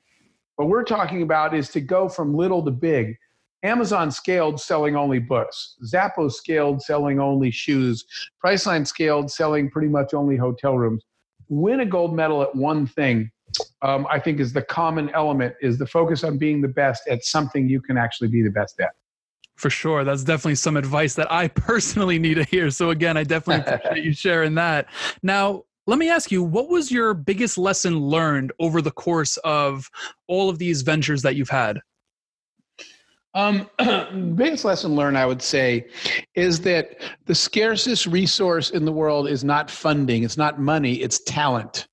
What 0.57 0.69
we're 0.69 0.85
talking 0.85 1.23
about 1.23 1.55
is 1.55 1.69
to 1.71 1.81
go 1.81 2.09
from 2.09 2.35
little 2.35 2.65
to 2.65 2.71
big 2.71 3.17
Amazon 3.63 4.11
scaled 4.11 4.61
selling 4.61 4.97
only 4.97 5.19
books. 5.19 5.77
Zappos 5.85 6.33
scaled 6.33 6.83
selling 6.83 7.21
only 7.21 7.51
shoes. 7.51 8.05
Priceline 8.45 8.87
scaled 8.87 9.31
selling 9.31 9.71
pretty 9.71 9.89
much 9.89 10.15
only 10.15 10.37
hotel 10.37 10.77
rooms. 10.77 11.05
Win 11.49 11.81
a 11.81 11.87
gold 11.87 12.15
medal 12.15 12.43
at 12.43 12.55
one 12.55 12.87
thing. 12.87 13.31
um, 13.83 14.07
I 14.11 14.19
think 14.19 14.41
is 14.41 14.53
the 14.53 14.63
common 14.63 15.11
element 15.11 15.55
is 15.61 15.79
the 15.79 15.87
focus 15.87 16.25
on 16.25 16.39
being 16.39 16.61
the 16.61 16.69
best 16.69 17.03
at 17.09 17.25
something 17.25 17.69
you 17.69 17.81
can 17.81 17.97
actually 17.99 18.29
be 18.29 18.43
the 18.43 18.51
best 18.51 18.81
at. 18.81 18.93
For 19.57 19.71
sure. 19.71 20.03
That's 20.03 20.25
definitely 20.25 20.55
some 20.57 20.77
advice 20.77 21.15
that 21.15 21.31
I 21.31 21.49
personally 21.55 22.19
need 22.19 22.35
to 22.35 22.45
hear. 22.45 22.71
So, 22.71 22.91
again, 22.91 23.17
I 23.17 23.25
definitely 23.25 23.73
appreciate 23.75 24.05
you 24.05 24.13
sharing 24.13 24.55
that. 24.55 24.87
Now, 25.23 25.65
let 25.87 25.99
me 25.99 26.09
ask 26.09 26.31
you, 26.31 26.43
what 26.43 26.69
was 26.69 26.91
your 26.91 27.13
biggest 27.13 27.59
lesson 27.59 27.99
learned 27.99 28.53
over 28.61 28.81
the 28.81 28.91
course 28.91 29.37
of 29.39 29.91
all 30.29 30.49
of 30.49 30.59
these 30.59 30.83
ventures 30.83 31.23
that 31.23 31.37
you've 31.37 31.51
had? 31.51 31.81
Um, 33.35 33.69
biggest 34.35 34.65
lesson 34.65 34.95
learned, 34.95 35.17
I 35.17 35.27
would 35.27 35.43
say, 35.43 35.87
is 36.35 36.61
that 36.61 37.01
the 37.27 37.35
scarcest 37.35 38.07
resource 38.07 38.71
in 38.71 38.85
the 38.85 38.93
world 38.93 39.29
is 39.29 39.43
not 39.43 39.71
funding, 39.71 40.23
it's 40.23 40.37
not 40.37 40.61
money, 40.61 40.95
it's 40.95 41.21
talent. 41.25 41.89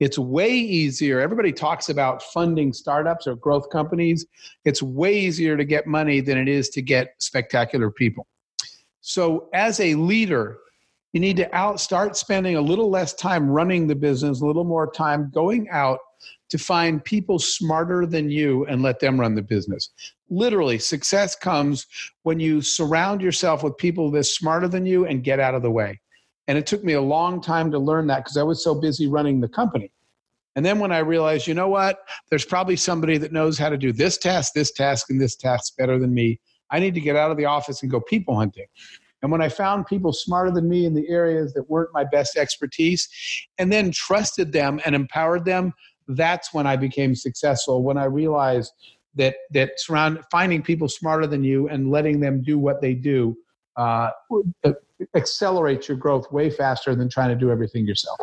It's 0.00 0.16
way 0.16 0.50
easier. 0.50 1.20
Everybody 1.20 1.52
talks 1.52 1.88
about 1.88 2.22
funding 2.22 2.72
startups 2.72 3.26
or 3.26 3.34
growth 3.34 3.68
companies. 3.70 4.26
It's 4.64 4.80
way 4.80 5.18
easier 5.18 5.56
to 5.56 5.64
get 5.64 5.88
money 5.88 6.20
than 6.20 6.38
it 6.38 6.48
is 6.48 6.68
to 6.70 6.82
get 6.82 7.14
spectacular 7.18 7.90
people. 7.90 8.28
So, 9.00 9.48
as 9.54 9.80
a 9.80 9.96
leader, 9.96 10.58
you 11.12 11.20
need 11.20 11.36
to 11.38 11.52
out 11.52 11.80
start 11.80 12.16
spending 12.16 12.56
a 12.56 12.60
little 12.60 12.90
less 12.90 13.12
time 13.14 13.50
running 13.50 13.88
the 13.88 13.96
business, 13.96 14.40
a 14.40 14.46
little 14.46 14.62
more 14.62 14.88
time 14.88 15.30
going 15.34 15.68
out 15.70 15.98
to 16.48 16.58
find 16.58 17.04
people 17.04 17.38
smarter 17.38 18.06
than 18.06 18.30
you 18.30 18.64
and 18.66 18.82
let 18.82 19.00
them 19.00 19.20
run 19.20 19.34
the 19.34 19.42
business. 19.42 19.90
Literally, 20.30 20.78
success 20.78 21.36
comes 21.36 21.86
when 22.22 22.40
you 22.40 22.60
surround 22.62 23.20
yourself 23.20 23.62
with 23.62 23.76
people 23.76 24.10
that's 24.10 24.36
smarter 24.36 24.68
than 24.68 24.86
you 24.86 25.06
and 25.06 25.24
get 25.24 25.40
out 25.40 25.54
of 25.54 25.62
the 25.62 25.70
way. 25.70 26.00
And 26.46 26.56
it 26.56 26.66
took 26.66 26.82
me 26.82 26.94
a 26.94 27.00
long 27.00 27.40
time 27.40 27.70
to 27.70 27.78
learn 27.78 28.06
that 28.06 28.24
because 28.24 28.36
I 28.36 28.42
was 28.42 28.64
so 28.64 28.74
busy 28.74 29.06
running 29.06 29.40
the 29.40 29.48
company. 29.48 29.92
And 30.56 30.64
then 30.64 30.78
when 30.78 30.90
I 30.90 30.98
realized, 30.98 31.46
you 31.46 31.54
know 31.54 31.68
what, 31.68 32.00
there's 32.30 32.44
probably 32.44 32.74
somebody 32.74 33.18
that 33.18 33.32
knows 33.32 33.58
how 33.58 33.68
to 33.68 33.76
do 33.76 33.92
this 33.92 34.18
task, 34.18 34.54
this 34.54 34.72
task, 34.72 35.10
and 35.10 35.20
this 35.20 35.36
task 35.36 35.76
better 35.76 35.98
than 35.98 36.12
me. 36.12 36.40
I 36.70 36.80
need 36.80 36.94
to 36.94 37.00
get 37.00 37.16
out 37.16 37.30
of 37.30 37.36
the 37.36 37.44
office 37.44 37.82
and 37.82 37.90
go 37.90 38.00
people 38.00 38.34
hunting. 38.36 38.66
And 39.22 39.30
when 39.30 39.42
I 39.42 39.48
found 39.48 39.86
people 39.86 40.12
smarter 40.12 40.50
than 40.50 40.68
me 40.68 40.84
in 40.84 40.94
the 40.94 41.08
areas 41.08 41.52
that 41.54 41.68
weren't 41.68 41.90
my 41.92 42.04
best 42.04 42.36
expertise, 42.36 43.08
and 43.58 43.72
then 43.72 43.90
trusted 43.90 44.52
them 44.52 44.80
and 44.84 44.94
empowered 44.94 45.44
them, 45.44 45.72
that's 46.08 46.52
when 46.52 46.66
I 46.66 46.76
became 46.76 47.14
successful. 47.14 47.82
When 47.82 47.98
I 47.98 48.04
realized 48.04 48.72
that 49.14 49.36
that 49.52 49.72
surround 49.76 50.20
finding 50.30 50.62
people 50.62 50.88
smarter 50.88 51.26
than 51.26 51.44
you 51.44 51.68
and 51.68 51.90
letting 51.90 52.20
them 52.20 52.42
do 52.42 52.58
what 52.58 52.80
they 52.80 52.94
do 52.94 53.36
uh, 53.76 54.10
accelerates 55.14 55.88
your 55.88 55.96
growth 55.96 56.30
way 56.32 56.50
faster 56.50 56.94
than 56.94 57.08
trying 57.08 57.28
to 57.28 57.36
do 57.36 57.50
everything 57.50 57.86
yourself. 57.86 58.18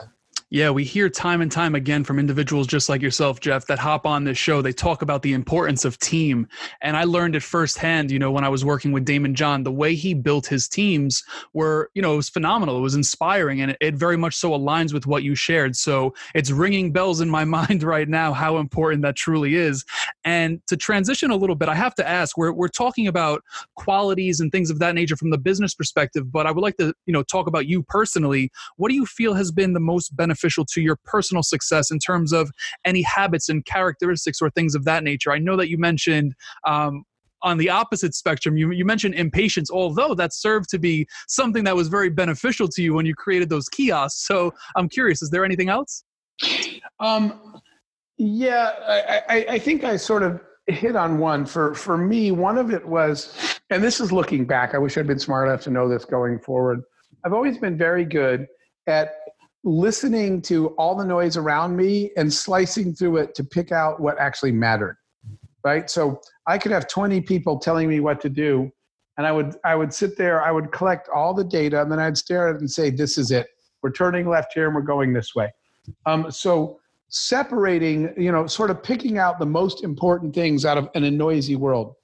Yeah, 0.51 0.69
we 0.69 0.84
hear 0.84 1.10
time 1.10 1.41
and 1.41 1.51
time 1.51 1.73
again 1.73 2.03
from 2.03 2.19
individuals 2.19 2.67
just 2.67 2.88
like 2.88 3.01
yourself, 3.01 3.39
Jeff, 3.39 3.65
that 3.65 3.79
hop 3.79 4.05
on 4.05 4.25
this 4.25 4.38
show. 4.38 4.62
They 4.62 4.73
talk 4.73 5.01
about 5.01 5.23
the 5.23 5.34
importance 5.34 5.86
of 5.86 5.97
team. 5.97 6.47
And 6.84 6.95
I 6.95 7.03
learned 7.05 7.36
it 7.36 7.41
firsthand, 7.41 8.12
you 8.12 8.19
know, 8.19 8.29
when 8.29 8.43
I 8.43 8.49
was 8.49 8.63
working 8.63 8.91
with 8.91 9.08
Daymond 9.08 9.34
John, 9.34 9.63
the 9.63 9.71
way 9.71 9.95
he 9.95 10.13
built 10.13 10.45
his 10.45 10.67
teams 10.67 11.23
were, 11.53 11.89
you 11.95 12.01
know, 12.01 12.13
it 12.13 12.17
was 12.17 12.29
phenomenal. 12.29 12.77
It 12.77 12.81
was 12.81 12.93
inspiring 12.93 13.60
and 13.60 13.75
it 13.81 13.95
very 13.95 14.17
much 14.17 14.36
so 14.36 14.51
aligns 14.51 14.93
with 14.93 15.08
what 15.08 15.23
you 15.23 15.34
shared. 15.34 15.75
So 15.75 16.13
it's 16.36 16.51
ringing 16.51 16.91
bells 16.91 17.21
in 17.21 17.29
my 17.29 17.43
mind 17.55 17.81
right 17.81 18.08
now 18.08 18.31
how 18.31 18.58
important 18.58 19.01
that 19.01 19.15
truly 19.15 19.55
is. 19.55 19.84
And 20.25 20.62
to 20.67 20.77
transition 20.77 21.31
a 21.31 21.36
little 21.36 21.55
bit, 21.55 21.69
I 21.69 21.75
have 21.75 21.95
to 21.95 22.08
ask, 22.08 22.38
we're, 22.38 22.53
we're 22.53 22.67
talking 22.67 23.08
about 23.08 23.43
qualities 23.77 24.39
and 24.39 24.51
things 24.51 24.69
of 24.69 24.77
that 24.77 24.93
nature 24.93 25.17
from 25.17 25.31
the 25.31 25.39
business 25.39 25.73
perspective, 25.73 26.31
but 26.31 26.45
I 26.45 26.51
would 26.51 26.62
like 26.62 26.77
to, 26.77 26.93
you 27.08 27.13
know, 27.13 27.23
talk 27.23 27.47
about 27.47 27.65
you 27.65 27.81
personally. 27.81 28.51
What 28.77 28.89
do 28.89 28.95
you 28.95 29.08
feel 29.08 29.34
has 29.34 29.51
been 29.51 29.73
the 29.73 29.79
most 29.79 30.15
beneficial 30.15 30.35
beneficial 30.36 30.65
to 30.65 30.82
your 30.82 30.98
personal 31.06 31.43
success 31.43 31.91
in 31.91 32.00
terms 32.00 32.34
of 32.34 32.52
any 32.84 33.02
habits 33.02 33.50
and 33.50 33.65
characteristics 33.65 34.41
or 34.41 34.50
things 34.50 34.76
of 34.76 34.84
that 34.86 35.04
nature? 35.04 35.32
I 35.32 35.39
know 35.39 35.56
that 35.58 35.69
you 35.69 35.78
mentioned 35.78 36.36
um, 36.65 37.04
on 37.41 37.58
the 37.58 37.69
opposite 37.69 38.15
spectrum, 38.15 38.58
you, 38.58 38.71
you 38.71 38.86
mentioned 38.86 39.15
impatience, 39.15 39.69
although 39.69 40.15
that 40.15 40.34
served 40.34 40.69
to 40.69 40.80
be 40.80 41.08
something 41.28 41.63
that 41.63 41.76
was 41.76 41.88
very 41.88 42.10
beneficial 42.10 42.67
to 42.67 42.82
you 42.82 42.93
when 42.93 43.06
you 43.06 43.13
created 43.13 43.50
those 43.50 43.69
kiosks. 43.69 44.26
So 44.26 44.52
I'm 44.76 44.89
curious, 44.89 45.21
is 45.21 45.30
there 45.30 45.45
anything 45.45 45.69
else? 45.69 46.04
Um, 47.00 47.62
yeah, 48.17 48.71
I, 48.88 49.21
I, 49.30 49.45
I 49.50 49.60
think 49.60 49.84
I 49.84 49.95
sort 49.95 50.24
of 50.24 50.41
hit 50.67 50.95
on 50.95 51.19
one. 51.19 51.45
For, 51.45 51.76
for 51.76 51.98
me, 51.98 52.32
one 52.32 52.58
of 52.58 52.71
it 52.71 52.86
was, 52.86 53.60
and 53.69 53.84
this 53.84 54.00
is 54.00 54.12
looking 54.12 54.45
back, 54.45 54.74
I 54.74 54.80
wish 54.80 54.98
I'd 54.98 55.08
been 55.08 55.19
smart 55.19 55.48
enough 55.48 55.62
to 55.62 55.69
know 55.69 55.88
this 55.88 56.04
going 56.04 56.39
forward. 56.39 56.82
I've 57.24 57.34
always 57.34 57.58
been 57.58 57.78
very 57.78 58.06
good 58.06 58.48
at 58.88 59.13
listening 59.65 60.41
to 60.43 60.67
all 60.78 60.95
the 60.95 61.04
noise 61.04 61.36
around 61.36 61.75
me 61.75 62.12
and 62.15 62.32
slicing 62.32 62.93
through 62.93 63.17
it 63.17 63.36
to 63.36 63.43
pick 63.43 63.71
out 63.71 63.99
what 63.99 64.17
actually 64.19 64.51
mattered 64.51 64.97
right? 65.65 65.89
So 65.89 66.21
i 66.47 66.58
could 66.58 66.71
have 66.71 66.88
20 66.88 67.21
people 67.21 67.60
telling 67.60 67.89
me 67.89 67.99
what 67.99 68.21
to 68.21 68.30
do 68.30 68.71
and 69.17 69.25
i 69.25 69.32
would 69.32 69.56
i 69.65 69.75
would 69.75 69.93
sit 69.93 70.15
there 70.15 70.41
i 70.43 70.51
would 70.51 70.71
collect 70.71 71.10
all 71.10 71.34
the 71.34 71.43
data 71.43 71.82
and 71.82 71.91
then 71.91 71.99
i'd 71.99 72.17
stare 72.17 72.47
at 72.47 72.56
it 72.56 72.62
and 72.62 72.69
say 72.69 72.89
this 72.89 73.17
is 73.17 73.32
it. 73.32 73.47
We're 73.82 73.91
turning 73.91 74.30
left 74.30 74.54
here 74.54 74.67
and 74.67 74.75
we're 74.75 74.82
going 74.82 75.13
this 75.13 75.36
way. 75.36 75.54
Um, 76.06 76.32
so 76.32 76.80
separating 77.10 78.13
you 78.17 78.32
know 78.32 78.47
sort 78.47 78.69
of 78.69 78.82
picking 78.82 79.17
out 79.17 79.39
the 79.39 79.45
most 79.45 79.84
important 79.84 80.34
things 80.34 80.65
out 80.65 80.78
of 80.78 80.89
in 80.93 81.04
a 81.04 81.12
noisy 81.12 81.56
world. 81.56 81.95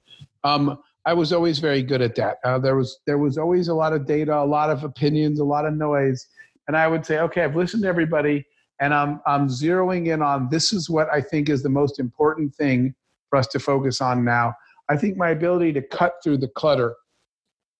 Um, 0.44 0.78
i 1.06 1.12
was 1.12 1.32
always 1.32 1.58
very 1.58 1.82
good 1.82 2.02
at 2.02 2.14
that. 2.16 2.38
Uh, 2.44 2.58
there 2.58 2.76
was 2.76 2.98
there 3.06 3.18
was 3.18 3.38
always 3.38 3.68
a 3.68 3.74
lot 3.74 3.92
of 3.92 4.06
data 4.06 4.36
a 4.36 4.50
lot 4.58 4.70
of 4.70 4.82
opinions 4.82 5.38
a 5.38 5.44
lot 5.44 5.64
of 5.66 5.74
noise 5.74 6.26
and 6.68 6.76
I 6.76 6.88
would 6.88 7.04
say, 7.04 7.18
okay, 7.18 7.42
I've 7.42 7.56
listened 7.56 7.82
to 7.82 7.88
everybody, 7.88 8.44
and 8.80 8.94
I'm 8.94 9.20
I'm 9.26 9.48
zeroing 9.48 10.08
in 10.12 10.22
on 10.22 10.48
this 10.50 10.72
is 10.72 10.88
what 10.88 11.08
I 11.12 11.20
think 11.20 11.48
is 11.48 11.62
the 11.62 11.68
most 11.68 11.98
important 11.98 12.54
thing 12.54 12.94
for 13.30 13.38
us 13.38 13.46
to 13.48 13.58
focus 13.58 14.00
on 14.00 14.24
now. 14.24 14.54
I 14.88 14.96
think 14.96 15.16
my 15.16 15.30
ability 15.30 15.72
to 15.74 15.82
cut 15.82 16.14
through 16.22 16.38
the 16.38 16.48
clutter 16.48 16.94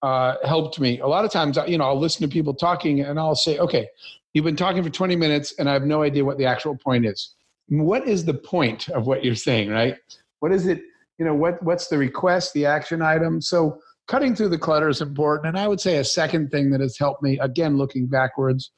uh, 0.03 0.37
helped 0.45 0.81
me. 0.81 0.99
A 1.01 1.07
lot 1.07 1.25
of 1.25 1.31
times, 1.31 1.59
you 1.67 1.79
know, 1.79 1.85
I'll 1.85 1.99
listen 1.99 2.27
to 2.29 2.33
people 2.33 2.55
talking, 2.55 3.01
and 3.01 3.19
I'll 3.19 3.35
say, 3.35 3.59
okay, 3.59 3.89
you've 4.33 4.45
been 4.45 4.57
talking 4.57 4.83
for 4.83 4.91
20 4.91 5.17
minutes, 5.17 5.55
and 5.59 5.69
I 5.69 5.73
have 5.73 5.85
no 5.85 6.03
idea 6.03 6.25
what 6.25 6.39
the 6.39 6.47
actual 6.47 6.77
point 6.77 7.07
is. 7.07 7.35
What 7.69 8.07
is 8.09 8.25
the 8.25 8.35
point 8.35 8.89
of 8.89 9.07
what 9.07 9.25
you're 9.25 9.35
saying, 9.35 9.71
right? 9.71 9.97
What 10.41 10.53
is 10.53 10.67
it? 10.67 10.83
You 11.19 11.27
know, 11.27 11.35
what 11.35 11.63
what's 11.63 11.87
the 11.89 11.99
request, 11.99 12.53
the 12.53 12.67
action 12.67 13.01
item? 13.01 13.41
So 13.41 13.81
cutting 14.09 14.35
through 14.35 14.49
the 14.51 14.59
clutter 14.59 14.89
is 14.89 15.01
important. 15.01 15.49
And 15.49 15.59
I 15.59 15.69
would 15.69 15.81
say 15.81 15.99
a 15.99 16.05
second 16.05 16.51
thing 16.51 16.71
that 16.71 16.81
has 16.81 16.99
helped 16.99 17.23
me, 17.23 17.39
again, 17.39 17.77
looking 17.77 18.07
backwards, 18.07 18.71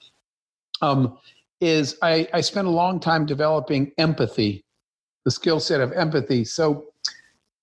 um, 0.83 1.19
is 1.61 1.97
I, 2.03 2.29
I 2.33 2.41
spent 2.41 2.67
a 2.67 2.71
long 2.71 3.01
time 3.01 3.27
developing 3.27 3.93
empathy, 3.99 4.65
the 5.25 5.31
skill 5.31 5.61
set 5.61 5.81
of 5.81 5.93
empathy. 5.93 6.45
So 6.45 6.87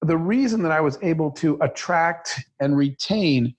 the 0.01 0.17
reason 0.17 0.63
that 0.63 0.71
I 0.71 0.81
was 0.81 0.97
able 1.01 1.29
to 1.31 1.57
attract 1.61 2.43
and 2.59 2.75
retain 2.75 3.53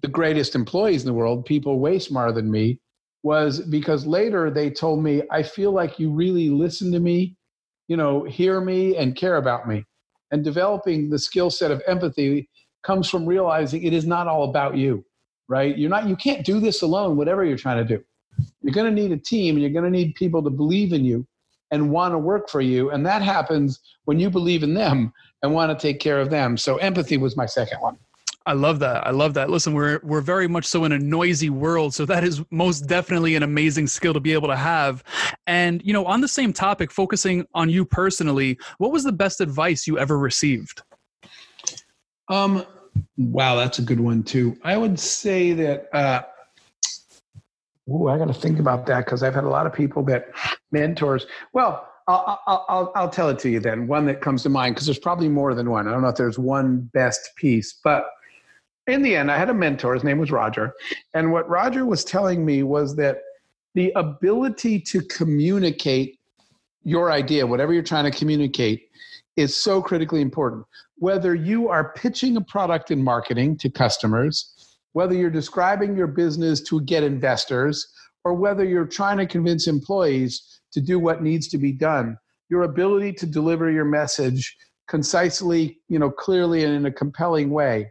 the 0.00 0.08
greatest 0.08 0.54
employees 0.54 1.02
in 1.02 1.06
the 1.06 1.12
world, 1.12 1.44
people 1.44 1.78
way 1.78 1.98
smarter 1.98 2.32
than 2.32 2.50
me, 2.50 2.78
was 3.22 3.60
because 3.60 4.06
later 4.06 4.50
they 4.50 4.70
told 4.70 5.02
me, 5.02 5.22
I 5.30 5.42
feel 5.42 5.72
like 5.72 5.98
you 5.98 6.10
really 6.10 6.50
listen 6.50 6.90
to 6.92 7.00
me, 7.00 7.36
you 7.88 7.96
know, 7.96 8.24
hear 8.24 8.60
me 8.60 8.96
and 8.96 9.14
care 9.14 9.36
about 9.36 9.68
me. 9.68 9.84
And 10.30 10.42
developing 10.42 11.10
the 11.10 11.18
skill 11.18 11.50
set 11.50 11.70
of 11.70 11.82
empathy 11.86 12.48
comes 12.82 13.08
from 13.08 13.26
realizing 13.26 13.82
it 13.82 13.92
is 13.92 14.06
not 14.06 14.26
all 14.26 14.44
about 14.44 14.76
you, 14.76 15.04
right? 15.48 15.76
You're 15.76 15.90
not, 15.90 16.08
you 16.08 16.16
can't 16.16 16.44
do 16.44 16.60
this 16.60 16.82
alone, 16.82 17.16
whatever 17.16 17.44
you're 17.44 17.56
trying 17.58 17.86
to 17.86 17.96
do. 17.96 18.04
You're 18.62 18.74
going 18.74 18.94
to 18.94 19.02
need 19.02 19.12
a 19.12 19.16
team 19.16 19.56
and 19.56 19.62
you're 19.62 19.70
going 19.70 19.84
to 19.84 19.90
need 19.90 20.14
people 20.14 20.42
to 20.42 20.50
believe 20.50 20.92
in 20.92 21.04
you 21.04 21.26
and 21.70 21.90
want 21.90 22.12
to 22.12 22.18
work 22.18 22.48
for 22.48 22.60
you. 22.60 22.90
And 22.90 23.04
that 23.06 23.22
happens 23.22 23.80
when 24.04 24.18
you 24.18 24.30
believe 24.30 24.62
in 24.62 24.74
them 24.74 25.12
and 25.42 25.52
want 25.52 25.76
to 25.76 25.80
take 25.80 26.00
care 26.00 26.20
of 26.20 26.30
them. 26.30 26.56
So 26.56 26.76
empathy 26.76 27.16
was 27.16 27.36
my 27.36 27.46
second 27.46 27.80
one. 27.80 27.98
I 28.44 28.54
love 28.54 28.80
that. 28.80 29.06
I 29.06 29.10
love 29.10 29.34
that. 29.34 29.50
Listen, 29.50 29.72
we're 29.72 30.00
we're 30.02 30.20
very 30.20 30.48
much 30.48 30.64
so 30.64 30.84
in 30.84 30.90
a 30.90 30.98
noisy 30.98 31.48
world, 31.48 31.94
so 31.94 32.04
that 32.06 32.24
is 32.24 32.42
most 32.50 32.88
definitely 32.88 33.36
an 33.36 33.44
amazing 33.44 33.86
skill 33.86 34.12
to 34.14 34.20
be 34.20 34.32
able 34.32 34.48
to 34.48 34.56
have. 34.56 35.04
And 35.46 35.80
you 35.84 35.92
know, 35.92 36.04
on 36.06 36.20
the 36.20 36.28
same 36.28 36.52
topic, 36.52 36.90
focusing 36.90 37.46
on 37.54 37.70
you 37.70 37.84
personally, 37.84 38.58
what 38.78 38.90
was 38.90 39.04
the 39.04 39.12
best 39.12 39.40
advice 39.40 39.86
you 39.86 39.96
ever 39.96 40.18
received? 40.18 40.82
Um, 42.32 42.64
wow, 43.18 43.56
that's 43.56 43.78
a 43.78 43.82
good 43.82 44.00
one 44.00 44.22
too. 44.22 44.56
I 44.64 44.76
would 44.78 44.98
say 44.98 45.52
that. 45.52 45.94
Uh, 45.94 46.22
Ooh, 47.90 48.08
I 48.08 48.16
got 48.16 48.28
to 48.28 48.34
think 48.34 48.58
about 48.58 48.86
that 48.86 49.04
because 49.04 49.22
I've 49.22 49.34
had 49.34 49.44
a 49.44 49.48
lot 49.48 49.66
of 49.66 49.74
people 49.74 50.02
that 50.04 50.28
mentors. 50.70 51.26
Well, 51.52 51.88
I'll, 52.08 52.40
I'll, 52.46 52.66
I'll, 52.68 52.92
I'll 52.94 53.10
tell 53.10 53.28
it 53.28 53.38
to 53.40 53.50
you 53.50 53.60
then. 53.60 53.86
One 53.86 54.06
that 54.06 54.20
comes 54.20 54.44
to 54.44 54.48
mind 54.48 54.76
because 54.76 54.86
there's 54.86 54.98
probably 54.98 55.28
more 55.28 55.52
than 55.52 55.68
one. 55.68 55.86
I 55.86 55.90
don't 55.90 56.00
know 56.00 56.08
if 56.08 56.16
there's 56.16 56.38
one 56.38 56.88
best 56.94 57.30
piece, 57.36 57.80
but 57.84 58.06
in 58.86 59.02
the 59.02 59.14
end, 59.14 59.30
I 59.30 59.36
had 59.36 59.50
a 59.50 59.54
mentor. 59.54 59.92
His 59.92 60.04
name 60.04 60.18
was 60.18 60.30
Roger, 60.30 60.72
and 61.12 61.32
what 61.32 61.48
Roger 61.50 61.84
was 61.84 62.02
telling 62.02 62.46
me 62.46 62.62
was 62.62 62.96
that 62.96 63.18
the 63.74 63.92
ability 63.94 64.80
to 64.80 65.02
communicate 65.02 66.18
your 66.84 67.12
idea, 67.12 67.46
whatever 67.46 67.74
you're 67.74 67.82
trying 67.82 68.10
to 68.10 68.16
communicate, 68.16 68.88
is 69.36 69.56
so 69.56 69.82
critically 69.82 70.20
important. 70.20 70.64
Whether 71.02 71.34
you 71.34 71.68
are 71.68 71.92
pitching 71.94 72.36
a 72.36 72.40
product 72.40 72.92
in 72.92 73.02
marketing 73.02 73.56
to 73.58 73.68
customers, 73.68 74.78
whether 74.92 75.14
you're 75.14 75.30
describing 75.30 75.96
your 75.96 76.06
business 76.06 76.60
to 76.68 76.80
get 76.82 77.02
investors, 77.02 77.92
or 78.24 78.34
whether 78.34 78.64
you're 78.64 78.86
trying 78.86 79.18
to 79.18 79.26
convince 79.26 79.66
employees 79.66 80.60
to 80.70 80.80
do 80.80 81.00
what 81.00 81.20
needs 81.20 81.48
to 81.48 81.58
be 81.58 81.72
done, 81.72 82.16
your 82.50 82.62
ability 82.62 83.12
to 83.14 83.26
deliver 83.26 83.68
your 83.68 83.84
message 83.84 84.56
concisely, 84.86 85.80
you 85.88 85.98
know, 85.98 86.08
clearly 86.08 86.62
and 86.62 86.72
in 86.72 86.86
a 86.86 86.92
compelling 86.92 87.50
way 87.50 87.90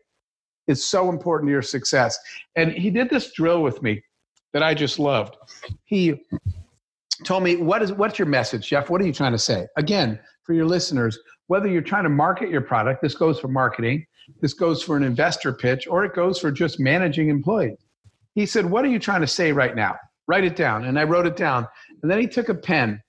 is 0.67 0.87
so 0.87 1.09
important 1.09 1.49
to 1.49 1.51
your 1.51 1.61
success. 1.61 2.17
And 2.55 2.71
he 2.71 2.89
did 2.89 3.09
this 3.09 3.33
drill 3.33 3.61
with 3.61 3.83
me 3.83 4.01
that 4.53 4.63
I 4.63 4.73
just 4.73 4.99
loved. 4.99 5.35
He 5.83 6.25
told 7.25 7.43
me, 7.43 7.57
"What 7.57 7.81
is 7.81 7.91
what's 7.91 8.17
your 8.17 8.29
message, 8.29 8.69
Jeff? 8.69 8.89
What 8.89 9.01
are 9.01 9.05
you 9.05 9.11
trying 9.11 9.33
to 9.33 9.37
say?" 9.37 9.67
Again, 9.75 10.17
for 10.43 10.53
your 10.53 10.65
listeners, 10.65 11.19
whether 11.47 11.67
you're 11.67 11.81
trying 11.81 12.03
to 12.03 12.09
market 12.09 12.49
your 12.49 12.61
product, 12.61 13.01
this 13.01 13.15
goes 13.15 13.39
for 13.39 13.47
marketing, 13.47 14.05
this 14.41 14.53
goes 14.53 14.81
for 14.81 14.95
an 14.97 15.03
investor 15.03 15.51
pitch, 15.51 15.87
or 15.87 16.05
it 16.05 16.13
goes 16.13 16.39
for 16.39 16.51
just 16.51 16.79
managing 16.79 17.29
employees. 17.29 17.77
He 18.35 18.45
said, 18.45 18.65
"What 18.65 18.85
are 18.85 18.89
you 18.89 18.99
trying 18.99 19.21
to 19.21 19.27
say 19.27 19.51
right 19.51 19.75
now?" 19.75 19.97
Write 20.27 20.45
it 20.45 20.55
down. 20.55 20.85
And 20.85 20.97
I 20.97 21.03
wrote 21.03 21.25
it 21.25 21.35
down. 21.35 21.67
And 22.01 22.09
then 22.09 22.19
he 22.19 22.27
took 22.27 22.47
a 22.47 22.55
pen 22.55 23.01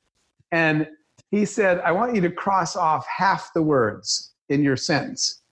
and 0.50 0.88
he 1.30 1.44
said, 1.44 1.78
I 1.80 1.92
want 1.92 2.14
you 2.14 2.20
to 2.22 2.30
cross 2.30 2.74
off 2.74 3.06
half 3.06 3.52
the 3.54 3.62
words 3.62 4.32
in 4.48 4.62
your 4.62 4.76
sentence. 4.76 5.42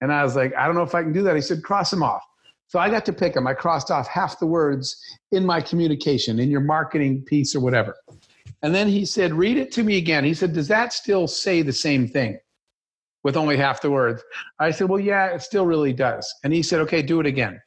And 0.00 0.12
I 0.12 0.22
was 0.22 0.36
like, 0.36 0.54
I 0.56 0.66
don't 0.66 0.76
know 0.76 0.82
if 0.82 0.94
I 0.94 1.02
can 1.02 1.12
do 1.12 1.22
that. 1.22 1.34
He 1.34 1.42
said, 1.42 1.64
cross 1.64 1.90
them 1.90 2.02
off. 2.02 2.22
So 2.68 2.78
I 2.78 2.90
got 2.90 3.04
to 3.06 3.12
pick 3.12 3.34
them. 3.34 3.46
I 3.46 3.54
crossed 3.54 3.90
off 3.90 4.06
half 4.06 4.38
the 4.38 4.46
words 4.46 4.96
in 5.32 5.44
my 5.44 5.60
communication, 5.60 6.38
in 6.38 6.50
your 6.50 6.60
marketing 6.60 7.22
piece 7.22 7.54
or 7.56 7.60
whatever. 7.60 7.96
And 8.66 8.74
then 8.74 8.88
he 8.88 9.04
said, 9.04 9.32
read 9.32 9.58
it 9.58 9.70
to 9.74 9.84
me 9.84 9.96
again. 9.96 10.24
He 10.24 10.34
said, 10.34 10.52
Does 10.52 10.66
that 10.66 10.92
still 10.92 11.28
say 11.28 11.62
the 11.62 11.72
same 11.72 12.08
thing 12.08 12.36
with 13.22 13.36
only 13.36 13.56
half 13.56 13.80
the 13.80 13.92
words? 13.92 14.24
I 14.58 14.72
said, 14.72 14.88
Well, 14.88 14.98
yeah, 14.98 15.26
it 15.26 15.42
still 15.42 15.64
really 15.64 15.92
does. 15.92 16.34
And 16.42 16.52
he 16.52 16.64
said, 16.64 16.80
Okay, 16.80 17.00
do 17.00 17.20
it 17.20 17.26
again. 17.26 17.62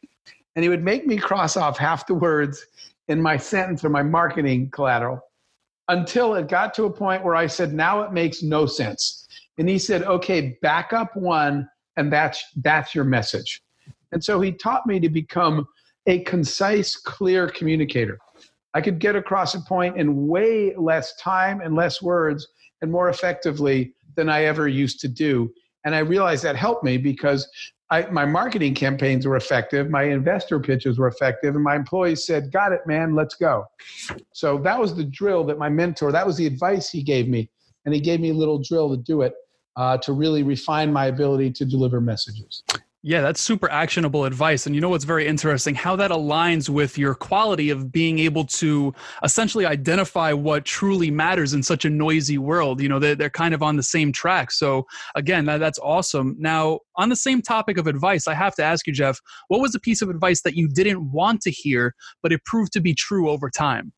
And 0.57 0.63
he 0.63 0.67
would 0.67 0.83
make 0.83 1.07
me 1.07 1.15
cross 1.15 1.55
off 1.55 1.77
half 1.77 2.05
the 2.05 2.15
words 2.15 2.65
in 3.07 3.21
my 3.21 3.37
sentence 3.37 3.85
or 3.85 3.89
my 3.89 4.03
marketing 4.03 4.71
collateral 4.71 5.21
until 5.87 6.35
it 6.35 6.49
got 6.49 6.73
to 6.73 6.83
a 6.83 6.91
point 6.91 7.23
where 7.23 7.35
I 7.35 7.47
said, 7.47 7.73
now 7.73 8.01
it 8.01 8.11
makes 8.11 8.43
no 8.43 8.65
sense. 8.65 9.25
And 9.57 9.69
he 9.69 9.79
said, 9.79 10.03
okay, 10.03 10.57
back 10.61 10.91
up 10.91 11.15
one, 11.15 11.69
and 11.95 12.11
that's 12.11 12.43
that's 12.57 12.93
your 12.93 13.05
message. 13.05 13.61
And 14.11 14.21
so 14.21 14.41
he 14.41 14.51
taught 14.51 14.85
me 14.85 14.99
to 14.99 15.07
become 15.07 15.65
a 16.07 16.19
concise, 16.25 16.97
clear 16.97 17.47
communicator. 17.47 18.19
I 18.73 18.81
could 18.81 18.99
get 18.99 19.15
across 19.15 19.55
a 19.55 19.61
point 19.61 19.97
in 19.97 20.27
way 20.27 20.75
less 20.75 21.15
time 21.15 21.61
and 21.61 21.75
less 21.75 22.01
words 22.01 22.47
and 22.81 22.91
more 22.91 23.09
effectively 23.09 23.93
than 24.15 24.29
I 24.29 24.43
ever 24.43 24.67
used 24.67 24.99
to 25.01 25.07
do. 25.07 25.51
And 25.85 25.95
I 25.95 25.99
realized 25.99 26.43
that 26.43 26.55
helped 26.55 26.83
me 26.83 26.97
because 26.97 27.47
I, 27.91 28.03
my 28.11 28.25
marketing 28.25 28.75
campaigns 28.75 29.25
were 29.25 29.35
effective, 29.35 29.89
my 29.89 30.03
investor 30.03 30.59
pitches 30.59 30.99
were 30.99 31.07
effective, 31.07 31.55
and 31.55 31.63
my 31.63 31.75
employees 31.75 32.25
said, 32.25 32.51
Got 32.51 32.71
it, 32.71 32.81
man, 32.85 33.15
let's 33.15 33.35
go. 33.35 33.65
So 34.31 34.59
that 34.59 34.79
was 34.79 34.95
the 34.95 35.03
drill 35.03 35.43
that 35.45 35.57
my 35.57 35.69
mentor, 35.69 36.11
that 36.11 36.25
was 36.25 36.37
the 36.37 36.45
advice 36.45 36.89
he 36.89 37.01
gave 37.01 37.27
me. 37.27 37.49
And 37.85 37.93
he 37.93 37.99
gave 37.99 38.19
me 38.19 38.29
a 38.29 38.33
little 38.33 38.59
drill 38.59 38.89
to 38.91 38.97
do 38.97 39.21
it 39.21 39.33
uh, 39.75 39.97
to 39.99 40.13
really 40.13 40.43
refine 40.43 40.93
my 40.93 41.07
ability 41.07 41.51
to 41.53 41.65
deliver 41.65 41.99
messages. 41.99 42.63
Yeah, 43.01 43.21
that's 43.21 43.39
super 43.39 43.71
actionable 43.71 44.25
advice. 44.25 44.65
And 44.65 44.75
you 44.75 44.81
know 44.81 44.89
what's 44.89 45.05
very 45.05 45.25
interesting? 45.25 45.73
How 45.73 45.95
that 45.95 46.11
aligns 46.11 46.67
with 46.67 46.97
your 46.97 47.15
quality 47.15 47.69
of 47.69 47.93
being 47.93 48.19
able 48.19 48.43
to 48.45 48.93
essentially 49.23 49.65
identify 49.65 50.33
what 50.33 50.65
truly 50.65 51.09
matters 51.09 51.53
in 51.53 51.63
such 51.63 51.85
a 51.85 51.89
noisy 51.89 52.37
world. 52.37 52.81
You 52.81 52.89
know, 52.89 52.99
they're, 52.99 53.29
kind 53.29 53.53
of 53.53 53.63
on 53.63 53.77
the 53.77 53.83
same 53.83 54.11
track. 54.11 54.51
So, 54.51 54.85
again, 55.15 55.45
that, 55.45 55.59
that's 55.59 55.79
awesome. 55.79 56.35
Now, 56.39 56.79
on 56.97 57.07
the 57.07 57.15
same 57.15 57.41
topic 57.41 57.77
of 57.77 57.87
advice, 57.87 58.27
I 58.27 58.33
have 58.33 58.55
to 58.55 58.63
ask 58.63 58.85
you, 58.85 58.91
Jeff, 58.91 59.19
what 59.47 59.61
was 59.61 59.75
a 59.75 59.79
piece 59.79 60.01
of 60.01 60.09
advice 60.09 60.41
that 60.41 60.55
you 60.55 60.67
didn't 60.67 61.09
want 61.11 61.41
to 61.41 61.51
hear, 61.51 61.95
but 62.21 62.33
it 62.33 62.43
proved 62.43 62.73
to 62.73 62.81
be 62.81 62.93
true 62.93 63.29
over 63.29 63.49
time? 63.49 63.93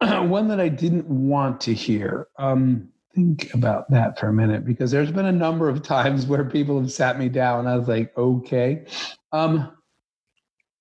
One 0.00 0.48
that 0.48 0.60
I 0.60 0.68
didn't 0.68 1.06
want 1.08 1.60
to 1.62 1.74
hear. 1.74 2.28
Um, 2.38 2.88
think 3.14 3.52
about 3.54 3.90
that 3.90 4.18
for 4.18 4.28
a 4.28 4.32
minute 4.32 4.64
because 4.64 4.90
there's 4.90 5.10
been 5.10 5.26
a 5.26 5.32
number 5.32 5.68
of 5.68 5.82
times 5.82 6.26
where 6.26 6.44
people 6.44 6.80
have 6.80 6.92
sat 6.92 7.18
me 7.18 7.28
down. 7.28 7.60
and 7.60 7.68
I 7.68 7.76
was 7.76 7.88
like, 7.88 8.16
okay. 8.16 8.84
Um, 9.32 9.72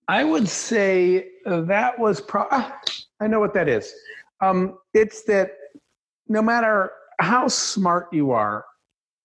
I 0.08 0.24
would 0.24 0.48
say 0.48 1.28
that 1.46 2.00
was 2.00 2.22
pro. 2.22 2.46
Ah, 2.52 2.80
I 3.20 3.28
know 3.28 3.40
what 3.40 3.54
that 3.54 3.68
is. 3.68 3.94
Um, 4.42 4.78
it's 4.94 5.24
that 5.24 5.52
no 6.28 6.42
matter 6.42 6.92
how 7.20 7.48
smart 7.48 8.08
you 8.12 8.32
are, 8.32 8.66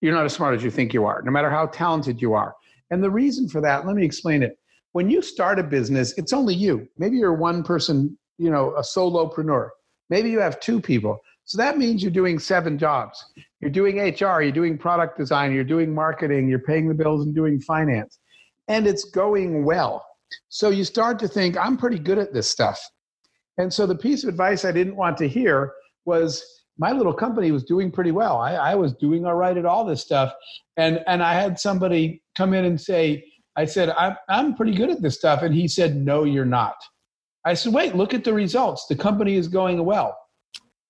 you're 0.01 0.15
not 0.15 0.25
as 0.25 0.33
smart 0.33 0.55
as 0.55 0.65
you 0.65 0.71
think 0.71 0.93
you 0.93 1.05
are, 1.05 1.23
no 1.23 1.31
matter 1.31 1.51
how 1.51 1.67
talented 1.67 2.21
you 2.21 2.35
are. 2.35 2.55
And 2.91 3.03
the 3.03 3.11
reason 3.11 3.49
for 3.49 3.61
that, 3.61 3.87
let 3.87 3.95
me 3.95 4.05
explain 4.05 4.43
it. 4.43 4.59
When 4.93 5.09
you 5.09 5.23
start 5.23 5.59
a 5.59 5.63
business, 5.63 6.13
it's 6.19 6.33
only 6.33 6.55
you. 6.55 6.89
Maybe 6.99 7.17
you're 7.17 7.35
one 7.35 7.63
person, 7.63 8.19
you 8.39 8.51
know, 8.51 8.75
a 8.77 8.83
solopreneur. 8.83 9.71
Maybe 10.11 10.31
you 10.31 10.41
have 10.41 10.61
two 10.61 10.81
people. 10.81 11.21
So 11.45 11.59
that 11.59 11.77
means 11.77 12.03
you're 12.03 12.13
doing 12.13 12.39
seven 12.39 12.79
jobs. 12.79 13.25
You're 13.61 13.71
doing 13.71 13.99
HR, 13.99 14.43
you're 14.43 14.53
doing 14.53 14.79
product 14.79 15.19
design, 15.19 15.53
you're 15.53 15.65
doing 15.65 15.95
marketing, 15.95 16.49
you're 16.49 16.61
paying 16.61 16.89
the 16.89 16.95
bills 16.95 17.25
and 17.25 17.35
doing 17.35 17.61
finance. 17.61 18.19
And 18.69 18.87
it's 18.87 19.05
going 19.05 19.65
well. 19.65 20.05
So 20.49 20.71
you 20.71 20.85
start 20.85 21.19
to 21.21 21.29
think, 21.29 21.57
I'm 21.57 21.77
pretty 21.77 21.99
good 21.99 22.19
at 22.19 22.33
this 22.33 22.49
stuff. 22.49 22.81
And 23.59 23.73
so 23.73 23.87
the 23.87 23.95
piece 23.95 24.23
of 24.23 24.29
advice 24.29 24.65
I 24.65 24.73
didn't 24.73 24.97
want 24.97 25.17
to 25.19 25.29
hear 25.29 25.73
was 26.05 26.45
my 26.79 26.93
little 26.93 27.13
company 27.13 27.51
was 27.53 27.65
doing 27.65 27.91
pretty 27.91 28.13
well. 28.13 28.39
I, 28.39 28.55
I 28.55 28.75
was 28.75 28.95
doing 28.95 29.27
all 29.27 29.35
right 29.35 29.57
at 29.57 29.67
all 29.67 29.85
this 29.85 30.01
stuff. 30.01 30.33
And, 30.77 31.01
and 31.07 31.23
I 31.23 31.35
had 31.35 31.59
somebody 31.59 32.23
come 32.35 32.55
in 32.55 32.65
and 32.65 32.81
say, 32.81 33.25
I 33.57 33.67
said, 33.67 33.91
I'm, 33.91 34.17
I'm 34.29 34.55
pretty 34.55 34.75
good 34.75 34.91
at 34.91 35.03
this 35.03 35.17
stuff. 35.17 35.43
And 35.43 35.55
he 35.55 35.69
said, 35.69 35.97
No, 35.97 36.25
you're 36.25 36.47
not. 36.47 36.77
I 37.45 37.55
said, 37.55 37.75
Wait, 37.75 37.95
look 37.95 38.15
at 38.15 38.25
the 38.25 38.33
results. 38.33 38.87
The 38.87 38.97
company 38.97 39.37
is 39.37 39.49
going 39.49 39.85
well. 39.85 40.17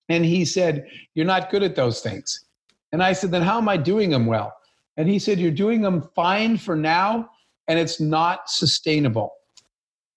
And 0.09 0.25
he 0.25 0.45
said, 0.45 0.87
You're 1.13 1.25
not 1.25 1.49
good 1.49 1.63
at 1.63 1.75
those 1.75 2.01
things. 2.01 2.45
And 2.91 3.01
I 3.01 3.13
said, 3.13 3.31
Then 3.31 3.41
how 3.41 3.57
am 3.57 3.69
I 3.69 3.77
doing 3.77 4.09
them 4.09 4.25
well? 4.25 4.53
And 4.97 5.09
he 5.09 5.19
said, 5.19 5.39
You're 5.39 5.51
doing 5.51 5.81
them 5.81 6.09
fine 6.15 6.57
for 6.57 6.75
now, 6.75 7.29
and 7.67 7.79
it's 7.79 7.99
not 7.99 8.49
sustainable. 8.49 9.33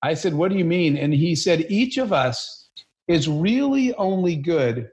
I 0.02 0.14
said, 0.14 0.34
What 0.34 0.50
do 0.50 0.58
you 0.58 0.64
mean? 0.64 0.96
And 0.96 1.12
he 1.14 1.34
said, 1.34 1.66
Each 1.68 1.98
of 1.98 2.12
us 2.12 2.68
is 3.08 3.28
really 3.28 3.94
only 3.94 4.36
good 4.36 4.90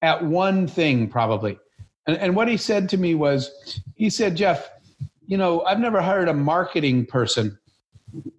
at 0.00 0.24
one 0.24 0.66
thing, 0.66 1.08
probably. 1.08 1.58
And, 2.06 2.16
and 2.16 2.34
what 2.34 2.48
he 2.48 2.56
said 2.56 2.88
to 2.90 2.96
me 2.96 3.14
was, 3.14 3.80
He 3.94 4.10
said, 4.10 4.36
Jeff, 4.36 4.70
you 5.26 5.36
know, 5.36 5.62
I've 5.62 5.78
never 5.78 6.00
hired 6.00 6.28
a 6.28 6.34
marketing 6.34 7.06
person 7.06 7.58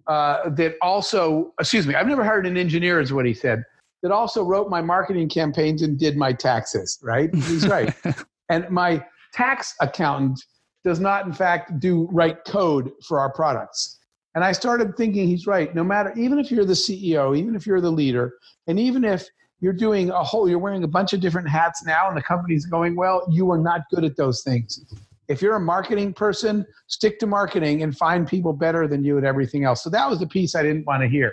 uh, 0.06 0.50
that 0.50 0.76
also, 0.82 1.54
excuse 1.58 1.86
me, 1.86 1.94
I've 1.94 2.06
never 2.06 2.22
hired 2.22 2.46
an 2.46 2.56
engineer, 2.56 3.00
is 3.00 3.12
what 3.12 3.24
he 3.24 3.34
said 3.34 3.64
that 4.04 4.12
also 4.12 4.44
wrote 4.44 4.68
my 4.68 4.82
marketing 4.82 5.30
campaigns 5.30 5.80
and 5.80 5.98
did 5.98 6.14
my 6.14 6.30
taxes, 6.30 6.98
right? 7.02 7.34
He's 7.34 7.66
right. 7.66 7.94
and 8.50 8.68
my 8.68 9.02
tax 9.32 9.74
accountant 9.80 10.38
does 10.84 11.00
not, 11.00 11.24
in 11.24 11.32
fact, 11.32 11.80
do 11.80 12.06
write 12.12 12.44
code 12.44 12.92
for 13.08 13.18
our 13.18 13.32
products. 13.32 13.98
And 14.34 14.44
I 14.44 14.52
started 14.52 14.94
thinking 14.98 15.26
he's 15.26 15.46
right. 15.46 15.74
No 15.74 15.82
matter, 15.82 16.12
even 16.18 16.38
if 16.38 16.50
you're 16.50 16.66
the 16.66 16.74
CEO, 16.74 17.34
even 17.34 17.56
if 17.56 17.66
you're 17.66 17.80
the 17.80 17.90
leader, 17.90 18.34
and 18.66 18.78
even 18.78 19.06
if 19.06 19.26
you're 19.60 19.72
doing 19.72 20.10
a 20.10 20.22
whole, 20.22 20.50
you're 20.50 20.58
wearing 20.58 20.84
a 20.84 20.88
bunch 20.88 21.14
of 21.14 21.20
different 21.20 21.48
hats 21.48 21.82
now 21.86 22.06
and 22.06 22.14
the 22.14 22.22
company's 22.22 22.66
going 22.66 22.96
well, 22.96 23.26
you 23.30 23.50
are 23.50 23.58
not 23.58 23.80
good 23.90 24.04
at 24.04 24.18
those 24.18 24.42
things. 24.42 24.84
If 25.28 25.40
you're 25.40 25.56
a 25.56 25.60
marketing 25.60 26.12
person, 26.12 26.66
stick 26.88 27.18
to 27.20 27.26
marketing 27.26 27.82
and 27.82 27.96
find 27.96 28.28
people 28.28 28.52
better 28.52 28.86
than 28.86 29.02
you 29.02 29.16
at 29.16 29.24
everything 29.24 29.64
else. 29.64 29.82
So 29.82 29.88
that 29.88 30.10
was 30.10 30.18
the 30.18 30.26
piece 30.26 30.54
I 30.54 30.62
didn't 30.62 30.84
want 30.84 31.02
to 31.02 31.08
hear. 31.08 31.32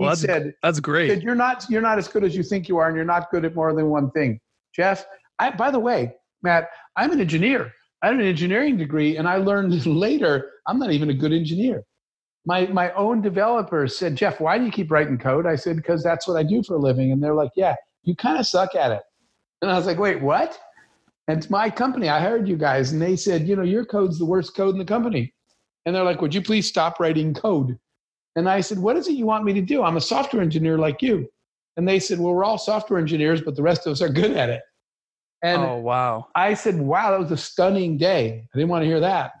Well, 0.00 0.08
that's, 0.10 0.22
said, 0.22 0.54
"That's 0.62 0.80
great." 0.80 1.10
Said, 1.10 1.22
you're 1.22 1.34
not 1.34 1.66
you're 1.68 1.82
not 1.82 1.98
as 1.98 2.08
good 2.08 2.24
as 2.24 2.34
you 2.34 2.42
think 2.42 2.68
you 2.68 2.78
are, 2.78 2.88
and 2.88 2.96
you're 2.96 3.04
not 3.04 3.30
good 3.30 3.44
at 3.44 3.54
more 3.54 3.74
than 3.74 3.90
one 3.90 4.10
thing, 4.12 4.40
Jeff. 4.74 5.04
I, 5.38 5.50
by 5.50 5.70
the 5.70 5.78
way, 5.78 6.14
Matt, 6.42 6.68
I'm 6.96 7.12
an 7.12 7.20
engineer. 7.20 7.72
I 8.02 8.08
have 8.08 8.18
an 8.18 8.24
engineering 8.24 8.78
degree, 8.78 9.18
and 9.18 9.28
I 9.28 9.36
learned 9.36 9.86
later 9.86 10.50
I'm 10.66 10.78
not 10.78 10.90
even 10.90 11.10
a 11.10 11.14
good 11.14 11.32
engineer. 11.32 11.84
My 12.46 12.66
my 12.68 12.92
own 12.92 13.20
developers 13.20 13.98
said, 13.98 14.16
Jeff, 14.16 14.40
why 14.40 14.56
do 14.58 14.64
you 14.64 14.70
keep 14.70 14.90
writing 14.90 15.18
code? 15.18 15.46
I 15.46 15.56
said, 15.56 15.76
because 15.76 16.02
that's 16.02 16.26
what 16.26 16.38
I 16.38 16.42
do 16.42 16.62
for 16.62 16.74
a 16.74 16.78
living. 16.78 17.12
And 17.12 17.22
they're 17.22 17.34
like, 17.34 17.50
Yeah, 17.54 17.76
you 18.02 18.16
kind 18.16 18.38
of 18.38 18.46
suck 18.46 18.74
at 18.74 18.92
it. 18.92 19.02
And 19.60 19.70
I 19.70 19.76
was 19.76 19.86
like, 19.86 19.98
Wait, 19.98 20.22
what? 20.22 20.58
And 21.28 21.38
it's 21.38 21.50
my 21.50 21.68
company. 21.68 22.08
I 22.08 22.18
hired 22.18 22.48
you 22.48 22.56
guys, 22.56 22.92
and 22.92 23.00
they 23.00 23.14
said, 23.14 23.46
you 23.46 23.54
know, 23.54 23.62
your 23.62 23.84
code's 23.84 24.18
the 24.18 24.24
worst 24.24 24.56
code 24.56 24.74
in 24.74 24.78
the 24.78 24.84
company. 24.84 25.32
And 25.84 25.94
they're 25.94 26.04
like, 26.04 26.22
Would 26.22 26.34
you 26.34 26.40
please 26.40 26.66
stop 26.66 26.98
writing 26.98 27.34
code? 27.34 27.78
And 28.40 28.48
I 28.48 28.62
said, 28.62 28.78
What 28.78 28.96
is 28.96 29.06
it 29.06 29.12
you 29.12 29.26
want 29.26 29.44
me 29.44 29.52
to 29.52 29.60
do? 29.60 29.82
I'm 29.82 29.98
a 29.98 30.00
software 30.00 30.40
engineer 30.40 30.78
like 30.78 31.02
you. 31.02 31.30
And 31.76 31.86
they 31.86 31.98
said, 31.98 32.18
Well, 32.18 32.32
we're 32.32 32.42
all 32.42 32.56
software 32.56 32.98
engineers, 32.98 33.42
but 33.42 33.54
the 33.54 33.62
rest 33.62 33.86
of 33.86 33.92
us 33.92 34.00
are 34.00 34.08
good 34.08 34.30
at 34.30 34.48
it. 34.48 34.62
And 35.42 35.60
oh, 35.60 35.76
wow. 35.76 36.28
I 36.34 36.54
said, 36.54 36.80
Wow, 36.80 37.10
that 37.10 37.20
was 37.20 37.30
a 37.30 37.36
stunning 37.36 37.98
day. 37.98 38.42
I 38.54 38.58
didn't 38.58 38.70
want 38.70 38.82
to 38.82 38.86
hear 38.86 38.98
that. 39.00 39.32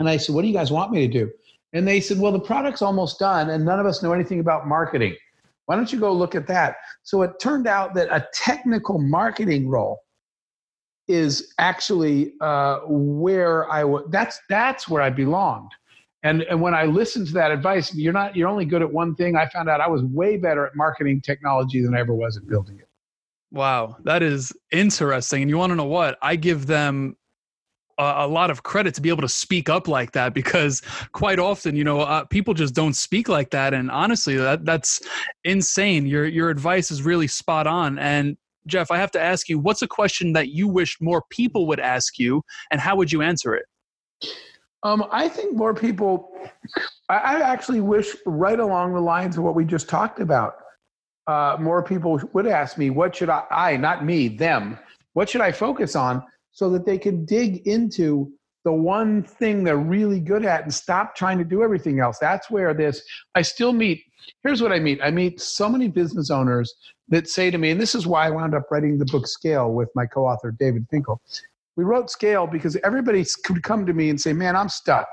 And 0.00 0.08
I 0.08 0.16
said, 0.16 0.34
What 0.34 0.42
do 0.42 0.48
you 0.48 0.52
guys 0.52 0.72
want 0.72 0.90
me 0.90 1.06
to 1.06 1.12
do? 1.12 1.30
And 1.74 1.86
they 1.86 2.00
said, 2.00 2.18
Well, 2.18 2.32
the 2.32 2.40
product's 2.40 2.82
almost 2.82 3.20
done, 3.20 3.50
and 3.50 3.64
none 3.64 3.78
of 3.78 3.86
us 3.86 4.02
know 4.02 4.12
anything 4.12 4.40
about 4.40 4.66
marketing. 4.66 5.14
Why 5.66 5.76
don't 5.76 5.92
you 5.92 6.00
go 6.00 6.12
look 6.12 6.34
at 6.34 6.48
that? 6.48 6.74
So 7.04 7.22
it 7.22 7.38
turned 7.38 7.68
out 7.68 7.94
that 7.94 8.08
a 8.10 8.26
technical 8.34 8.98
marketing 8.98 9.68
role 9.68 10.00
is 11.06 11.54
actually 11.58 12.32
uh, 12.40 12.80
where 12.88 13.70
I 13.70 13.82
w- 13.82 14.08
that's 14.10 14.40
that's 14.48 14.88
where 14.88 15.02
I 15.02 15.10
belonged. 15.10 15.70
And, 16.24 16.42
and 16.42 16.60
when 16.60 16.74
I 16.74 16.86
listened 16.86 17.26
to 17.28 17.32
that 17.34 17.50
advice, 17.50 17.94
you're 17.94 18.12
not 18.12 18.34
you're 18.34 18.48
only 18.48 18.64
good 18.64 18.82
at 18.82 18.90
one 18.90 19.14
thing. 19.14 19.36
I 19.36 19.46
found 19.50 19.68
out 19.68 19.80
I 19.80 19.88
was 19.88 20.02
way 20.02 20.38
better 20.38 20.66
at 20.66 20.74
marketing 20.74 21.20
technology 21.20 21.82
than 21.82 21.94
I 21.94 22.00
ever 22.00 22.14
was 22.14 22.36
at 22.36 22.48
building 22.48 22.78
it. 22.78 22.88
Wow, 23.52 23.96
that 24.04 24.22
is 24.22 24.52
interesting. 24.72 25.42
And 25.42 25.50
you 25.50 25.58
want 25.58 25.70
to 25.70 25.76
know 25.76 25.84
what? 25.84 26.18
I 26.22 26.34
give 26.36 26.66
them 26.66 27.16
a, 27.98 28.26
lot 28.26 28.50
of 28.50 28.62
credit 28.62 28.94
to 28.94 29.00
be 29.00 29.08
able 29.08 29.20
to 29.20 29.28
speak 29.28 29.68
up 29.68 29.86
like 29.86 30.12
that 30.12 30.34
because 30.34 30.82
quite 31.12 31.38
often, 31.38 31.76
you 31.76 31.84
know, 31.84 32.00
uh, 32.00 32.24
people 32.24 32.54
just 32.54 32.74
don't 32.74 32.94
speak 32.94 33.28
like 33.28 33.50
that. 33.50 33.72
And 33.74 33.90
honestly, 33.90 34.36
that 34.36 34.64
that's 34.64 35.00
insane. 35.44 36.06
Your 36.06 36.26
your 36.26 36.50
advice 36.50 36.90
is 36.90 37.02
really 37.02 37.28
spot 37.28 37.66
on. 37.66 37.98
And 37.98 38.36
Jeff, 38.66 38.90
I 38.90 38.96
have 38.96 39.10
to 39.12 39.20
ask 39.20 39.48
you, 39.48 39.58
what's 39.58 39.82
a 39.82 39.86
question 39.86 40.32
that 40.32 40.48
you 40.48 40.66
wish 40.66 40.96
more 41.00 41.22
people 41.28 41.66
would 41.66 41.80
ask 41.80 42.18
you, 42.18 42.42
and 42.70 42.80
how 42.80 42.96
would 42.96 43.12
you 43.12 43.20
answer 43.20 43.54
it? 43.54 43.66
Um, 44.84 45.06
I 45.10 45.28
think 45.28 45.56
more 45.56 45.74
people. 45.74 46.30
I, 47.08 47.16
I 47.16 47.40
actually 47.40 47.80
wish 47.80 48.14
right 48.26 48.60
along 48.60 48.94
the 48.94 49.00
lines 49.00 49.36
of 49.36 49.42
what 49.42 49.54
we 49.54 49.64
just 49.64 49.88
talked 49.88 50.20
about. 50.20 50.56
Uh, 51.26 51.56
more 51.58 51.82
people 51.82 52.20
would 52.34 52.46
ask 52.46 52.78
me, 52.78 52.90
"What 52.90 53.16
should 53.16 53.30
I? 53.30 53.44
I, 53.50 53.76
not 53.76 54.04
me, 54.04 54.28
them. 54.28 54.78
What 55.14 55.28
should 55.28 55.40
I 55.40 55.52
focus 55.52 55.96
on?" 55.96 56.22
so 56.52 56.70
that 56.70 56.86
they 56.86 56.96
can 56.96 57.24
dig 57.24 57.66
into 57.66 58.32
the 58.64 58.72
one 58.72 59.22
thing 59.22 59.62
they're 59.62 59.76
really 59.76 60.20
good 60.20 60.44
at 60.44 60.62
and 60.62 60.72
stop 60.72 61.14
trying 61.14 61.36
to 61.38 61.44
do 61.44 61.62
everything 61.62 62.00
else. 62.00 62.18
That's 62.18 62.50
where 62.50 62.72
this, 62.72 63.02
I 63.34 63.42
still 63.42 63.72
meet, 63.72 64.02
here's 64.42 64.62
what 64.62 64.72
I 64.72 64.78
meet 64.78 65.00
I 65.02 65.10
meet 65.10 65.40
so 65.40 65.68
many 65.68 65.88
business 65.88 66.30
owners 66.30 66.74
that 67.08 67.28
say 67.28 67.50
to 67.50 67.58
me, 67.58 67.70
and 67.70 67.80
this 67.80 67.94
is 67.94 68.06
why 68.06 68.26
I 68.26 68.30
wound 68.30 68.54
up 68.54 68.70
writing 68.70 68.98
the 68.98 69.04
book 69.04 69.26
Scale 69.26 69.72
with 69.72 69.90
my 69.94 70.06
co 70.06 70.26
author, 70.26 70.50
David 70.50 70.86
Finkel. 70.90 71.20
We 71.76 71.84
wrote 71.84 72.10
Scale 72.10 72.46
because 72.46 72.76
everybody 72.84 73.24
could 73.44 73.62
come 73.62 73.84
to 73.86 73.92
me 73.92 74.10
and 74.10 74.20
say, 74.20 74.32
Man, 74.32 74.56
I'm 74.56 74.68
stuck. 74.68 75.08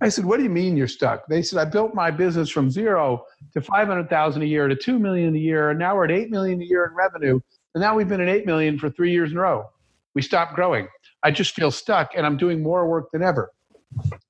I 0.00 0.08
said, 0.08 0.24
What 0.24 0.36
do 0.36 0.42
you 0.42 0.50
mean 0.50 0.76
you're 0.76 0.88
stuck? 0.88 1.26
They 1.28 1.42
said, 1.42 1.58
I 1.58 1.64
built 1.64 1.94
my 1.94 2.10
business 2.10 2.50
from 2.50 2.70
zero 2.70 3.24
to 3.54 3.60
500,000 3.60 4.42
a 4.42 4.44
year 4.44 4.68
to 4.68 4.76
2 4.76 4.98
million 4.98 5.34
a 5.34 5.38
year, 5.38 5.70
and 5.70 5.78
now 5.78 5.96
we're 5.96 6.04
at 6.04 6.10
8 6.10 6.30
million 6.30 6.60
a 6.60 6.64
year 6.64 6.84
in 6.84 6.94
revenue. 6.94 7.40
And 7.74 7.82
now 7.82 7.94
we've 7.94 8.08
been 8.08 8.20
at 8.20 8.28
8 8.28 8.46
million 8.46 8.78
for 8.78 8.90
three 8.90 9.12
years 9.12 9.32
in 9.32 9.38
a 9.38 9.40
row. 9.40 9.66
We 10.14 10.22
stopped 10.22 10.54
growing. 10.54 10.88
I 11.22 11.30
just 11.30 11.54
feel 11.54 11.70
stuck 11.70 12.12
and 12.16 12.24
I'm 12.24 12.38
doing 12.38 12.62
more 12.62 12.88
work 12.88 13.10
than 13.12 13.22
ever. 13.22 13.50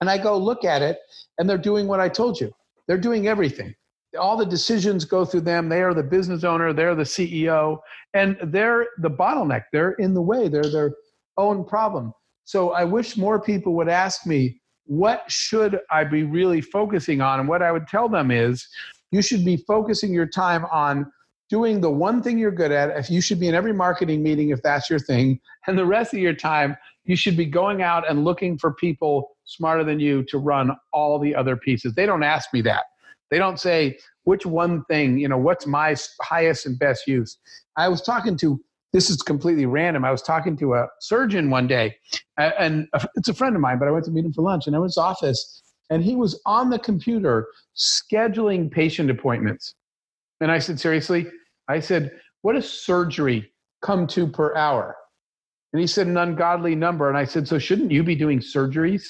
And 0.00 0.10
I 0.10 0.18
go 0.18 0.36
look 0.36 0.64
at 0.64 0.82
it 0.82 0.98
and 1.38 1.48
they're 1.48 1.58
doing 1.58 1.86
what 1.86 2.00
I 2.00 2.08
told 2.08 2.40
you. 2.40 2.52
They're 2.88 2.98
doing 2.98 3.28
everything. 3.28 3.74
All 4.18 4.36
the 4.36 4.46
decisions 4.46 5.04
go 5.04 5.24
through 5.24 5.42
them. 5.42 5.68
They 5.68 5.82
are 5.82 5.94
the 5.94 6.02
business 6.02 6.42
owner, 6.42 6.72
they're 6.72 6.94
the 6.94 7.02
CEO, 7.02 7.78
and 8.14 8.36
they're 8.44 8.86
the 8.98 9.10
bottleneck. 9.10 9.64
They're 9.72 9.92
in 9.92 10.14
the 10.14 10.22
way, 10.22 10.48
they're 10.48 10.70
their 10.70 10.92
own 11.36 11.64
problem. 11.64 12.12
So 12.44 12.70
I 12.70 12.84
wish 12.84 13.16
more 13.16 13.40
people 13.40 13.74
would 13.74 13.88
ask 13.88 14.26
me, 14.26 14.60
what 14.84 15.24
should 15.28 15.80
I 15.90 16.04
be 16.04 16.22
really 16.22 16.60
focusing 16.60 17.20
on? 17.20 17.40
And 17.40 17.48
what 17.48 17.62
I 17.62 17.72
would 17.72 17.88
tell 17.88 18.08
them 18.08 18.30
is, 18.30 18.66
you 19.10 19.22
should 19.22 19.44
be 19.44 19.56
focusing 19.56 20.12
your 20.12 20.26
time 20.26 20.64
on 20.66 21.10
doing 21.48 21.80
the 21.80 21.90
one 21.90 22.22
thing 22.22 22.38
you're 22.38 22.50
good 22.50 22.72
at. 22.72 22.96
If 22.96 23.10
you 23.10 23.20
should 23.20 23.38
be 23.38 23.48
in 23.48 23.54
every 23.54 23.72
marketing 23.72 24.22
meeting 24.22 24.50
if 24.50 24.62
that's 24.62 24.90
your 24.90 24.98
thing, 24.98 25.40
and 25.66 25.78
the 25.78 25.86
rest 25.86 26.12
of 26.12 26.20
your 26.20 26.34
time 26.34 26.76
you 27.04 27.16
should 27.16 27.36
be 27.36 27.46
going 27.46 27.82
out 27.82 28.08
and 28.08 28.24
looking 28.24 28.58
for 28.58 28.74
people 28.74 29.36
smarter 29.44 29.84
than 29.84 30.00
you 30.00 30.24
to 30.24 30.38
run 30.38 30.72
all 30.92 31.18
the 31.18 31.34
other 31.34 31.56
pieces. 31.56 31.94
They 31.94 32.04
don't 32.04 32.24
ask 32.24 32.52
me 32.52 32.62
that. 32.62 32.84
They 33.30 33.38
don't 33.38 33.60
say 33.60 33.98
which 34.24 34.44
one 34.44 34.84
thing, 34.86 35.18
you 35.18 35.28
know, 35.28 35.38
what's 35.38 35.66
my 35.66 35.94
highest 36.20 36.66
and 36.66 36.78
best 36.78 37.06
use. 37.06 37.38
I 37.76 37.88
was 37.88 38.02
talking 38.02 38.36
to 38.38 38.60
this 38.92 39.10
is 39.10 39.22
completely 39.22 39.66
random. 39.66 40.04
I 40.04 40.10
was 40.10 40.22
talking 40.22 40.56
to 40.58 40.74
a 40.74 40.86
surgeon 41.00 41.50
one 41.50 41.66
day, 41.66 41.96
and 42.38 42.88
it's 43.16 43.28
a 43.28 43.34
friend 43.34 43.54
of 43.54 43.60
mine, 43.60 43.78
but 43.78 43.88
I 43.88 43.90
went 43.90 44.04
to 44.06 44.10
meet 44.10 44.24
him 44.24 44.32
for 44.32 44.42
lunch, 44.42 44.66
and 44.66 44.76
I 44.76 44.78
was 44.78 44.96
in 44.96 45.02
his 45.02 45.04
office, 45.04 45.62
and 45.90 46.02
he 46.02 46.16
was 46.16 46.40
on 46.46 46.70
the 46.70 46.78
computer 46.78 47.46
scheduling 47.76 48.70
patient 48.70 49.10
appointments. 49.10 49.74
And 50.40 50.50
I 50.50 50.58
said, 50.58 50.80
seriously? 50.80 51.26
I 51.68 51.80
said, 51.80 52.12
what 52.42 52.54
does 52.54 52.70
surgery 52.70 53.52
come 53.82 54.06
to 54.08 54.26
per 54.26 54.54
hour? 54.56 54.96
And 55.72 55.80
he 55.80 55.86
said, 55.86 56.06
an 56.06 56.16
ungodly 56.16 56.74
number. 56.74 57.08
And 57.08 57.18
I 57.18 57.24
said, 57.24 57.46
so 57.46 57.58
shouldn't 57.58 57.90
you 57.90 58.02
be 58.02 58.14
doing 58.14 58.38
surgeries? 58.40 59.04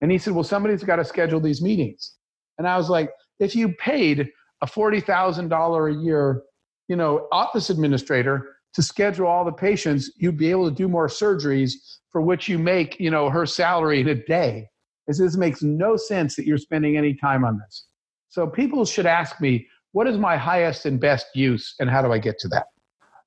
And 0.00 0.10
he 0.10 0.18
said, 0.18 0.32
well, 0.34 0.44
somebody's 0.44 0.84
got 0.84 0.96
to 0.96 1.04
schedule 1.04 1.40
these 1.40 1.62
meetings. 1.62 2.14
And 2.58 2.66
I 2.66 2.76
was 2.76 2.88
like, 2.88 3.10
if 3.40 3.54
you 3.54 3.70
paid 3.74 4.28
a 4.62 4.66
$40,000 4.66 5.90
a 5.90 6.02
year, 6.02 6.42
you 6.88 6.96
know, 6.96 7.28
office 7.30 7.70
administrator 7.70 8.56
to 8.78 8.82
schedule 8.84 9.26
all 9.26 9.44
the 9.44 9.50
patients, 9.50 10.12
you'd 10.18 10.36
be 10.36 10.52
able 10.52 10.70
to 10.70 10.72
do 10.72 10.86
more 10.86 11.08
surgeries 11.08 11.72
for 12.12 12.20
which 12.20 12.48
you 12.48 12.60
make, 12.60 13.00
you 13.00 13.10
know, 13.10 13.28
her 13.28 13.44
salary 13.44 14.00
in 14.00 14.06
a 14.06 14.14
day. 14.14 14.68
This 15.08 15.36
makes 15.36 15.62
no 15.62 15.96
sense 15.96 16.36
that 16.36 16.46
you're 16.46 16.58
spending 16.58 16.96
any 16.96 17.12
time 17.12 17.44
on 17.44 17.58
this. 17.58 17.88
So 18.28 18.46
people 18.46 18.84
should 18.84 19.04
ask 19.04 19.40
me, 19.40 19.66
what 19.90 20.06
is 20.06 20.16
my 20.16 20.36
highest 20.36 20.86
and 20.86 21.00
best 21.00 21.26
use 21.34 21.74
and 21.80 21.90
how 21.90 22.02
do 22.02 22.12
I 22.12 22.18
get 22.18 22.38
to 22.38 22.48
that? 22.50 22.66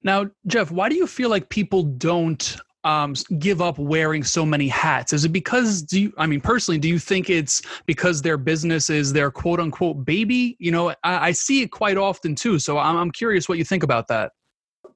Now, 0.04 0.28
Jeff, 0.48 0.72
why 0.72 0.88
do 0.88 0.96
you 0.96 1.06
feel 1.06 1.30
like 1.30 1.50
people 1.50 1.84
don't 1.84 2.56
um, 2.86 3.14
give 3.38 3.62
up 3.62 3.78
wearing 3.78 4.24
so 4.24 4.46
many 4.46 4.70
hats? 4.70 5.12
Is 5.12 5.26
it 5.26 5.34
because 5.34 5.82
do 5.82 6.00
you? 6.00 6.14
I 6.18 6.28
mean, 6.28 6.40
personally, 6.40 6.80
do 6.80 6.88
you 6.88 6.98
think 6.98 7.30
it's 7.30 7.62
because 7.88 8.22
their 8.22 8.38
business 8.38 8.90
is 8.90 9.12
their 9.12 9.32
quote 9.32 9.60
unquote 9.60 10.06
baby? 10.06 10.56
You 10.60 10.72
know, 10.72 10.92
I, 11.04 11.28
I 11.28 11.32
see 11.34 11.62
it 11.62 11.72
quite 11.72 11.98
often 11.98 12.36
too. 12.36 12.58
So 12.58 12.78
I'm, 12.78 12.96
I'm 12.96 13.12
curious 13.12 13.50
what 13.50 13.58
you 13.58 13.66
think 13.66 13.84
about 13.84 14.08
that. 14.08 14.32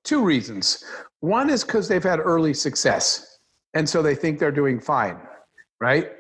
Two 0.06 0.24
reasons. 0.24 0.84
One 1.20 1.49
is 1.49 1.64
because 1.64 1.88
they've 1.88 2.01
had 2.01 2.20
early 2.20 2.53
success, 2.53 3.39
and 3.74 3.89
so 3.89 4.01
they 4.01 4.16
think 4.16 4.39
they're 4.39 4.51
doing 4.51 4.80
fine, 4.80 5.18
right? 5.82 6.12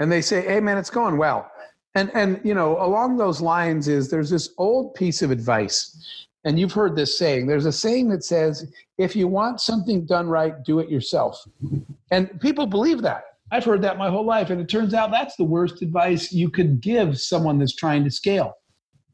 And 0.00 0.10
they 0.10 0.22
say, 0.22 0.40
"Hey, 0.40 0.60
man, 0.60 0.78
it's 0.78 0.90
going 0.90 1.18
well." 1.18 1.48
And 1.94 2.10
and 2.14 2.40
you 2.42 2.54
know, 2.54 2.82
along 2.82 3.18
those 3.18 3.40
lines 3.40 3.86
is 3.86 4.10
there's 4.10 4.30
this 4.30 4.48
old 4.58 4.94
piece 4.94 5.20
of 5.22 5.30
advice, 5.30 6.26
and 6.44 6.58
you've 6.58 6.72
heard 6.72 6.96
this 6.96 7.18
saying. 7.18 7.46
There's 7.46 7.66
a 7.66 7.72
saying 7.72 8.08
that 8.08 8.24
says, 8.24 8.72
"If 8.96 9.14
you 9.14 9.28
want 9.28 9.60
something 9.60 10.06
done 10.06 10.28
right, 10.28 10.64
do 10.64 10.78
it 10.80 10.88
yourself," 10.88 11.46
and 12.10 12.40
people 12.40 12.66
believe 12.66 13.02
that. 13.02 13.24
I've 13.52 13.64
heard 13.64 13.82
that 13.82 13.98
my 13.98 14.08
whole 14.10 14.24
life, 14.24 14.48
and 14.50 14.60
it 14.60 14.70
turns 14.70 14.94
out 14.94 15.10
that's 15.10 15.36
the 15.36 15.44
worst 15.44 15.82
advice 15.82 16.32
you 16.32 16.48
could 16.48 16.80
give 16.80 17.20
someone 17.20 17.58
that's 17.58 17.76
trying 17.76 18.02
to 18.04 18.10
scale, 18.10 18.54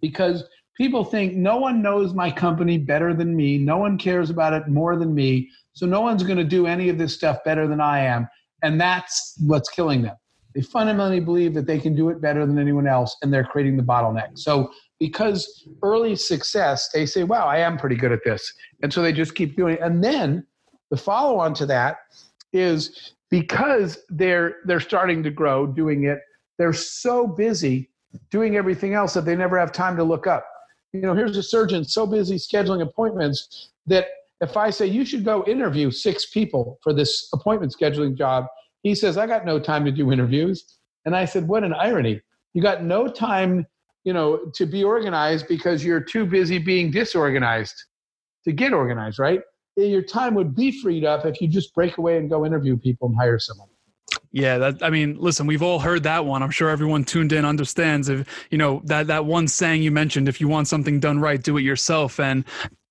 because 0.01 0.45
people 0.81 1.05
think 1.05 1.35
no 1.35 1.59
one 1.59 1.83
knows 1.83 2.14
my 2.14 2.31
company 2.31 2.78
better 2.78 3.12
than 3.12 3.37
me, 3.37 3.59
no 3.59 3.76
one 3.76 3.99
cares 3.99 4.31
about 4.31 4.55
it 4.55 4.66
more 4.66 4.97
than 4.97 5.14
me, 5.14 5.47
so 5.74 5.85
no 5.85 6.01
one's 6.01 6.22
going 6.22 6.39
to 6.39 6.43
do 6.43 6.66
any 6.66 6.89
of 6.89 6.97
this 6.97 7.12
stuff 7.12 7.37
better 7.45 7.68
than 7.68 7.83
I 7.83 7.99
am, 7.99 8.26
and 8.62 8.81
that's 8.81 9.37
what's 9.45 9.68
killing 9.68 10.01
them. 10.01 10.16
They 10.55 10.62
fundamentally 10.62 11.20
believe 11.20 11.53
that 11.53 11.66
they 11.66 11.78
can 11.78 11.95
do 11.95 12.09
it 12.09 12.22
better 12.22 12.47
than 12.47 12.59
anyone 12.59 12.87
else, 12.87 13.14
and 13.20 13.31
they're 13.31 13.45
creating 13.45 13.76
the 13.76 13.83
bottleneck. 13.83 14.39
So, 14.39 14.70
because 14.99 15.68
early 15.83 16.16
success, 16.16 16.89
they 16.95 17.05
say, 17.05 17.24
wow, 17.24 17.47
I 17.47 17.59
am 17.59 17.76
pretty 17.76 17.97
good 17.97 18.11
at 18.11 18.20
this. 18.24 18.51
And 18.83 18.91
so 18.91 19.03
they 19.03 19.12
just 19.12 19.35
keep 19.35 19.57
doing 19.57 19.74
it. 19.74 19.81
And 19.83 20.03
then 20.03 20.47
the 20.91 20.97
follow 20.97 21.39
on 21.39 21.53
to 21.55 21.66
that 21.66 21.99
is 22.55 23.12
because 23.31 23.99
they're 24.09 24.57
they're 24.64 24.81
starting 24.81 25.22
to 25.24 25.31
grow 25.31 25.66
doing 25.66 26.05
it, 26.05 26.20
they're 26.57 26.72
so 26.72 27.26
busy 27.26 27.91
doing 28.31 28.57
everything 28.57 28.95
else 28.95 29.12
that 29.12 29.26
they 29.26 29.37
never 29.37 29.59
have 29.59 29.72
time 29.72 29.95
to 29.99 30.05
look 30.05 30.26
up. 30.26 30.47
You 30.93 31.03
know, 31.03 31.14
here's 31.14 31.36
a 31.36 31.43
surgeon 31.43 31.84
so 31.84 32.07
busy 32.07 32.36
scheduling 32.36 32.82
appointments 32.82 33.70
that 33.86 34.07
if 34.41 34.57
I 34.57 34.70
say 34.70 34.86
you 34.86 35.05
should 35.05 35.24
go 35.24 35.45
interview 35.45 35.91
six 35.91 36.26
people 36.26 36.78
for 36.82 36.93
this 36.93 37.28
appointment 37.32 37.74
scheduling 37.78 38.16
job, 38.16 38.47
he 38.82 38.95
says, 38.95 39.16
I 39.16 39.26
got 39.26 39.45
no 39.45 39.59
time 39.61 39.84
to 39.84 39.93
do 39.93 40.11
interviews. 40.11 40.78
And 41.05 41.14
I 41.14 41.26
said, 41.26 41.47
What 41.47 41.64
an 41.64 41.74
irony. 41.74 42.20
You 42.55 42.62
got 42.62 42.82
no 42.82 43.07
time, 43.07 43.66
you 44.05 44.12
know, 44.12 44.51
to 44.55 44.66
be 44.66 44.82
organized 44.82 45.47
because 45.47 45.84
you're 45.84 46.01
too 46.01 46.26
busy 46.26 46.59
being 46.59 46.91
disorganized 46.91 47.74
to 48.45 48.53
get 48.53 48.72
organized, 48.72 49.18
right? 49.18 49.41
Your 49.76 50.03
time 50.03 50.34
would 50.34 50.57
be 50.57 50.72
freed 50.80 51.05
up 51.05 51.24
if 51.24 51.41
you 51.41 51.49
just 51.49 51.74
break 51.74 51.99
away 51.99 52.16
and 52.16 52.28
go 52.28 52.45
interview 52.45 52.76
people 52.76 53.09
and 53.09 53.16
hire 53.16 53.38
someone. 53.38 53.68
Yeah, 54.33 54.59
that 54.59 54.83
I 54.83 54.91
mean, 54.91 55.16
listen, 55.18 55.47
we've 55.47 55.62
all 55.62 55.81
heard 55.81 56.05
that 56.05 56.24
one. 56.24 56.43
I'm 56.43 56.51
sure 56.51 56.70
everyone 56.70 57.05
tuned 57.05 57.33
in 57.33 57.45
understands 57.45 58.09
if 58.09 58.47
you 58.51 58.59
know 58.59 58.81
that 58.85 59.09
that 59.09 59.24
one 59.24 59.49
saying 59.49 59.83
you 59.83 59.91
mentioned, 59.91 60.28
if 60.28 60.41
you 60.41 60.47
want 60.47 60.68
something 60.68 61.01
done 61.01 61.18
right, 61.18 61.43
do 61.43 61.57
it 61.57 61.62
yourself. 61.62 62.20
And 62.20 62.45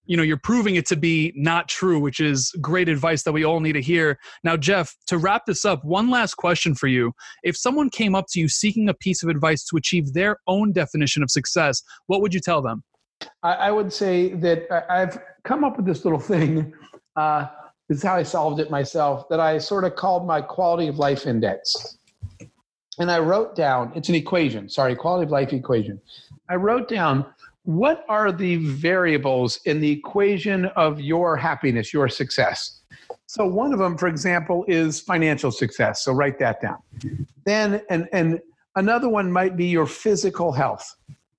you 0.10 0.18
know 0.18 0.24
you're 0.24 0.38
proving 0.38 0.76
it 0.76 0.88
to 0.88 0.96
be 0.98 1.32
not 1.36 1.70
true 1.70 2.00
which 2.00 2.20
is 2.20 2.52
great 2.60 2.90
advice 2.90 3.24
that 3.24 3.32
we 3.32 3.46
all 3.46 3.60
need 3.60 3.74
to 3.74 3.82
hear 3.82 4.20
now 4.44 4.58
jeff 4.58 4.96
to 5.06 5.18
wrap 5.18 5.46
this 5.46 5.64
up 5.64 5.86
one 5.86 6.10
last 6.10 6.34
question 6.34 6.74
for 6.74 6.88
you 6.88 7.14
if 7.44 7.56
someone 7.56 7.90
came 7.92 8.16
up 8.16 8.26
to 8.28 8.40
you 8.40 8.50
seeking 8.50 8.90
a 8.90 8.94
piece 8.94 9.22
of 9.22 9.30
advice 9.30 9.64
to 9.64 9.78
achieve 9.78 10.14
their 10.14 10.38
own 10.48 10.72
definition 10.74 11.22
of 11.22 11.30
success 11.30 11.84
what 12.08 12.22
would 12.22 12.34
you 12.34 12.40
tell 12.40 12.62
them 12.62 12.84
i, 13.44 13.72
would 13.72 13.94
say 13.94 14.30
that 14.30 14.66
i've 14.90 15.20
come 15.44 15.64
up 15.64 15.78
with 15.78 15.86
this 15.86 16.04
little 16.04 16.20
thing 16.20 16.74
uh, 17.16 17.46
this 17.90 17.98
is 17.98 18.04
how 18.04 18.16
i 18.16 18.24
solved 18.24 18.62
it 18.62 18.70
myself 18.70 19.28
that 19.28 19.42
i 19.42 19.58
sort 19.58 19.84
of 19.84 19.96
called 19.96 20.26
my 20.26 20.40
quality 20.40 20.88
of 20.88 20.98
life 20.98 21.28
index 21.28 21.98
and 23.00 23.12
i 23.12 23.20
wrote 23.20 23.56
down 23.56 23.92
it's 23.96 24.08
an 24.08 24.16
equation 24.16 24.70
sorry 24.70 24.96
quality 24.96 25.26
of 25.26 25.32
life 25.32 25.52
equation 25.52 26.00
i 26.48 26.56
wrote 26.56 26.88
down 26.88 27.26
what 27.70 28.04
are 28.10 28.32
the 28.32 28.56
variables 28.56 29.60
in 29.66 29.80
the 29.80 29.92
equation 29.92 30.66
of 30.76 31.00
your 31.00 31.38
happiness, 31.38 31.94
your 31.94 32.10
success? 32.10 32.82
So 33.28 33.46
one 33.46 33.74
of 33.74 33.78
them, 33.78 33.96
for 33.96 34.08
example, 34.08 34.66
is 34.68 35.00
financial 35.00 35.52
success. 35.52 36.04
So 36.04 36.14
write 36.14 36.40
that 36.40 36.62
down. 36.62 36.80
Then 37.46 37.82
and 37.92 38.10
and 38.12 38.40
another 38.76 39.08
one 39.08 39.32
might 39.32 39.56
be 39.56 39.66
your 39.66 39.86
physical 39.86 40.52
health. 40.52 40.84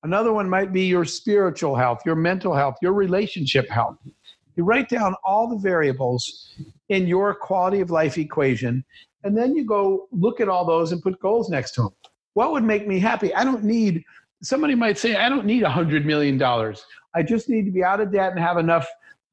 Another 0.05 0.33
one 0.33 0.49
might 0.49 0.73
be 0.73 0.85
your 0.85 1.05
spiritual 1.05 1.75
health, 1.75 2.01
your 2.07 2.15
mental 2.15 2.55
health, 2.55 2.77
your 2.81 2.93
relationship 2.93 3.69
health. 3.69 3.97
You 4.57 4.65
write 4.65 4.89
down 4.89 5.15
all 5.25 5.49
the 5.49 5.57
variables 5.57 6.55
in 6.89 7.07
your 7.07 7.35
quality 7.35 7.81
of 7.81 7.91
life 7.91 8.19
equation, 8.19 8.85
and 9.25 9.37
then 9.37 9.55
you 9.55 9.65
go 9.65 10.09
look 10.13 10.41
at 10.41 10.49
all 10.49 10.65
those 10.65 10.93
and 10.93 11.03
put 11.03 11.21
goals 11.21 11.49
next 11.49 11.73
to 11.73 11.83
them. 11.83 11.95
What 12.35 12.53
would 12.53 12.65
make 12.65 12.87
me 12.87 12.99
happy? 12.99 13.35
I 13.35 13.45
don't 13.45 13.65
need, 13.65 14.03
somebody 14.43 14.75
might 14.75 14.99
say, 14.99 15.17
I 15.17 15.29
don't 15.29 15.47
need 15.47 15.63
a 15.63 15.69
$100 15.69 16.05
million. 16.05 16.41
I 17.15 17.23
just 17.23 17.49
need 17.49 17.65
to 17.65 17.71
be 17.71 17.83
out 17.85 18.01
of 18.01 18.13
debt 18.13 18.33
and 18.33 18.41
have 18.41 18.57
enough. 18.57 18.87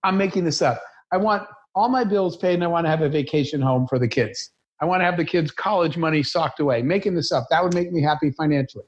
I'm 0.04 0.18
making 0.18 0.44
this 0.44 0.62
up. 0.62 0.82
I 1.12 1.18
want 1.18 1.48
all 1.76 1.90
my 1.90 2.04
bills 2.04 2.38
paid 2.38 2.56
and 2.56 2.64
I 2.64 2.68
want 2.68 2.86
to 2.86 2.90
have 2.90 3.02
a 3.02 3.10
vacation 3.10 3.62
home 3.62 3.88
for 3.88 4.00
the 4.00 4.08
kids. 4.08 4.52
I 4.82 4.86
want 4.86 5.02
to 5.02 5.06
have 5.06 5.18
the 5.18 5.26
kids' 5.26 5.52
college 5.52 5.98
money 5.98 6.24
socked 6.24 6.60
away. 6.60 6.82
Making 6.82 7.16
this 7.16 7.32
up. 7.32 7.46
That 7.50 7.64
would 7.64 7.74
make 7.74 7.92
me 7.92 8.02
happy 8.02 8.32
financially. 8.32 8.86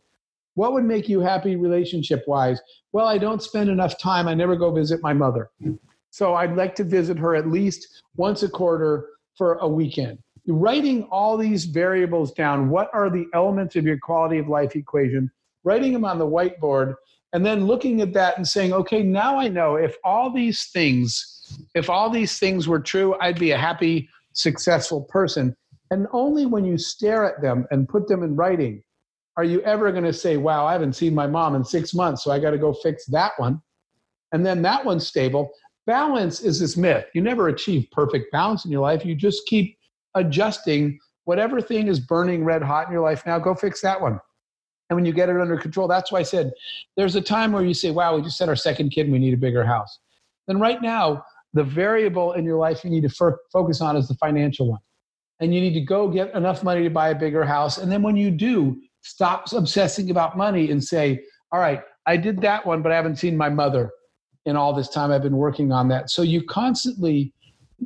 What 0.55 0.73
would 0.73 0.83
make 0.83 1.07
you 1.07 1.19
happy 1.21 1.55
relationship 1.55 2.23
wise? 2.27 2.59
Well, 2.91 3.07
I 3.07 3.17
don't 3.17 3.41
spend 3.41 3.69
enough 3.69 3.97
time. 3.99 4.27
I 4.27 4.33
never 4.33 4.55
go 4.55 4.71
visit 4.71 5.01
my 5.01 5.13
mother. 5.13 5.49
So 6.11 6.35
I'd 6.35 6.55
like 6.55 6.75
to 6.75 6.83
visit 6.83 7.17
her 7.19 7.35
at 7.35 7.47
least 7.47 8.03
once 8.15 8.43
a 8.43 8.49
quarter 8.49 9.07
for 9.37 9.55
a 9.55 9.67
weekend. 9.67 10.19
Writing 10.47 11.03
all 11.11 11.37
these 11.37 11.65
variables 11.65 12.31
down, 12.33 12.69
what 12.69 12.89
are 12.93 13.09
the 13.09 13.25
elements 13.33 13.75
of 13.75 13.85
your 13.85 13.99
quality 13.99 14.39
of 14.39 14.47
life 14.47 14.75
equation? 14.75 15.29
Writing 15.63 15.93
them 15.93 16.05
on 16.05 16.17
the 16.17 16.25
whiteboard 16.25 16.95
and 17.33 17.45
then 17.45 17.67
looking 17.67 18.01
at 18.01 18.13
that 18.13 18.37
and 18.37 18.47
saying, 18.47 18.73
okay, 18.73 19.03
now 19.03 19.39
I 19.39 19.47
know 19.47 19.75
if 19.75 19.95
all 20.03 20.31
these 20.33 20.65
things, 20.71 21.59
if 21.75 21.89
all 21.89 22.09
these 22.09 22.39
things 22.39 22.67
were 22.67 22.79
true, 22.79 23.15
I'd 23.21 23.39
be 23.39 23.51
a 23.51 23.57
happy, 23.57 24.09
successful 24.33 25.01
person. 25.03 25.55
And 25.91 26.07
only 26.11 26.45
when 26.45 26.65
you 26.65 26.77
stare 26.77 27.25
at 27.25 27.41
them 27.41 27.67
and 27.71 27.87
put 27.87 28.07
them 28.07 28.23
in 28.23 28.35
writing 28.35 28.83
are 29.37 29.43
you 29.45 29.61
ever 29.61 29.89
going 29.91 30.03
to 30.03 30.11
say, 30.11 30.35
wow, 30.35 30.65
I 30.65 30.73
haven't 30.73 30.97
seen 30.97 31.15
my 31.15 31.25
mom 31.25 31.55
in 31.55 31.63
six 31.63 31.93
months, 31.93 32.25
so 32.25 32.31
I 32.31 32.39
got 32.39 32.51
to 32.51 32.57
go 32.57 32.73
fix 32.73 33.05
that 33.05 33.31
one. 33.37 33.61
And 34.33 34.45
then 34.45 34.61
that 34.63 34.83
one's 34.83 35.07
stable. 35.07 35.51
Balance 35.89 36.41
is 36.41 36.59
this 36.59 36.77
myth. 36.77 37.05
You 37.15 37.21
never 37.23 37.47
achieve 37.47 37.87
perfect 37.91 38.31
balance 38.31 38.63
in 38.63 38.69
your 38.69 38.81
life. 38.81 39.03
You 39.03 39.15
just 39.15 39.47
keep 39.47 39.75
adjusting 40.13 40.99
whatever 41.23 41.59
thing 41.59 41.87
is 41.87 41.99
burning 41.99 42.45
red 42.45 42.61
hot 42.61 42.85
in 42.85 42.93
your 42.93 43.01
life 43.01 43.23
now, 43.25 43.39
go 43.39 43.55
fix 43.55 43.81
that 43.81 43.99
one. 43.99 44.19
And 44.91 44.95
when 44.97 45.03
you 45.03 45.11
get 45.11 45.29
it 45.29 45.37
under 45.37 45.57
control, 45.57 45.87
that's 45.87 46.11
why 46.11 46.19
I 46.19 46.23
said 46.23 46.51
there's 46.95 47.15
a 47.15 47.21
time 47.21 47.51
where 47.53 47.65
you 47.65 47.73
say, 47.73 47.89
wow, 47.89 48.15
we 48.15 48.21
just 48.21 48.37
had 48.37 48.49
our 48.49 48.55
second 48.55 48.91
kid 48.91 49.05
and 49.05 49.11
we 49.11 49.17
need 49.17 49.33
a 49.33 49.37
bigger 49.37 49.65
house. 49.65 49.97
Then 50.45 50.59
right 50.59 50.79
now, 50.79 51.25
the 51.53 51.63
variable 51.63 52.33
in 52.33 52.45
your 52.45 52.57
life 52.57 52.83
you 52.83 52.91
need 52.91 53.09
to 53.09 53.25
f- 53.27 53.33
focus 53.51 53.81
on 53.81 53.97
is 53.97 54.07
the 54.07 54.15
financial 54.15 54.69
one. 54.69 54.81
And 55.39 55.55
you 55.55 55.59
need 55.59 55.73
to 55.73 55.81
go 55.81 56.07
get 56.07 56.35
enough 56.35 56.63
money 56.63 56.83
to 56.83 56.91
buy 56.91 57.09
a 57.09 57.15
bigger 57.15 57.43
house. 57.43 57.79
And 57.79 57.91
then 57.91 58.03
when 58.03 58.15
you 58.15 58.29
do, 58.29 58.79
stop 59.01 59.51
obsessing 59.53 60.11
about 60.11 60.37
money 60.37 60.69
and 60.69 60.83
say, 60.83 61.23
all 61.51 61.59
right, 61.59 61.81
I 62.05 62.15
did 62.15 62.41
that 62.41 62.63
one, 62.63 62.83
but 62.83 62.91
I 62.91 62.95
haven't 62.95 63.15
seen 63.15 63.35
my 63.35 63.49
mother 63.49 63.89
in 64.45 64.55
all 64.55 64.73
this 64.73 64.89
time 64.89 65.11
I've 65.11 65.23
been 65.23 65.37
working 65.37 65.71
on 65.71 65.87
that. 65.89 66.09
So 66.09 66.21
you 66.21 66.43
constantly 66.43 67.33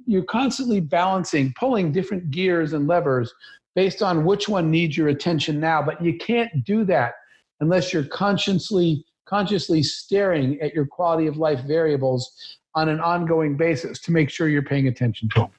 you're 0.08 0.24
constantly 0.24 0.80
balancing, 0.80 1.54
pulling 1.60 1.92
different 1.92 2.32
gears 2.32 2.74
and 2.74 2.88
levers 2.88 3.32
based 3.76 4.02
on 4.02 4.26
which 4.26 4.50
one 4.50 4.72
needs 4.72 4.98
your 4.98 5.10
attention 5.10 5.60
now, 5.60 5.82
but 5.82 6.04
you 6.04 6.18
can't 6.18 6.64
do 6.64 6.84
that 6.86 7.14
unless 7.60 7.94
you're 7.94 8.06
consciously 8.06 9.06
consciously 9.26 9.82
staring 9.82 10.60
at 10.62 10.74
your 10.74 10.86
quality 10.86 11.28
of 11.28 11.38
life 11.38 11.62
variables 11.62 12.58
on 12.76 12.90
an 12.90 13.00
ongoing 13.00 13.56
basis 13.56 14.00
to 14.00 14.12
make 14.12 14.30
sure 14.30 14.48
you're 14.48 14.62
paying 14.62 14.88
attention 14.88 15.30
to 15.30 15.42
them. 15.42 15.50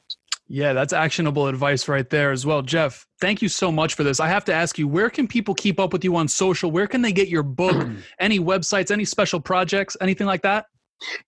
Yeah, 0.47 0.74
that's 0.74 0.92
actionable 0.92 1.47
advice 1.47 1.88
right 1.88 2.09
there 2.09 2.30
as 2.30 2.45
well. 2.45 2.61
Jeff, 2.61 3.07
thank 3.20 3.40
you 3.40 3.49
so 3.49 3.72
much 3.72 3.95
for 3.95 4.05
this. 4.05 4.20
I 4.20 4.28
have 4.28 4.45
to 4.45 4.53
ask 4.53 4.78
you, 4.78 4.86
where 4.86 5.09
can 5.09 5.26
people 5.26 5.55
keep 5.55 5.80
up 5.80 5.92
with 5.92 6.05
you 6.05 6.14
on 6.16 6.28
social? 6.28 6.70
Where 6.70 6.86
can 6.86 7.01
they 7.01 7.12
get 7.12 7.28
your 7.28 7.42
book? 7.42 7.88
any 8.20 8.38
websites, 8.38 8.90
any 8.90 9.07
special 9.07 9.40
projects, 9.40 9.97
anything 10.03 10.26
like 10.26 10.42
that? 10.42 10.66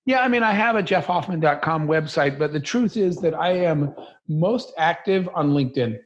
Yeah, 0.05 0.21
I 0.21 0.29
mean, 0.29 0.43
I 0.43 0.53
have 0.53 0.77
a 0.77 0.83
jeffhoffman.com 0.83 1.87
website, 1.87 2.39
but 2.39 2.53
the 2.53 2.61
truth 2.61 2.97
is 2.97 3.17
that 3.19 3.35
I 3.35 3.51
am 3.53 3.95
most 4.29 4.73
active 4.79 5.29
on 5.35 5.51
LinkedIn. 5.51 5.99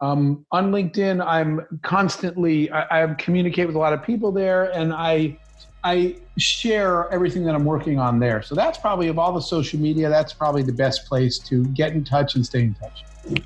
Um, 0.00 0.44
on 0.52 0.72
LinkedIn, 0.72 1.24
I'm 1.24 1.62
constantly 1.82 2.70
I, 2.70 3.04
I 3.04 3.14
communicate 3.14 3.66
with 3.66 3.76
a 3.76 3.78
lot 3.78 3.92
of 3.92 4.02
people 4.02 4.30
there, 4.30 4.70
and 4.72 4.92
I 4.92 5.38
I 5.84 6.16
share 6.36 7.10
everything 7.12 7.44
that 7.44 7.54
I'm 7.54 7.64
working 7.64 7.98
on 7.98 8.18
there. 8.18 8.42
So 8.42 8.54
that's 8.54 8.76
probably 8.76 9.08
of 9.08 9.18
all 9.18 9.32
the 9.32 9.40
social 9.40 9.80
media, 9.80 10.08
that's 10.08 10.32
probably 10.32 10.62
the 10.62 10.72
best 10.72 11.06
place 11.06 11.38
to 11.40 11.64
get 11.68 11.92
in 11.92 12.04
touch 12.04 12.34
and 12.34 12.44
stay 12.44 12.62
in 12.62 12.74
touch. 12.74 13.04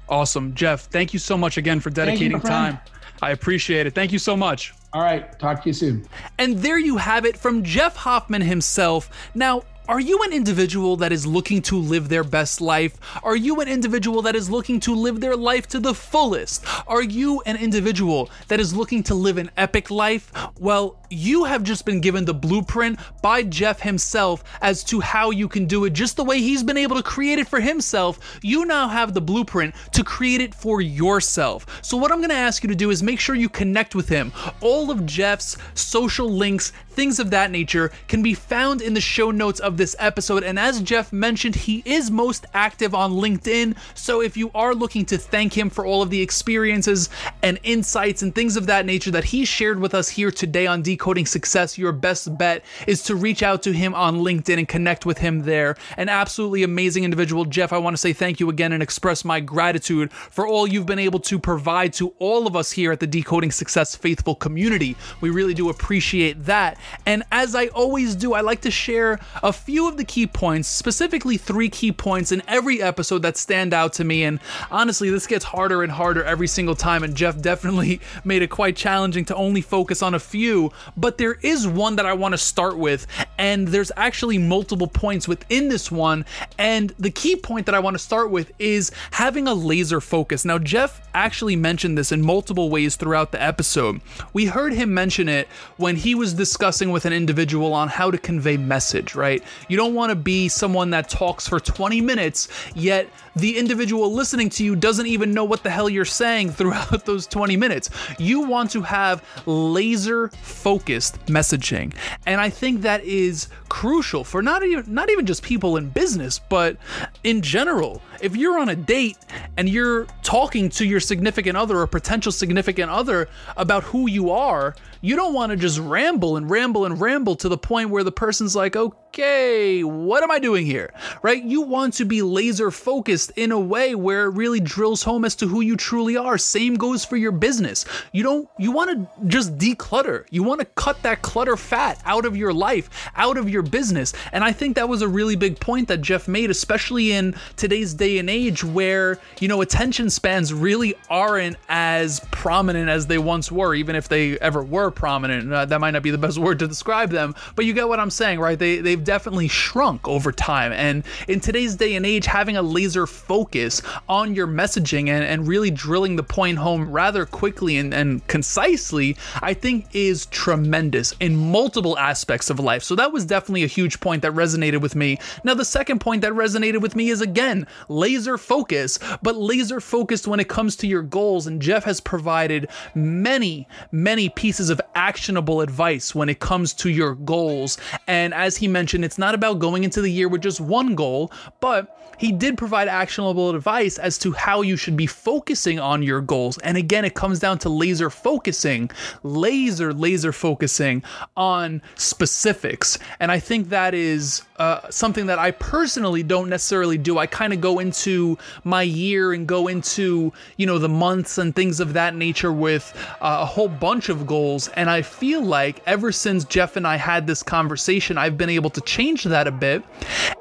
Awesome, 0.09 0.55
Jeff. 0.55 0.87
Thank 0.87 1.13
you 1.13 1.19
so 1.19 1.37
much 1.37 1.57
again 1.57 1.81
for 1.81 1.91
dedicating 1.91 2.41
time. 2.41 2.79
I 3.23 3.31
appreciate 3.31 3.87
it. 3.87 3.95
Thank 3.95 4.13
you 4.13 4.19
so 4.19 4.37
much. 4.37 4.75
All 4.93 5.03
right. 5.03 5.39
Talk 5.39 5.63
to 5.63 5.69
you 5.69 5.73
soon. 5.73 6.07
And 6.39 6.59
there 6.59 6.79
you 6.79 6.97
have 6.97 7.25
it 7.25 7.37
from 7.37 7.63
Jeff 7.63 7.97
Hoffman 7.97 8.43
himself. 8.43 9.11
Now, 9.35 9.63
are 9.89 9.99
you 9.99 10.23
an 10.23 10.33
individual 10.33 10.97
that 10.99 11.11
is 11.11 11.27
looking 11.27 11.63
to 11.63 11.77
live 11.77 12.09
their 12.09 12.23
best 12.23 12.61
life? 12.61 12.97
Are 13.25 13.35
you 13.35 13.61
an 13.61 13.67
individual 13.67 14.23
that 14.23 14.37
is 14.37 14.49
looking 14.49 14.79
to 14.81 14.95
live 14.95 15.21
their 15.21 15.35
life 15.35 15.67
to 15.69 15.81
the 15.81 15.95
fullest? 15.95 16.65
Are 16.87 17.03
you 17.03 17.43
an 17.45 17.57
individual 17.57 18.31
that 18.47 18.61
is 18.61 18.73
looking 18.73 19.03
to 19.05 19.17
live 19.17 19.37
an 19.37 19.51
epic 19.57 19.91
life? 19.91 20.31
Well, 20.61 21.00
you 21.11 21.45
have 21.45 21.65
just 21.65 21.85
been 21.85 22.01
given 22.01 22.25
the 22.25 22.33
blueprint 22.33 22.99
by 23.21 23.43
Jeff 23.43 23.81
himself 23.81 24.45
as 24.63 24.85
to 24.85 25.01
how 25.01 25.31
you 25.31 25.49
can 25.49 25.67
do 25.67 25.85
it 25.85 25.93
just 25.93 26.17
the 26.17 26.25
way 26.25 26.39
he's 26.41 26.63
been 26.63 26.77
able 26.77 26.97
to 26.97 27.03
create 27.03 27.39
it 27.39 27.49
for 27.49 27.61
himself. 27.61 28.39
You 28.43 28.65
now 28.65 28.89
have 28.89 29.13
the 29.13 29.21
blueprint 29.21 29.75
to 29.93 30.05
create 30.05 30.41
it 30.41 30.55
for 30.55 30.81
yourself. 30.81 31.67
So, 31.83 31.97
what 31.97 32.13
I'm 32.13 32.19
going 32.19 32.31
to 32.31 32.37
ask 32.37 32.63
you 32.63 32.69
to 32.69 32.75
do 32.77 32.91
is 32.91 33.03
make 33.03 33.19
sure 33.19 33.35
you 33.35 33.49
connect 33.49 33.95
with 33.95 34.09
him. 34.09 34.33
All 34.61 34.91
of 34.91 35.05
Jeff's 35.05 35.57
social 35.75 36.31
links, 36.31 36.73
things 36.91 37.19
of 37.19 37.31
that 37.31 37.51
nature, 37.51 37.91
can 38.07 38.23
be 38.23 38.35
found 38.35 38.81
in 38.81 38.95
the 38.95 39.01
show 39.01 39.33
notes 39.33 39.59
of 39.59 39.77
this 39.77 39.97
episode. 39.99 40.45
And 40.45 40.59
as 40.59 40.81
Jeff 40.81 41.13
mentioned, 41.13 41.57
he 41.57 41.83
is 41.85 42.11
most 42.11 42.47
active 42.55 42.95
on 42.95 43.13
LinkedIn. 43.13 43.77
So 43.95 44.23
if 44.23 44.37
you 44.37 44.51
are 44.55 44.75
looking 44.75 45.05
to 45.07 45.19
thank 45.19 45.59
him 45.59 45.71
for 45.71 45.85
all 45.85 46.03
of 46.03 46.11
the 46.11 46.23
experiences 46.23 47.09
and 47.43 47.59
insights 47.65 48.23
and 48.23 48.33
things 48.33 48.57
of 48.57 48.67
that 48.67 48.87
nature 48.87 49.11
that 49.11 49.25
he 49.25 49.45
shared 49.45 49.81
with 49.81 49.95
us 49.95 50.09
here 50.09 50.31
today 50.31 50.67
on 50.67 50.83
Decoding 51.01 51.25
Success, 51.25 51.79
your 51.79 51.93
best 51.93 52.37
bet 52.37 52.63
is 52.87 53.03
to 53.05 53.15
reach 53.15 53.43
out 53.43 53.63
to 53.63 53.73
him 53.73 53.95
on 53.95 54.19
LinkedIn 54.19 54.59
and 54.59 54.69
connect 54.69 55.07
with 55.07 55.17
him 55.17 55.45
there. 55.45 55.75
An 55.97 56.11
absolutely 56.11 56.63
amazing 56.63 57.05
individual. 57.05 57.47
Jeff, 57.47 57.73
I 57.73 57.79
want 57.79 57.95
to 57.95 57.99
say 57.99 58.13
thank 58.13 58.39
you 58.39 58.51
again 58.51 58.71
and 58.71 58.83
express 58.83 59.25
my 59.25 59.41
gratitude 59.41 60.13
for 60.13 60.47
all 60.47 60.67
you've 60.67 60.85
been 60.85 60.99
able 60.99 61.21
to 61.21 61.39
provide 61.39 61.95
to 61.95 62.13
all 62.19 62.47
of 62.47 62.55
us 62.55 62.73
here 62.73 62.93
at 62.93 63.01
the 63.01 63.07
Decoding 63.07 63.51
Success 63.51 63.97
Faithful 63.97 64.35
community. 64.35 64.95
We 65.23 65.31
really 65.31 65.55
do 65.55 65.71
appreciate 65.71 66.45
that. 66.45 66.77
And 67.07 67.23
as 67.33 67.55
I 67.55 67.69
always 67.69 68.15
do, 68.15 68.35
I 68.35 68.43
like 68.43 68.61
to 68.61 68.71
share 68.71 69.19
a 69.43 69.55
few 69.55 69.89
of 69.89 69.97
the 69.97 70.05
key 70.05 70.27
points, 70.27 70.69
specifically 70.69 71.39
three 71.39 71.71
key 71.71 71.93
points 71.93 72.31
in 72.31 72.43
every 72.47 72.83
episode 72.83 73.23
that 73.23 73.39
stand 73.39 73.73
out 73.73 73.95
to 73.95 74.05
me. 74.05 74.25
And 74.25 74.39
honestly, 74.71 75.09
this 75.09 75.27
gets 75.27 75.47
harder 75.47 75.83
and 75.83 75.93
harder 75.93 76.23
every 76.23 76.47
single 76.47 76.77
time. 76.77 77.03
And 77.03 77.15
Jeff 77.15 77.41
definitely 77.41 78.03
made 78.25 78.43
it 78.43 78.51
quite 78.51 78.77
challenging 78.77 79.25
to 79.25 79.35
only 79.35 79.63
focus 79.63 80.03
on 80.03 80.13
a 80.13 80.21
few. 80.21 80.71
But 80.97 81.19
there 81.19 81.35
is 81.43 81.67
one 81.67 81.97
that 81.97 82.07
I 82.07 82.13
want 82.13 82.33
to 82.33 82.39
start 82.39 82.79
with. 82.79 83.07
And 83.39 83.69
there's 83.69 83.93
actually 83.97 84.39
multiple 84.39 84.87
points 84.87 85.27
within 85.27 85.69
this 85.69 85.91
one. 85.91 86.25
And 86.59 86.91
the 86.99 87.11
key 87.11 87.37
point 87.37 87.67
that 87.67 87.75
I 87.75 87.79
want 87.79 87.95
to 87.95 87.99
start 87.99 88.31
with 88.31 88.53
is 88.59 88.91
having 89.13 89.47
a 89.47 89.55
laser 89.55 90.01
focus. 90.01 90.45
Now, 90.45 90.59
Jeff 90.59 91.01
actually 91.15 91.57
mentioned 91.57 91.99
this 91.99 92.13
in 92.13 92.23
multiple 92.23 92.71
ways 92.71 92.97
throughout 92.97 93.33
the 93.33 93.43
episode. 93.43 94.01
We 94.33 94.47
heard 94.47 94.73
him 94.73 94.93
mention 94.95 95.29
it 95.29 95.49
when 95.77 95.97
he 95.97 96.15
was 96.15 96.35
discussing 96.35 96.91
with 96.91 97.05
an 97.05 97.13
individual 97.13 97.73
on 97.73 97.89
how 97.89 98.11
to 98.11 98.19
convey 98.19 98.57
message, 98.57 99.15
right? 99.15 99.43
You 99.69 99.77
don't 99.77 99.95
want 99.95 100.11
to 100.11 100.17
be 100.17 100.49
someone 100.49 100.91
that 100.91 101.09
talks 101.09 101.49
for 101.49 101.61
20 101.61 102.01
minutes, 102.01 102.49
yet 102.75 103.09
the 103.37 103.59
individual 103.59 104.13
listening 104.13 104.49
to 104.51 104.65
you 104.65 104.77
doesn't 104.77 105.07
even 105.07 105.33
know 105.33 105.45
what 105.45 105.63
the 105.63 105.71
hell 105.71 105.89
you're 105.89 106.05
saying 106.05 106.51
throughout 106.61 107.05
those 107.07 107.27
20 107.27 107.57
minutes. 107.57 107.91
You 108.19 108.41
want 108.41 108.71
to 108.73 108.83
have 108.83 109.25
laser 109.47 110.29
focused 110.29 111.25
messaging. 111.27 111.95
And 112.27 112.41
I 112.41 112.51
think 112.51 112.83
that 112.83 113.05
is 113.05 113.49
crucial 113.69 114.25
for 114.25 114.43
not 114.43 114.63
even 114.65 114.93
not 114.93 115.11
even 115.11 115.27
just 115.27 115.43
people 115.43 115.77
in 115.77 115.89
business, 115.89 116.39
but 116.39 116.77
in 117.25 117.41
general. 117.41 118.03
If 118.21 118.37
you're 118.37 118.59
on 118.59 118.69
a 118.69 118.77
date 118.77 119.19
and 119.57 119.69
you're 119.69 120.07
talking 120.23 120.69
to 120.71 120.85
your 120.85 121.01
significant 121.01 121.57
other 121.57 121.79
or 121.79 121.87
potential 121.87 122.33
significant 122.33 122.91
other 122.91 123.29
about 123.57 123.85
who 123.85 124.09
you 124.09 124.31
are, 124.31 124.75
you 125.01 125.17
don't 125.17 125.35
want 125.35 125.51
to 125.51 125.57
just 125.57 125.79
ramble 125.79 126.37
and 126.37 126.51
ramble 126.51 126.85
and 126.85 127.01
ramble 127.01 127.37
to 127.37 127.49
the 127.49 127.59
point 127.59 127.91
where 127.91 128.05
the 128.05 128.13
person's 128.13 128.55
like, 128.55 128.77
okay, 128.77 129.83
what 129.83 130.23
am 130.23 130.31
I 130.31 130.39
doing 130.39 130.67
here? 130.67 130.93
Right? 131.23 131.43
You 131.43 131.63
want 131.63 131.95
to 131.95 132.05
be 132.05 132.23
laser 132.23 132.71
focused 132.71 133.33
in 133.37 133.51
a 133.51 133.59
way 133.59 133.95
where 133.95 134.27
it 134.27 134.35
really 134.35 134.61
drills 134.61 135.03
home 135.03 135.25
as 135.25 135.35
to 135.37 135.47
who 135.47 135.63
you 135.63 135.77
truly 135.77 136.17
are. 136.17 136.37
Same 136.37 136.75
goes 136.75 137.05
for 137.05 137.17
your 137.17 137.33
business. 137.33 137.87
You 138.13 138.23
don't, 138.23 138.49
you 138.59 138.73
want 138.73 138.91
to 138.91 139.27
just 139.27 139.57
declutter. 139.57 140.27
You 140.31 140.43
want 140.43 140.61
to 140.61 140.67
cut 140.67 141.03
that 141.03 141.23
clutter 141.23 141.57
fat 141.57 142.01
out 142.05 142.27
of 142.27 142.37
your 142.37 142.53
life, 142.53 143.11
out 143.17 143.39
of 143.39 143.49
your 143.49 143.63
business. 143.63 144.13
And 144.33 144.45
I 144.45 144.53
think 144.53 144.77
that 144.77 144.89
was 144.89 145.03
a 145.03 145.09
really 145.09 145.37
big 145.37 145.59
point 145.61 145.89
that 145.89 146.03
Jeff 146.03 146.29
made, 146.29 146.51
especially 146.51 147.13
in 147.13 147.35
today's 147.57 147.95
day 147.95 148.19
and 148.19 148.29
age 148.29 148.63
where, 148.63 149.19
you 149.41 149.49
know, 149.49 149.63
attention 149.63 150.11
spans 150.11 150.53
really 150.53 150.95
aren't 151.09 151.57
as 151.69 152.21
prominent 152.31 152.91
as 152.91 153.07
they 153.07 153.19
once 153.19 153.51
were, 153.51 153.75
even 153.75 153.97
if 153.97 154.09
they 154.09 154.39
ever 154.41 154.63
were 154.63 154.90
prominent. 154.91 155.53
Uh, 155.53 155.65
that 155.65 155.81
might 155.81 155.93
not 155.93 156.03
be 156.03 156.11
the 156.11 156.19
best 156.19 156.39
word 156.47 156.59
to 156.61 156.69
describe 156.69 157.11
them, 157.11 157.35
but 157.57 157.65
you 157.65 157.73
get 157.73 157.89
what 157.89 158.01
I'm 158.01 158.11
saying, 158.11 158.41
right? 158.41 158.59
They, 158.59 158.79
they've 158.79 159.03
definitely 159.03 159.49
shrunk 159.49 160.07
over 160.09 160.33
time. 160.33 160.73
And 160.73 161.05
in 161.29 161.41
today's 161.41 161.77
day 161.77 161.95
and 161.95 162.07
age, 162.07 162.27
having 162.27 162.57
a 162.57 162.63
laser 162.63 163.07
focus 163.07 163.83
on 164.09 164.35
your 164.35 164.47
messaging 164.47 165.09
and, 165.09 165.25
and 165.25 165.47
really 165.47 165.71
drilling 165.71 166.17
the 166.17 166.23
point 166.23 166.59
home 166.59 166.91
rather 166.91 167.27
quickly 167.27 167.77
and, 167.77 167.93
and 167.93 168.27
concisely, 168.27 169.17
I 169.43 169.55
think 169.55 169.87
is 169.93 170.27
tremendous 170.27 171.15
in 171.21 171.37
multiple 171.37 171.99
aspects 171.99 172.51
of 172.51 172.61
life. 172.61 172.83
So 172.83 172.95
that 172.97 173.13
was 173.13 173.25
definitely 173.25 173.65
a 173.65 173.69
huge 173.69 174.01
point 174.01 174.23
that 174.23 174.33
resonated 174.33 174.81
with 174.81 174.95
me. 174.95 175.19
Now, 175.45 175.55
the 175.55 175.65
second 175.65 176.01
point 176.01 176.23
that 176.23 176.33
resonated 176.33 176.81
with 176.81 176.97
me 176.97 177.11
is 177.11 177.21
again, 177.21 177.67
laser 177.89 178.39
focus, 178.39 178.99
but 179.23 179.37
laser 179.37 179.81
focused 179.81 180.27
when 180.27 180.41
it 180.41 180.49
comes 180.49 180.77
to 180.77 180.87
your 180.87 181.03
goals. 181.03 181.47
And 181.47 181.61
Jeff 181.61 181.85
has 181.85 182.01
provided 182.01 182.69
many, 182.95 183.67
many 183.93 184.29
pieces 184.29 184.71
of 184.71 184.80
actionable 184.95 185.61
advice 185.61 186.15
when 186.15 186.29
it 186.29 186.41
comes 186.41 186.73
to 186.75 186.91
your 186.91 187.15
goals. 187.15 187.79
And 188.07 188.35
as 188.35 188.57
he 188.57 188.69
mentioned, 188.69 189.05
it's 189.05 189.19
not 189.19 189.35
about 189.35 189.59
going 189.59 189.85
into 189.85 190.01
the 190.01 190.11
year 190.11 190.29
with 190.29 190.43
just 190.43 190.61
one 190.61 190.95
goal, 190.95 191.33
but 191.61 191.97
he 192.19 192.33
did 192.33 192.59
provide 192.59 192.87
actionable 192.87 193.49
advice 193.49 193.97
as 193.97 194.19
to 194.19 194.33
how 194.33 194.61
you 194.61 194.77
should 194.77 194.97
be 194.97 195.07
focusing 195.07 195.81
on 195.81 196.03
your 196.03 196.21
goals. 196.21 196.59
And 196.59 196.77
again, 196.77 197.05
it 197.07 197.15
comes 197.15 197.39
down 197.39 197.59
to 197.61 197.71
laser 197.71 198.11
focusing, 198.11 198.91
laser, 199.23 199.95
laser 199.95 200.33
focusing 200.33 201.03
on 201.37 201.81
specifics. 201.95 202.99
And 203.21 203.33
I 203.33 203.39
think 203.39 203.71
that 203.71 203.95
is 203.95 204.43
uh, 204.59 204.91
something 204.91 205.27
that 205.27 205.39
I 205.39 205.53
personally 205.53 206.23
don't 206.23 206.51
necessarily 206.51 206.99
do. 206.99 207.17
I 207.17 207.27
kind 207.27 207.55
of 207.55 207.63
go 207.63 207.79
into 207.79 208.37
my 208.65 208.83
year 208.83 209.33
and 209.33 209.47
go 209.47 209.69
into, 209.69 210.31
you 210.59 210.67
know, 210.67 210.79
the 210.79 210.89
months 210.91 211.39
and 211.39 211.57
things 211.57 211.81
of 211.81 211.95
that 211.95 212.15
nature 212.15 212.53
with 212.53 212.93
uh, 213.23 213.39
a 213.41 213.47
whole 213.47 213.69
bunch 213.69 214.11
of 214.11 214.27
goals. 214.27 214.69
And 214.75 214.91
I 214.91 215.03
feel 215.03 215.43
like 215.43 215.83
ever 215.87 216.13
since 216.13 216.45
Jeff 216.45 216.77
and 216.77 216.87
I 216.87 216.97
had 216.97 217.27
this 217.27 217.43
conversation, 217.43 218.19
I've 218.19 218.37
been 218.37 218.51
able 218.51 218.71
to 218.71 218.81
change 218.83 219.25
that 219.25 219.47
a 219.47 219.53
bit 219.53 219.83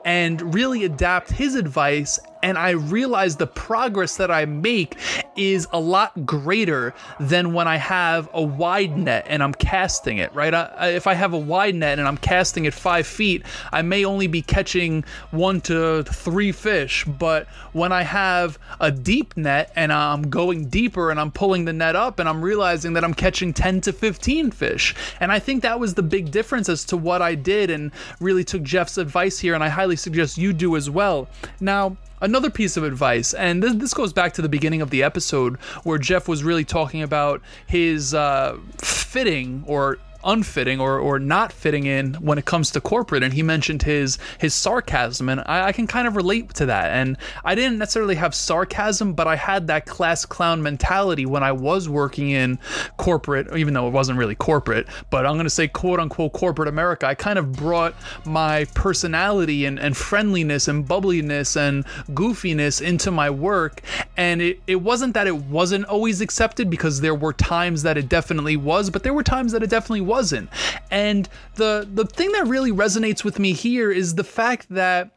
and 0.06 0.54
really 0.54 0.86
adapt 0.86 1.32
his 1.32 1.56
advice 1.56 2.20
and 2.42 2.58
I 2.58 2.72
realize 2.72 3.36
the 3.36 3.48
progress 3.48 4.18
that 4.18 4.32
I 4.32 4.46
make 4.46 4.98
is 5.36 5.68
a 5.72 5.80
lot 5.80 6.26
greater 6.26 6.94
than 7.20 7.54
when 7.54 7.68
I 7.68 7.78
have 7.78 8.30
a 8.34 8.42
wide 8.42 8.98
net 8.98 9.26
and 9.28 9.44
I'm 9.44 9.54
casting 9.54 10.18
it, 10.18 10.34
right? 10.34 10.54
I, 10.54 10.90
if 10.90 11.08
I 11.08 11.14
have 11.14 11.34
a 11.34 11.38
wide 11.38 11.76
net 11.76 12.00
and 12.00 12.08
I'm 12.08 12.18
casting 12.18 12.66
it 12.66 12.74
five 12.74 13.08
feet, 13.08 13.46
I 13.72 13.82
may 13.82 14.06
only 14.06 14.28
be 14.28 14.42
catching 14.42 15.04
one 15.32 15.62
to 15.62 16.04
three 16.04 16.52
fish, 16.52 17.06
but 17.06 17.48
when 17.74 17.92
I 17.92 18.04
have 18.04 18.58
a 18.80 18.92
deep 18.92 19.36
net 19.38 19.72
and 19.76 19.92
I'm 19.92 20.30
going 20.30 20.70
deeper 20.70 21.12
and 21.12 21.20
I'm 21.20 21.32
pulling 21.32 21.66
the 21.66 21.74
net 21.74 21.96
up 21.96 22.20
and 22.20 22.28
I'm 22.28 22.42
realizing 22.42 22.94
that 22.94 23.04
I'm 23.04 23.14
catching 23.14 23.54
10 23.54 23.82
to 23.82 23.94
15 23.94 24.52
fish. 24.52 24.96
And 25.20 25.32
I 25.32 25.40
think 25.40 25.64
that 25.64 25.80
was 25.80 25.94
the 25.94 26.04
big 26.04 26.32
difference 26.32 26.70
as 26.70 26.86
to 26.86 26.98
what 26.98 27.22
I 27.22 27.36
did 27.36 27.70
and 27.70 27.92
really 28.20 28.44
took 28.44 28.64
Jeff's 28.64 28.98
advice 28.98 29.40
here, 29.40 29.54
and 29.56 29.64
I 29.64 29.70
highly 29.70 29.96
suggest 29.96 30.38
you 30.38 30.54
do 30.54 30.76
as 30.76 30.90
well. 30.90 31.28
Now, 31.60 31.98
another 32.22 32.50
piece 32.50 32.78
of 32.78 32.84
advice, 32.84 33.34
and 33.34 33.64
this, 33.64 33.74
this 33.76 33.94
goes 33.94 34.14
back 34.14 34.34
to 34.34 34.42
the 34.42 34.50
beginning 34.50 34.82
of 34.82 34.90
the 34.90 35.04
episode 35.04 35.58
where 35.84 35.98
Jeff 35.98 36.28
was 36.28 36.44
really 36.44 36.66
talking 36.66 37.02
about 37.02 37.42
his 37.68 38.14
uh, 38.14 38.58
fitting 38.78 39.64
or 39.68 39.98
unfitting 40.24 40.80
or, 40.80 41.00
or 41.00 41.18
not 41.20 41.54
fitting 41.54 41.86
in 41.86 42.14
when 42.16 42.38
it 42.38 42.46
comes 42.46 42.72
to 42.72 42.82
corporate 42.82 43.24
and 43.24 43.34
he 43.34 43.44
mentioned 43.44 43.84
his 43.84 44.18
his 44.38 44.54
sarcasm 44.54 45.30
and 45.30 45.42
I, 45.46 45.68
I, 45.68 45.72
can 45.72 45.88
kind 45.88 46.08
of 46.08 46.16
relate 46.16 46.54
to 46.56 46.66
that. 46.66 46.92
And 46.92 47.18
I 47.46 47.56
didn't 47.56 47.78
necessarily 47.78 48.16
have 48.16 48.36
sarcasm 48.36 49.14
but 49.14 49.28
I 49.28 49.36
had 49.36 49.68
that 49.68 49.86
class 49.86 50.26
clown 50.26 50.62
mentality 50.62 51.26
when 51.26 51.44
I 51.44 51.52
was 51.52 51.88
working 51.88 52.32
in 52.32 52.60
corporate 52.98 53.56
even 53.56 53.74
though 53.74 53.88
it 53.88 53.92
wasn't 53.92 54.20
really 54.20 54.36
corporate 54.36 54.88
but 55.10 55.26
I'm 55.26 55.38
gonna 55.38 55.50
say 55.50 55.68
quote 55.68 56.00
unquote 56.00 56.34
corporate 56.34 56.68
America. 56.68 57.08
I 57.08 57.16
kind 57.16 57.40
of 57.40 57.54
brought 57.54 57.96
my 58.26 58.66
personality 58.74 59.66
and, 59.66 59.80
and 59.80 59.96
friendliness 59.96 60.68
and 60.68 60.86
bubbliness 60.86 61.56
and 61.56 61.86
goofiness 62.12 62.82
into 62.82 63.12
my 63.12 63.30
work 63.30 63.82
and 64.18 64.42
it, 64.42 64.62
it 64.68 64.78
wasn't 64.78 65.14
that 65.14 65.28
it 65.28 65.36
wasn't 65.36 65.86
always 65.86 66.20
accepted 66.20 66.70
because 66.70 67.00
there 67.00 67.16
were 67.16 67.34
times 67.34 67.84
that 67.84 67.98
it 67.98 68.10
definitely 68.10 68.58
was 68.58 68.90
but 68.90 69.04
there 69.04 69.14
were 69.14 69.24
times 69.24 69.54
that 69.54 69.64
it 69.64 69.70
definitely 69.70 70.09
wasn't. 70.10 70.50
And 70.92 71.30
the 71.56 71.88
the 71.94 72.06
thing 72.06 72.32
that 72.32 72.48
really 72.48 72.72
resonates 72.72 73.24
with 73.24 73.38
me 73.38 73.54
here 73.54 73.92
is 73.92 74.16
the 74.16 74.24
fact 74.24 74.66
that 74.72 75.12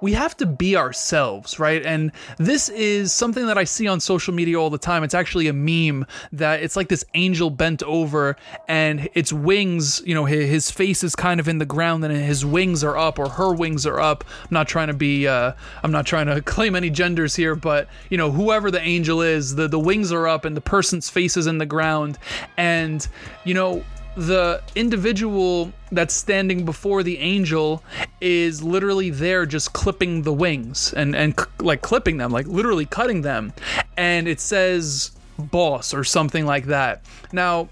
we 0.00 0.12
have 0.12 0.36
to 0.36 0.46
be 0.46 0.76
ourselves, 0.76 1.58
right? 1.58 1.84
And 1.84 2.12
this 2.36 2.68
is 2.68 3.12
something 3.12 3.46
that 3.46 3.58
I 3.58 3.64
see 3.64 3.88
on 3.88 3.98
social 3.98 4.32
media 4.32 4.56
all 4.56 4.70
the 4.70 4.78
time. 4.78 5.02
It's 5.02 5.14
actually 5.14 5.48
a 5.48 5.52
meme 5.52 6.06
that 6.32 6.62
it's 6.62 6.76
like 6.76 6.88
this 6.88 7.04
angel 7.14 7.50
bent 7.50 7.82
over 7.82 8.36
and 8.68 9.08
its 9.14 9.32
wings, 9.32 10.00
you 10.06 10.14
know, 10.14 10.24
his 10.24 10.70
face 10.70 11.02
is 11.02 11.16
kind 11.16 11.40
of 11.40 11.48
in 11.48 11.58
the 11.58 11.66
ground 11.66 12.04
and 12.04 12.14
his 12.14 12.46
wings 12.46 12.84
are 12.84 12.96
up 12.96 13.18
or 13.18 13.28
her 13.28 13.52
wings 13.52 13.86
are 13.86 14.00
up. 14.00 14.24
I'm 14.42 14.48
not 14.52 14.68
trying 14.68 14.88
to 14.88 14.94
be 14.94 15.26
uh 15.26 15.52
I'm 15.82 15.90
not 15.90 16.06
trying 16.06 16.26
to 16.26 16.40
claim 16.54 16.76
any 16.76 16.90
genders 16.90 17.34
here, 17.34 17.56
but 17.56 17.88
you 18.08 18.16
know, 18.16 18.30
whoever 18.30 18.70
the 18.70 18.80
angel 18.80 19.20
is, 19.20 19.56
the 19.56 19.66
the 19.66 19.80
wings 19.80 20.12
are 20.12 20.28
up 20.28 20.44
and 20.44 20.56
the 20.56 20.60
person's 20.60 21.10
face 21.10 21.36
is 21.36 21.46
in 21.46 21.58
the 21.58 21.66
ground 21.66 22.18
and 22.56 23.08
you 23.44 23.54
know, 23.54 23.82
the 24.18 24.60
individual 24.74 25.72
that's 25.92 26.12
standing 26.12 26.64
before 26.64 27.04
the 27.04 27.18
angel 27.18 27.84
is 28.20 28.62
literally 28.64 29.10
there 29.10 29.46
just 29.46 29.72
clipping 29.72 30.22
the 30.22 30.32
wings 30.32 30.92
and 30.94 31.14
and 31.14 31.38
like 31.60 31.82
clipping 31.82 32.16
them 32.16 32.32
like 32.32 32.46
literally 32.48 32.84
cutting 32.84 33.22
them. 33.22 33.52
And 33.96 34.26
it 34.26 34.40
says 34.40 35.12
boss 35.38 35.94
or 35.94 36.02
something 36.02 36.44
like 36.44 36.66
that. 36.66 37.02
Now 37.32 37.68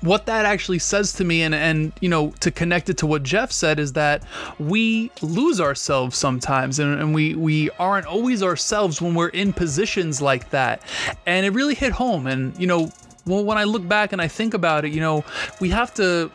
what 0.00 0.26
that 0.26 0.44
actually 0.44 0.80
says 0.80 1.12
to 1.12 1.24
me 1.24 1.42
and 1.42 1.54
and 1.54 1.92
you 2.00 2.08
know 2.08 2.30
to 2.40 2.50
connect 2.50 2.90
it 2.90 2.98
to 2.98 3.06
what 3.06 3.22
jeff 3.22 3.52
said 3.52 3.78
is 3.78 3.92
that 3.92 4.24
we 4.58 5.12
lose 5.22 5.60
ourselves 5.60 6.16
sometimes 6.18 6.80
and, 6.80 6.98
and 7.00 7.14
we 7.14 7.36
we 7.36 7.70
aren't 7.78 8.04
always 8.06 8.42
ourselves 8.42 9.00
when 9.00 9.14
we're 9.14 9.28
in 9.28 9.52
positions 9.52 10.20
like 10.20 10.50
that. 10.50 10.82
And 11.24 11.46
it 11.46 11.50
really 11.50 11.76
hit 11.76 11.92
home 11.92 12.26
and 12.26 12.58
you 12.58 12.66
know 12.66 12.90
well, 13.26 13.44
when 13.44 13.58
I 13.58 13.64
look 13.64 13.86
back 13.86 14.12
and 14.12 14.20
I 14.20 14.28
think 14.28 14.54
about 14.54 14.84
it, 14.84 14.92
you 14.92 15.00
know, 15.00 15.24
we 15.60 15.70
have 15.70 15.94
to 15.94 16.30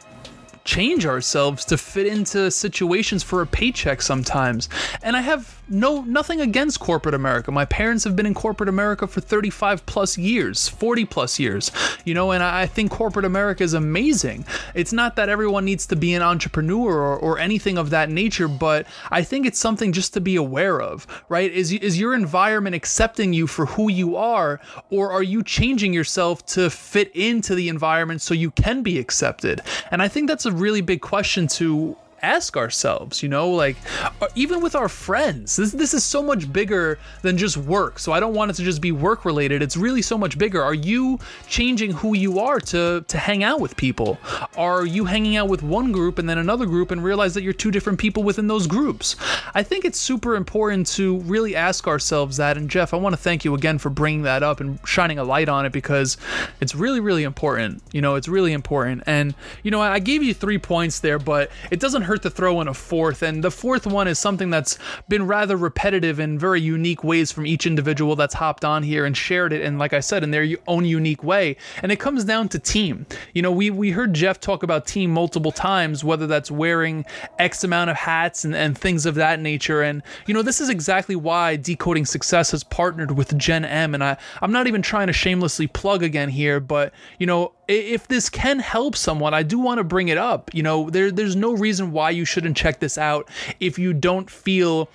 change 0.63 1.05
ourselves 1.05 1.63
to 1.65 1.77
fit 1.77 2.05
into 2.05 2.51
situations 2.51 3.23
for 3.23 3.41
a 3.41 3.47
paycheck 3.47 4.01
sometimes. 4.01 4.69
And 5.01 5.15
I 5.15 5.21
have 5.21 5.56
no 5.69 6.01
nothing 6.01 6.41
against 6.41 6.79
corporate 6.79 7.15
America. 7.15 7.51
My 7.51 7.65
parents 7.65 8.03
have 8.03 8.15
been 8.15 8.25
in 8.25 8.33
corporate 8.33 8.69
America 8.69 9.07
for 9.07 9.21
35 9.21 9.85
plus 9.85 10.17
years, 10.17 10.67
40 10.67 11.05
plus 11.05 11.39
years, 11.39 11.71
you 12.05 12.13
know, 12.13 12.31
and 12.31 12.43
I 12.43 12.65
think 12.65 12.91
corporate 12.91 13.25
America 13.25 13.63
is 13.63 13.73
amazing. 13.73 14.45
It's 14.73 14.93
not 14.93 15.15
that 15.15 15.29
everyone 15.29 15.65
needs 15.65 15.85
to 15.87 15.95
be 15.95 16.13
an 16.13 16.21
entrepreneur 16.21 16.91
or, 16.91 17.17
or 17.17 17.39
anything 17.39 17.77
of 17.77 17.89
that 17.89 18.09
nature, 18.09 18.47
but 18.47 18.87
I 19.11 19.23
think 19.23 19.45
it's 19.45 19.59
something 19.59 19.91
just 19.91 20.13
to 20.13 20.21
be 20.21 20.35
aware 20.35 20.81
of, 20.81 21.07
right? 21.29 21.51
Is, 21.51 21.71
is 21.71 21.99
your 21.99 22.13
environment 22.13 22.75
accepting 22.75 23.33
you 23.33 23.47
for 23.47 23.65
who 23.65 23.89
you 23.91 24.15
are, 24.15 24.59
or 24.89 25.11
are 25.11 25.23
you 25.23 25.43
changing 25.43 25.93
yourself 25.93 26.45
to 26.47 26.69
fit 26.69 27.11
into 27.15 27.55
the 27.55 27.69
environment 27.69 28.21
so 28.21 28.33
you 28.33 28.51
can 28.51 28.83
be 28.83 28.99
accepted? 28.99 29.61
And 29.91 30.01
I 30.01 30.07
think 30.07 30.27
that's 30.27 30.45
a 30.45 30.51
really 30.51 30.81
big 30.81 31.01
question 31.01 31.47
to 31.47 31.97
ask 32.21 32.57
ourselves, 32.57 33.21
you 33.21 33.29
know, 33.29 33.49
like 33.49 33.77
uh, 34.21 34.27
even 34.35 34.61
with 34.61 34.75
our 34.75 34.89
friends. 34.89 35.55
This 35.55 35.71
this 35.71 35.93
is 35.93 36.03
so 36.03 36.23
much 36.23 36.51
bigger 36.51 36.99
than 37.21 37.37
just 37.37 37.57
work. 37.57 37.99
So 37.99 38.11
I 38.11 38.19
don't 38.19 38.33
want 38.33 38.51
it 38.51 38.55
to 38.55 38.63
just 38.63 38.81
be 38.81 38.91
work 38.91 39.25
related. 39.25 39.61
It's 39.61 39.77
really 39.77 40.01
so 40.01 40.17
much 40.17 40.37
bigger. 40.37 40.61
Are 40.61 40.73
you 40.73 41.19
changing 41.47 41.91
who 41.91 42.15
you 42.15 42.39
are 42.39 42.59
to 42.59 43.05
to 43.07 43.17
hang 43.17 43.43
out 43.43 43.59
with 43.59 43.75
people? 43.77 44.17
Are 44.57 44.85
you 44.85 45.05
hanging 45.05 45.37
out 45.37 45.49
with 45.49 45.63
one 45.63 45.91
group 45.91 46.17
and 46.19 46.29
then 46.29 46.37
another 46.37 46.65
group 46.65 46.91
and 46.91 47.03
realize 47.03 47.33
that 47.35 47.43
you're 47.43 47.53
two 47.53 47.71
different 47.71 47.99
people 47.99 48.23
within 48.23 48.47
those 48.47 48.67
groups? 48.67 49.15
I 49.53 49.63
think 49.63 49.85
it's 49.85 49.99
super 49.99 50.35
important 50.35 50.87
to 50.87 51.17
really 51.19 51.55
ask 51.55 51.87
ourselves 51.87 52.37
that. 52.37 52.57
And 52.57 52.69
Jeff, 52.69 52.93
I 52.93 52.97
want 52.97 53.13
to 53.13 53.21
thank 53.21 53.45
you 53.45 53.55
again 53.55 53.77
for 53.77 53.89
bringing 53.89 54.23
that 54.23 54.43
up 54.43 54.59
and 54.59 54.79
shining 54.85 55.19
a 55.19 55.23
light 55.23 55.49
on 55.49 55.65
it 55.65 55.71
because 55.71 56.17
it's 56.59 56.75
really 56.75 56.99
really 56.99 57.23
important. 57.23 57.81
You 57.91 58.01
know, 58.01 58.15
it's 58.15 58.27
really 58.27 58.53
important. 58.53 59.03
And 59.05 59.35
you 59.63 59.71
know, 59.71 59.81
I 59.81 59.99
gave 59.99 60.23
you 60.23 60.33
3 60.33 60.57
points 60.57 60.99
there, 60.99 61.19
but 61.19 61.51
it 61.71 61.79
doesn't 61.79 62.03
hurt 62.07 62.23
to 62.23 62.29
throw 62.29 62.59
in 62.61 62.67
a 62.67 62.73
fourth. 62.73 63.21
And 63.21 63.43
the 63.43 63.51
fourth 63.51 63.85
one 63.85 64.07
is 64.07 64.17
something 64.17 64.49
that's 64.49 64.77
been 65.07 65.27
rather 65.27 65.55
repetitive 65.55 66.19
in 66.19 66.39
very 66.39 66.61
unique 66.61 67.03
ways 67.03 67.31
from 67.31 67.45
each 67.45 67.65
individual 67.65 68.15
that's 68.15 68.33
hopped 68.33 68.65
on 68.65 68.83
here 68.83 69.05
and 69.05 69.15
shared 69.15 69.53
it. 69.53 69.61
And 69.61 69.77
like 69.77 69.93
I 69.93 69.99
said, 69.99 70.23
in 70.23 70.31
their 70.31 70.47
own 70.67 70.85
unique 70.85 71.23
way. 71.23 71.57
And 71.83 71.91
it 71.91 71.99
comes 71.99 72.23
down 72.23 72.49
to 72.49 72.59
team. 72.59 73.05
You 73.33 73.41
know, 73.41 73.51
we, 73.51 73.69
we 73.69 73.91
heard 73.91 74.13
Jeff 74.13 74.39
talk 74.39 74.63
about 74.63 74.87
team 74.87 75.11
multiple 75.11 75.51
times, 75.51 76.03
whether 76.03 76.27
that's 76.27 76.49
wearing 76.49 77.05
X 77.37 77.63
amount 77.63 77.89
of 77.89 77.97
hats 77.97 78.43
and, 78.45 78.55
and 78.55 78.77
things 78.77 79.05
of 79.05 79.15
that 79.15 79.39
nature. 79.39 79.81
And, 79.81 80.01
you 80.25 80.33
know, 80.33 80.41
this 80.41 80.61
is 80.61 80.69
exactly 80.69 81.15
why 81.15 81.55
Decoding 81.57 82.05
Success 82.05 82.51
has 82.51 82.63
partnered 82.63 83.11
with 83.11 83.37
Gen 83.37 83.65
M. 83.65 83.93
And 83.93 84.03
I, 84.03 84.17
I'm 84.41 84.51
not 84.51 84.67
even 84.67 84.81
trying 84.81 85.07
to 85.07 85.13
shamelessly 85.13 85.67
plug 85.67 86.03
again 86.03 86.29
here, 86.29 86.59
but, 86.59 86.93
you 87.19 87.27
know, 87.27 87.53
if 87.67 88.07
this 88.07 88.29
can 88.29 88.59
help 88.59 88.95
someone, 88.95 89.33
I 89.33 89.43
do 89.43 89.59
want 89.59 89.79
to 89.79 89.83
bring 89.83 90.07
it 90.07 90.17
up. 90.17 90.53
You 90.53 90.63
know, 90.63 90.89
there 90.89 91.11
there's 91.11 91.35
no 91.35 91.53
reason 91.53 91.91
why 91.91 92.11
you 92.11 92.25
shouldn't 92.25 92.57
check 92.57 92.79
this 92.79 92.97
out 92.97 93.29
if 93.59 93.77
you 93.77 93.93
don't 93.93 94.29
feel 94.29 94.89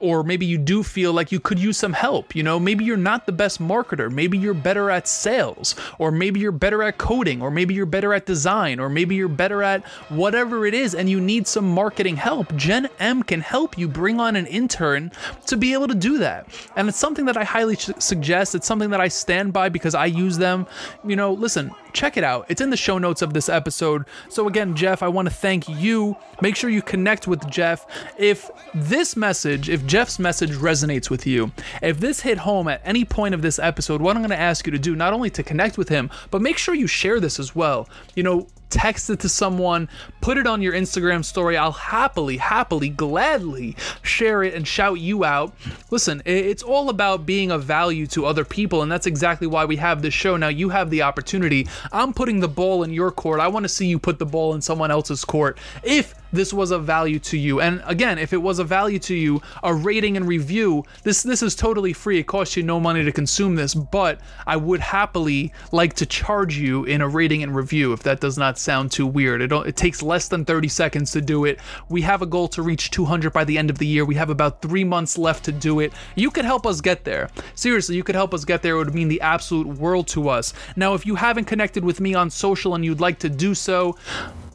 or 0.00 0.22
maybe 0.22 0.46
you 0.46 0.58
do 0.58 0.82
feel 0.82 1.12
like 1.12 1.32
you 1.32 1.40
could 1.40 1.58
use 1.58 1.76
some 1.76 1.92
help. 1.92 2.34
You 2.34 2.42
know, 2.42 2.58
maybe 2.60 2.84
you're 2.84 2.96
not 2.96 3.26
the 3.26 3.32
best 3.32 3.60
marketer. 3.60 4.10
Maybe 4.10 4.38
you're 4.38 4.54
better 4.54 4.90
at 4.90 5.08
sales, 5.08 5.74
or 5.98 6.10
maybe 6.10 6.40
you're 6.40 6.52
better 6.52 6.82
at 6.82 6.98
coding, 6.98 7.42
or 7.42 7.50
maybe 7.50 7.74
you're 7.74 7.86
better 7.86 8.14
at 8.14 8.26
design, 8.26 8.78
or 8.78 8.88
maybe 8.88 9.16
you're 9.16 9.28
better 9.28 9.62
at 9.62 9.84
whatever 10.08 10.66
it 10.66 10.74
is 10.74 10.94
and 10.94 11.10
you 11.10 11.20
need 11.20 11.46
some 11.46 11.68
marketing 11.68 12.16
help. 12.16 12.54
Gen 12.56 12.88
M 12.98 13.22
can 13.22 13.40
help 13.40 13.76
you 13.76 13.88
bring 13.88 14.20
on 14.20 14.36
an 14.36 14.46
intern 14.46 15.10
to 15.46 15.56
be 15.56 15.72
able 15.72 15.88
to 15.88 15.94
do 15.94 16.18
that. 16.18 16.48
And 16.76 16.88
it's 16.88 16.98
something 16.98 17.24
that 17.24 17.36
I 17.36 17.44
highly 17.44 17.76
suggest. 17.76 18.54
It's 18.54 18.66
something 18.66 18.90
that 18.90 19.00
I 19.00 19.08
stand 19.08 19.52
by 19.52 19.68
because 19.68 19.94
I 19.94 20.06
use 20.06 20.38
them. 20.38 20.66
You 21.04 21.16
know, 21.16 21.32
listen, 21.32 21.72
check 21.98 22.16
it 22.16 22.22
out. 22.22 22.46
It's 22.48 22.60
in 22.60 22.70
the 22.70 22.76
show 22.76 22.96
notes 22.96 23.22
of 23.22 23.34
this 23.34 23.48
episode. 23.48 24.04
So, 24.28 24.46
again, 24.46 24.76
Jeff, 24.76 25.02
I 25.02 25.08
want 25.08 25.26
to 25.26 25.34
thank 25.34 25.68
you. 25.68 26.16
Make 26.40 26.54
sure 26.54 26.70
you 26.70 26.80
connect 26.80 27.26
with 27.26 27.50
Jeff. 27.50 27.86
If 28.16 28.48
this 28.72 29.16
message, 29.16 29.68
if 29.68 29.84
Jeff's 29.84 30.20
message 30.20 30.52
resonates 30.52 31.10
with 31.10 31.26
you, 31.26 31.50
if 31.82 31.98
this 31.98 32.20
hit 32.20 32.38
home 32.38 32.68
at 32.68 32.80
any 32.84 33.04
point 33.04 33.34
of 33.34 33.42
this 33.42 33.58
episode, 33.58 34.00
what 34.00 34.14
I'm 34.14 34.22
going 34.22 34.30
to 34.30 34.38
ask 34.38 34.64
you 34.64 34.70
to 34.70 34.78
do, 34.78 34.94
not 34.94 35.12
only 35.12 35.30
to 35.30 35.42
connect 35.42 35.76
with 35.76 35.88
him, 35.88 36.08
but 36.30 36.40
make 36.40 36.56
sure 36.56 36.74
you 36.74 36.86
share 36.86 37.18
this 37.18 37.40
as 37.40 37.56
well. 37.56 37.88
You 38.14 38.22
know, 38.22 38.46
text 38.70 39.10
it 39.10 39.20
to 39.20 39.28
someone, 39.28 39.88
put 40.20 40.38
it 40.38 40.46
on 40.46 40.62
your 40.62 40.72
Instagram 40.72 41.24
story. 41.24 41.56
I'll 41.56 41.72
happily, 41.72 42.36
happily, 42.36 42.88
gladly 42.88 43.76
share 44.02 44.42
it 44.42 44.54
and 44.54 44.66
shout 44.66 45.00
you 45.00 45.24
out. 45.24 45.54
Listen, 45.90 46.22
it's 46.24 46.62
all 46.62 46.90
about 46.90 47.26
being 47.26 47.50
of 47.50 47.64
value 47.64 48.06
to 48.08 48.26
other 48.26 48.44
people, 48.44 48.82
and 48.82 48.90
that's 48.90 49.06
exactly 49.06 49.46
why 49.46 49.64
we 49.64 49.76
have 49.76 50.02
this 50.02 50.14
show. 50.14 50.36
Now, 50.36 50.48
you 50.48 50.68
have 50.68 50.90
the 50.90 51.02
opportunity. 51.02 51.66
I'm 51.92 52.12
putting 52.12 52.40
the 52.40 52.48
ball 52.48 52.82
in 52.82 52.92
your 52.92 53.10
court. 53.10 53.40
I 53.40 53.48
want 53.48 53.64
to 53.64 53.68
see 53.68 53.86
you 53.86 53.98
put 53.98 54.18
the 54.18 54.26
ball 54.26 54.54
in 54.54 54.60
someone 54.60 54.90
else's 54.90 55.24
court. 55.24 55.58
If 55.82 56.14
this 56.32 56.52
was 56.52 56.70
of 56.70 56.84
value 56.84 57.18
to 57.20 57.38
you. 57.38 57.60
And 57.60 57.82
again, 57.86 58.18
if 58.18 58.32
it 58.32 58.38
was 58.38 58.58
of 58.58 58.68
value 58.68 58.98
to 59.00 59.14
you, 59.14 59.42
a 59.62 59.72
rating 59.74 60.16
and 60.16 60.26
review, 60.26 60.84
this 61.02 61.22
this 61.22 61.42
is 61.42 61.54
totally 61.54 61.92
free. 61.92 62.18
It 62.18 62.26
costs 62.26 62.56
you 62.56 62.62
no 62.62 62.80
money 62.80 63.04
to 63.04 63.12
consume 63.12 63.54
this, 63.54 63.74
but 63.74 64.20
I 64.46 64.56
would 64.56 64.80
happily 64.80 65.52
like 65.72 65.94
to 65.94 66.06
charge 66.06 66.56
you 66.56 66.84
in 66.84 67.00
a 67.00 67.08
rating 67.08 67.42
and 67.42 67.54
review 67.54 67.92
if 67.92 68.02
that 68.02 68.20
does 68.20 68.38
not 68.38 68.58
sound 68.58 68.92
too 68.92 69.06
weird. 69.06 69.42
It, 69.42 69.52
it 69.52 69.76
takes 69.76 70.02
less 70.02 70.28
than 70.28 70.44
30 70.44 70.68
seconds 70.68 71.10
to 71.12 71.20
do 71.20 71.44
it. 71.44 71.58
We 71.88 72.02
have 72.02 72.22
a 72.22 72.26
goal 72.26 72.48
to 72.48 72.62
reach 72.62 72.90
200 72.90 73.32
by 73.32 73.44
the 73.44 73.58
end 73.58 73.70
of 73.70 73.78
the 73.78 73.86
year. 73.86 74.04
We 74.04 74.14
have 74.16 74.30
about 74.30 74.62
3 74.62 74.84
months 74.84 75.18
left 75.18 75.44
to 75.44 75.52
do 75.52 75.80
it. 75.80 75.92
You 76.14 76.30
could 76.30 76.44
help 76.44 76.66
us 76.66 76.80
get 76.80 77.04
there. 77.04 77.30
Seriously, 77.54 77.96
you 77.96 78.04
could 78.04 78.14
help 78.14 78.34
us 78.34 78.44
get 78.44 78.62
there. 78.62 78.74
It 78.74 78.78
would 78.78 78.94
mean 78.94 79.08
the 79.08 79.20
absolute 79.20 79.66
world 79.66 80.06
to 80.08 80.28
us. 80.28 80.54
Now, 80.76 80.94
if 80.94 81.06
you 81.06 81.14
haven't 81.14 81.46
connected 81.46 81.84
with 81.84 82.00
me 82.00 82.14
on 82.14 82.30
social 82.30 82.74
and 82.74 82.84
you'd 82.84 83.00
like 83.00 83.18
to 83.20 83.28
do 83.28 83.54
so, 83.54 83.96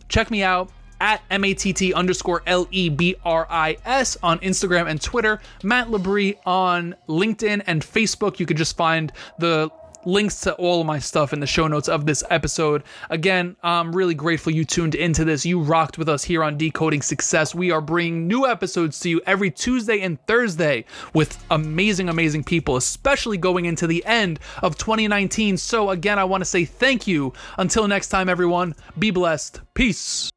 check 0.08 0.30
me 0.30 0.44
out 0.44 0.70
at 1.04 1.22
M-A-T-T 1.30 1.94
underscore 1.94 2.42
L-E-B-R-I-S 2.48 4.18
on 4.24 4.40
Instagram 4.40 4.90
and 4.90 5.02
Twitter, 5.02 5.42
Matt 5.62 5.90
Lebris 5.90 6.38
on 6.46 6.96
LinkedIn 7.10 7.62
and 7.68 7.82
Facebook. 7.82 8.40
You 8.40 8.46
could 8.46 8.56
just 8.56 8.78
find 8.78 9.12
the 9.38 9.70
links 10.06 10.40
to 10.42 10.54
all 10.56 10.82
of 10.82 10.88
my 10.88 11.00
stuff 11.00 11.34
in 11.34 11.40
the 11.42 11.48
show 11.48 11.68
notes 11.68 11.90
of 11.90 12.06
this 12.06 12.24
episode. 12.30 12.84
Again, 13.10 13.56
I'm 13.64 13.94
really 13.94 14.16
grateful 14.16 14.54
you 14.54 14.64
tuned 14.64 14.96
into 14.96 15.26
this. 15.26 15.46
You 15.46 15.60
rocked 15.60 15.98
with 15.98 16.08
us 16.08 16.24
here 16.24 16.42
on 16.42 16.58
Decoding 16.58 17.02
Success. 17.02 17.54
We 17.54 17.72
are 17.72 17.82
bringing 17.82 18.28
new 18.28 18.48
episodes 18.48 19.00
to 19.02 19.10
you 19.10 19.22
every 19.26 19.52
Tuesday 19.52 20.02
and 20.02 20.26
Thursday 20.26 20.86
with 21.14 21.44
amazing, 21.52 22.08
amazing 22.08 22.46
people, 22.46 22.78
especially 22.78 23.38
going 23.38 23.66
into 23.66 23.88
the 23.88 24.06
end 24.06 24.40
of 24.62 24.78
2019. 24.78 25.58
So, 25.58 25.90
again, 25.90 26.18
I 26.18 26.24
want 26.24 26.42
to 26.42 26.46
say 26.46 26.64
thank 26.64 27.08
you. 27.08 27.34
Until 27.58 27.88
next 27.90 28.08
time, 28.08 28.30
everyone, 28.30 28.76
be 28.98 29.12
blessed. 29.12 29.60
Peace. 29.74 30.33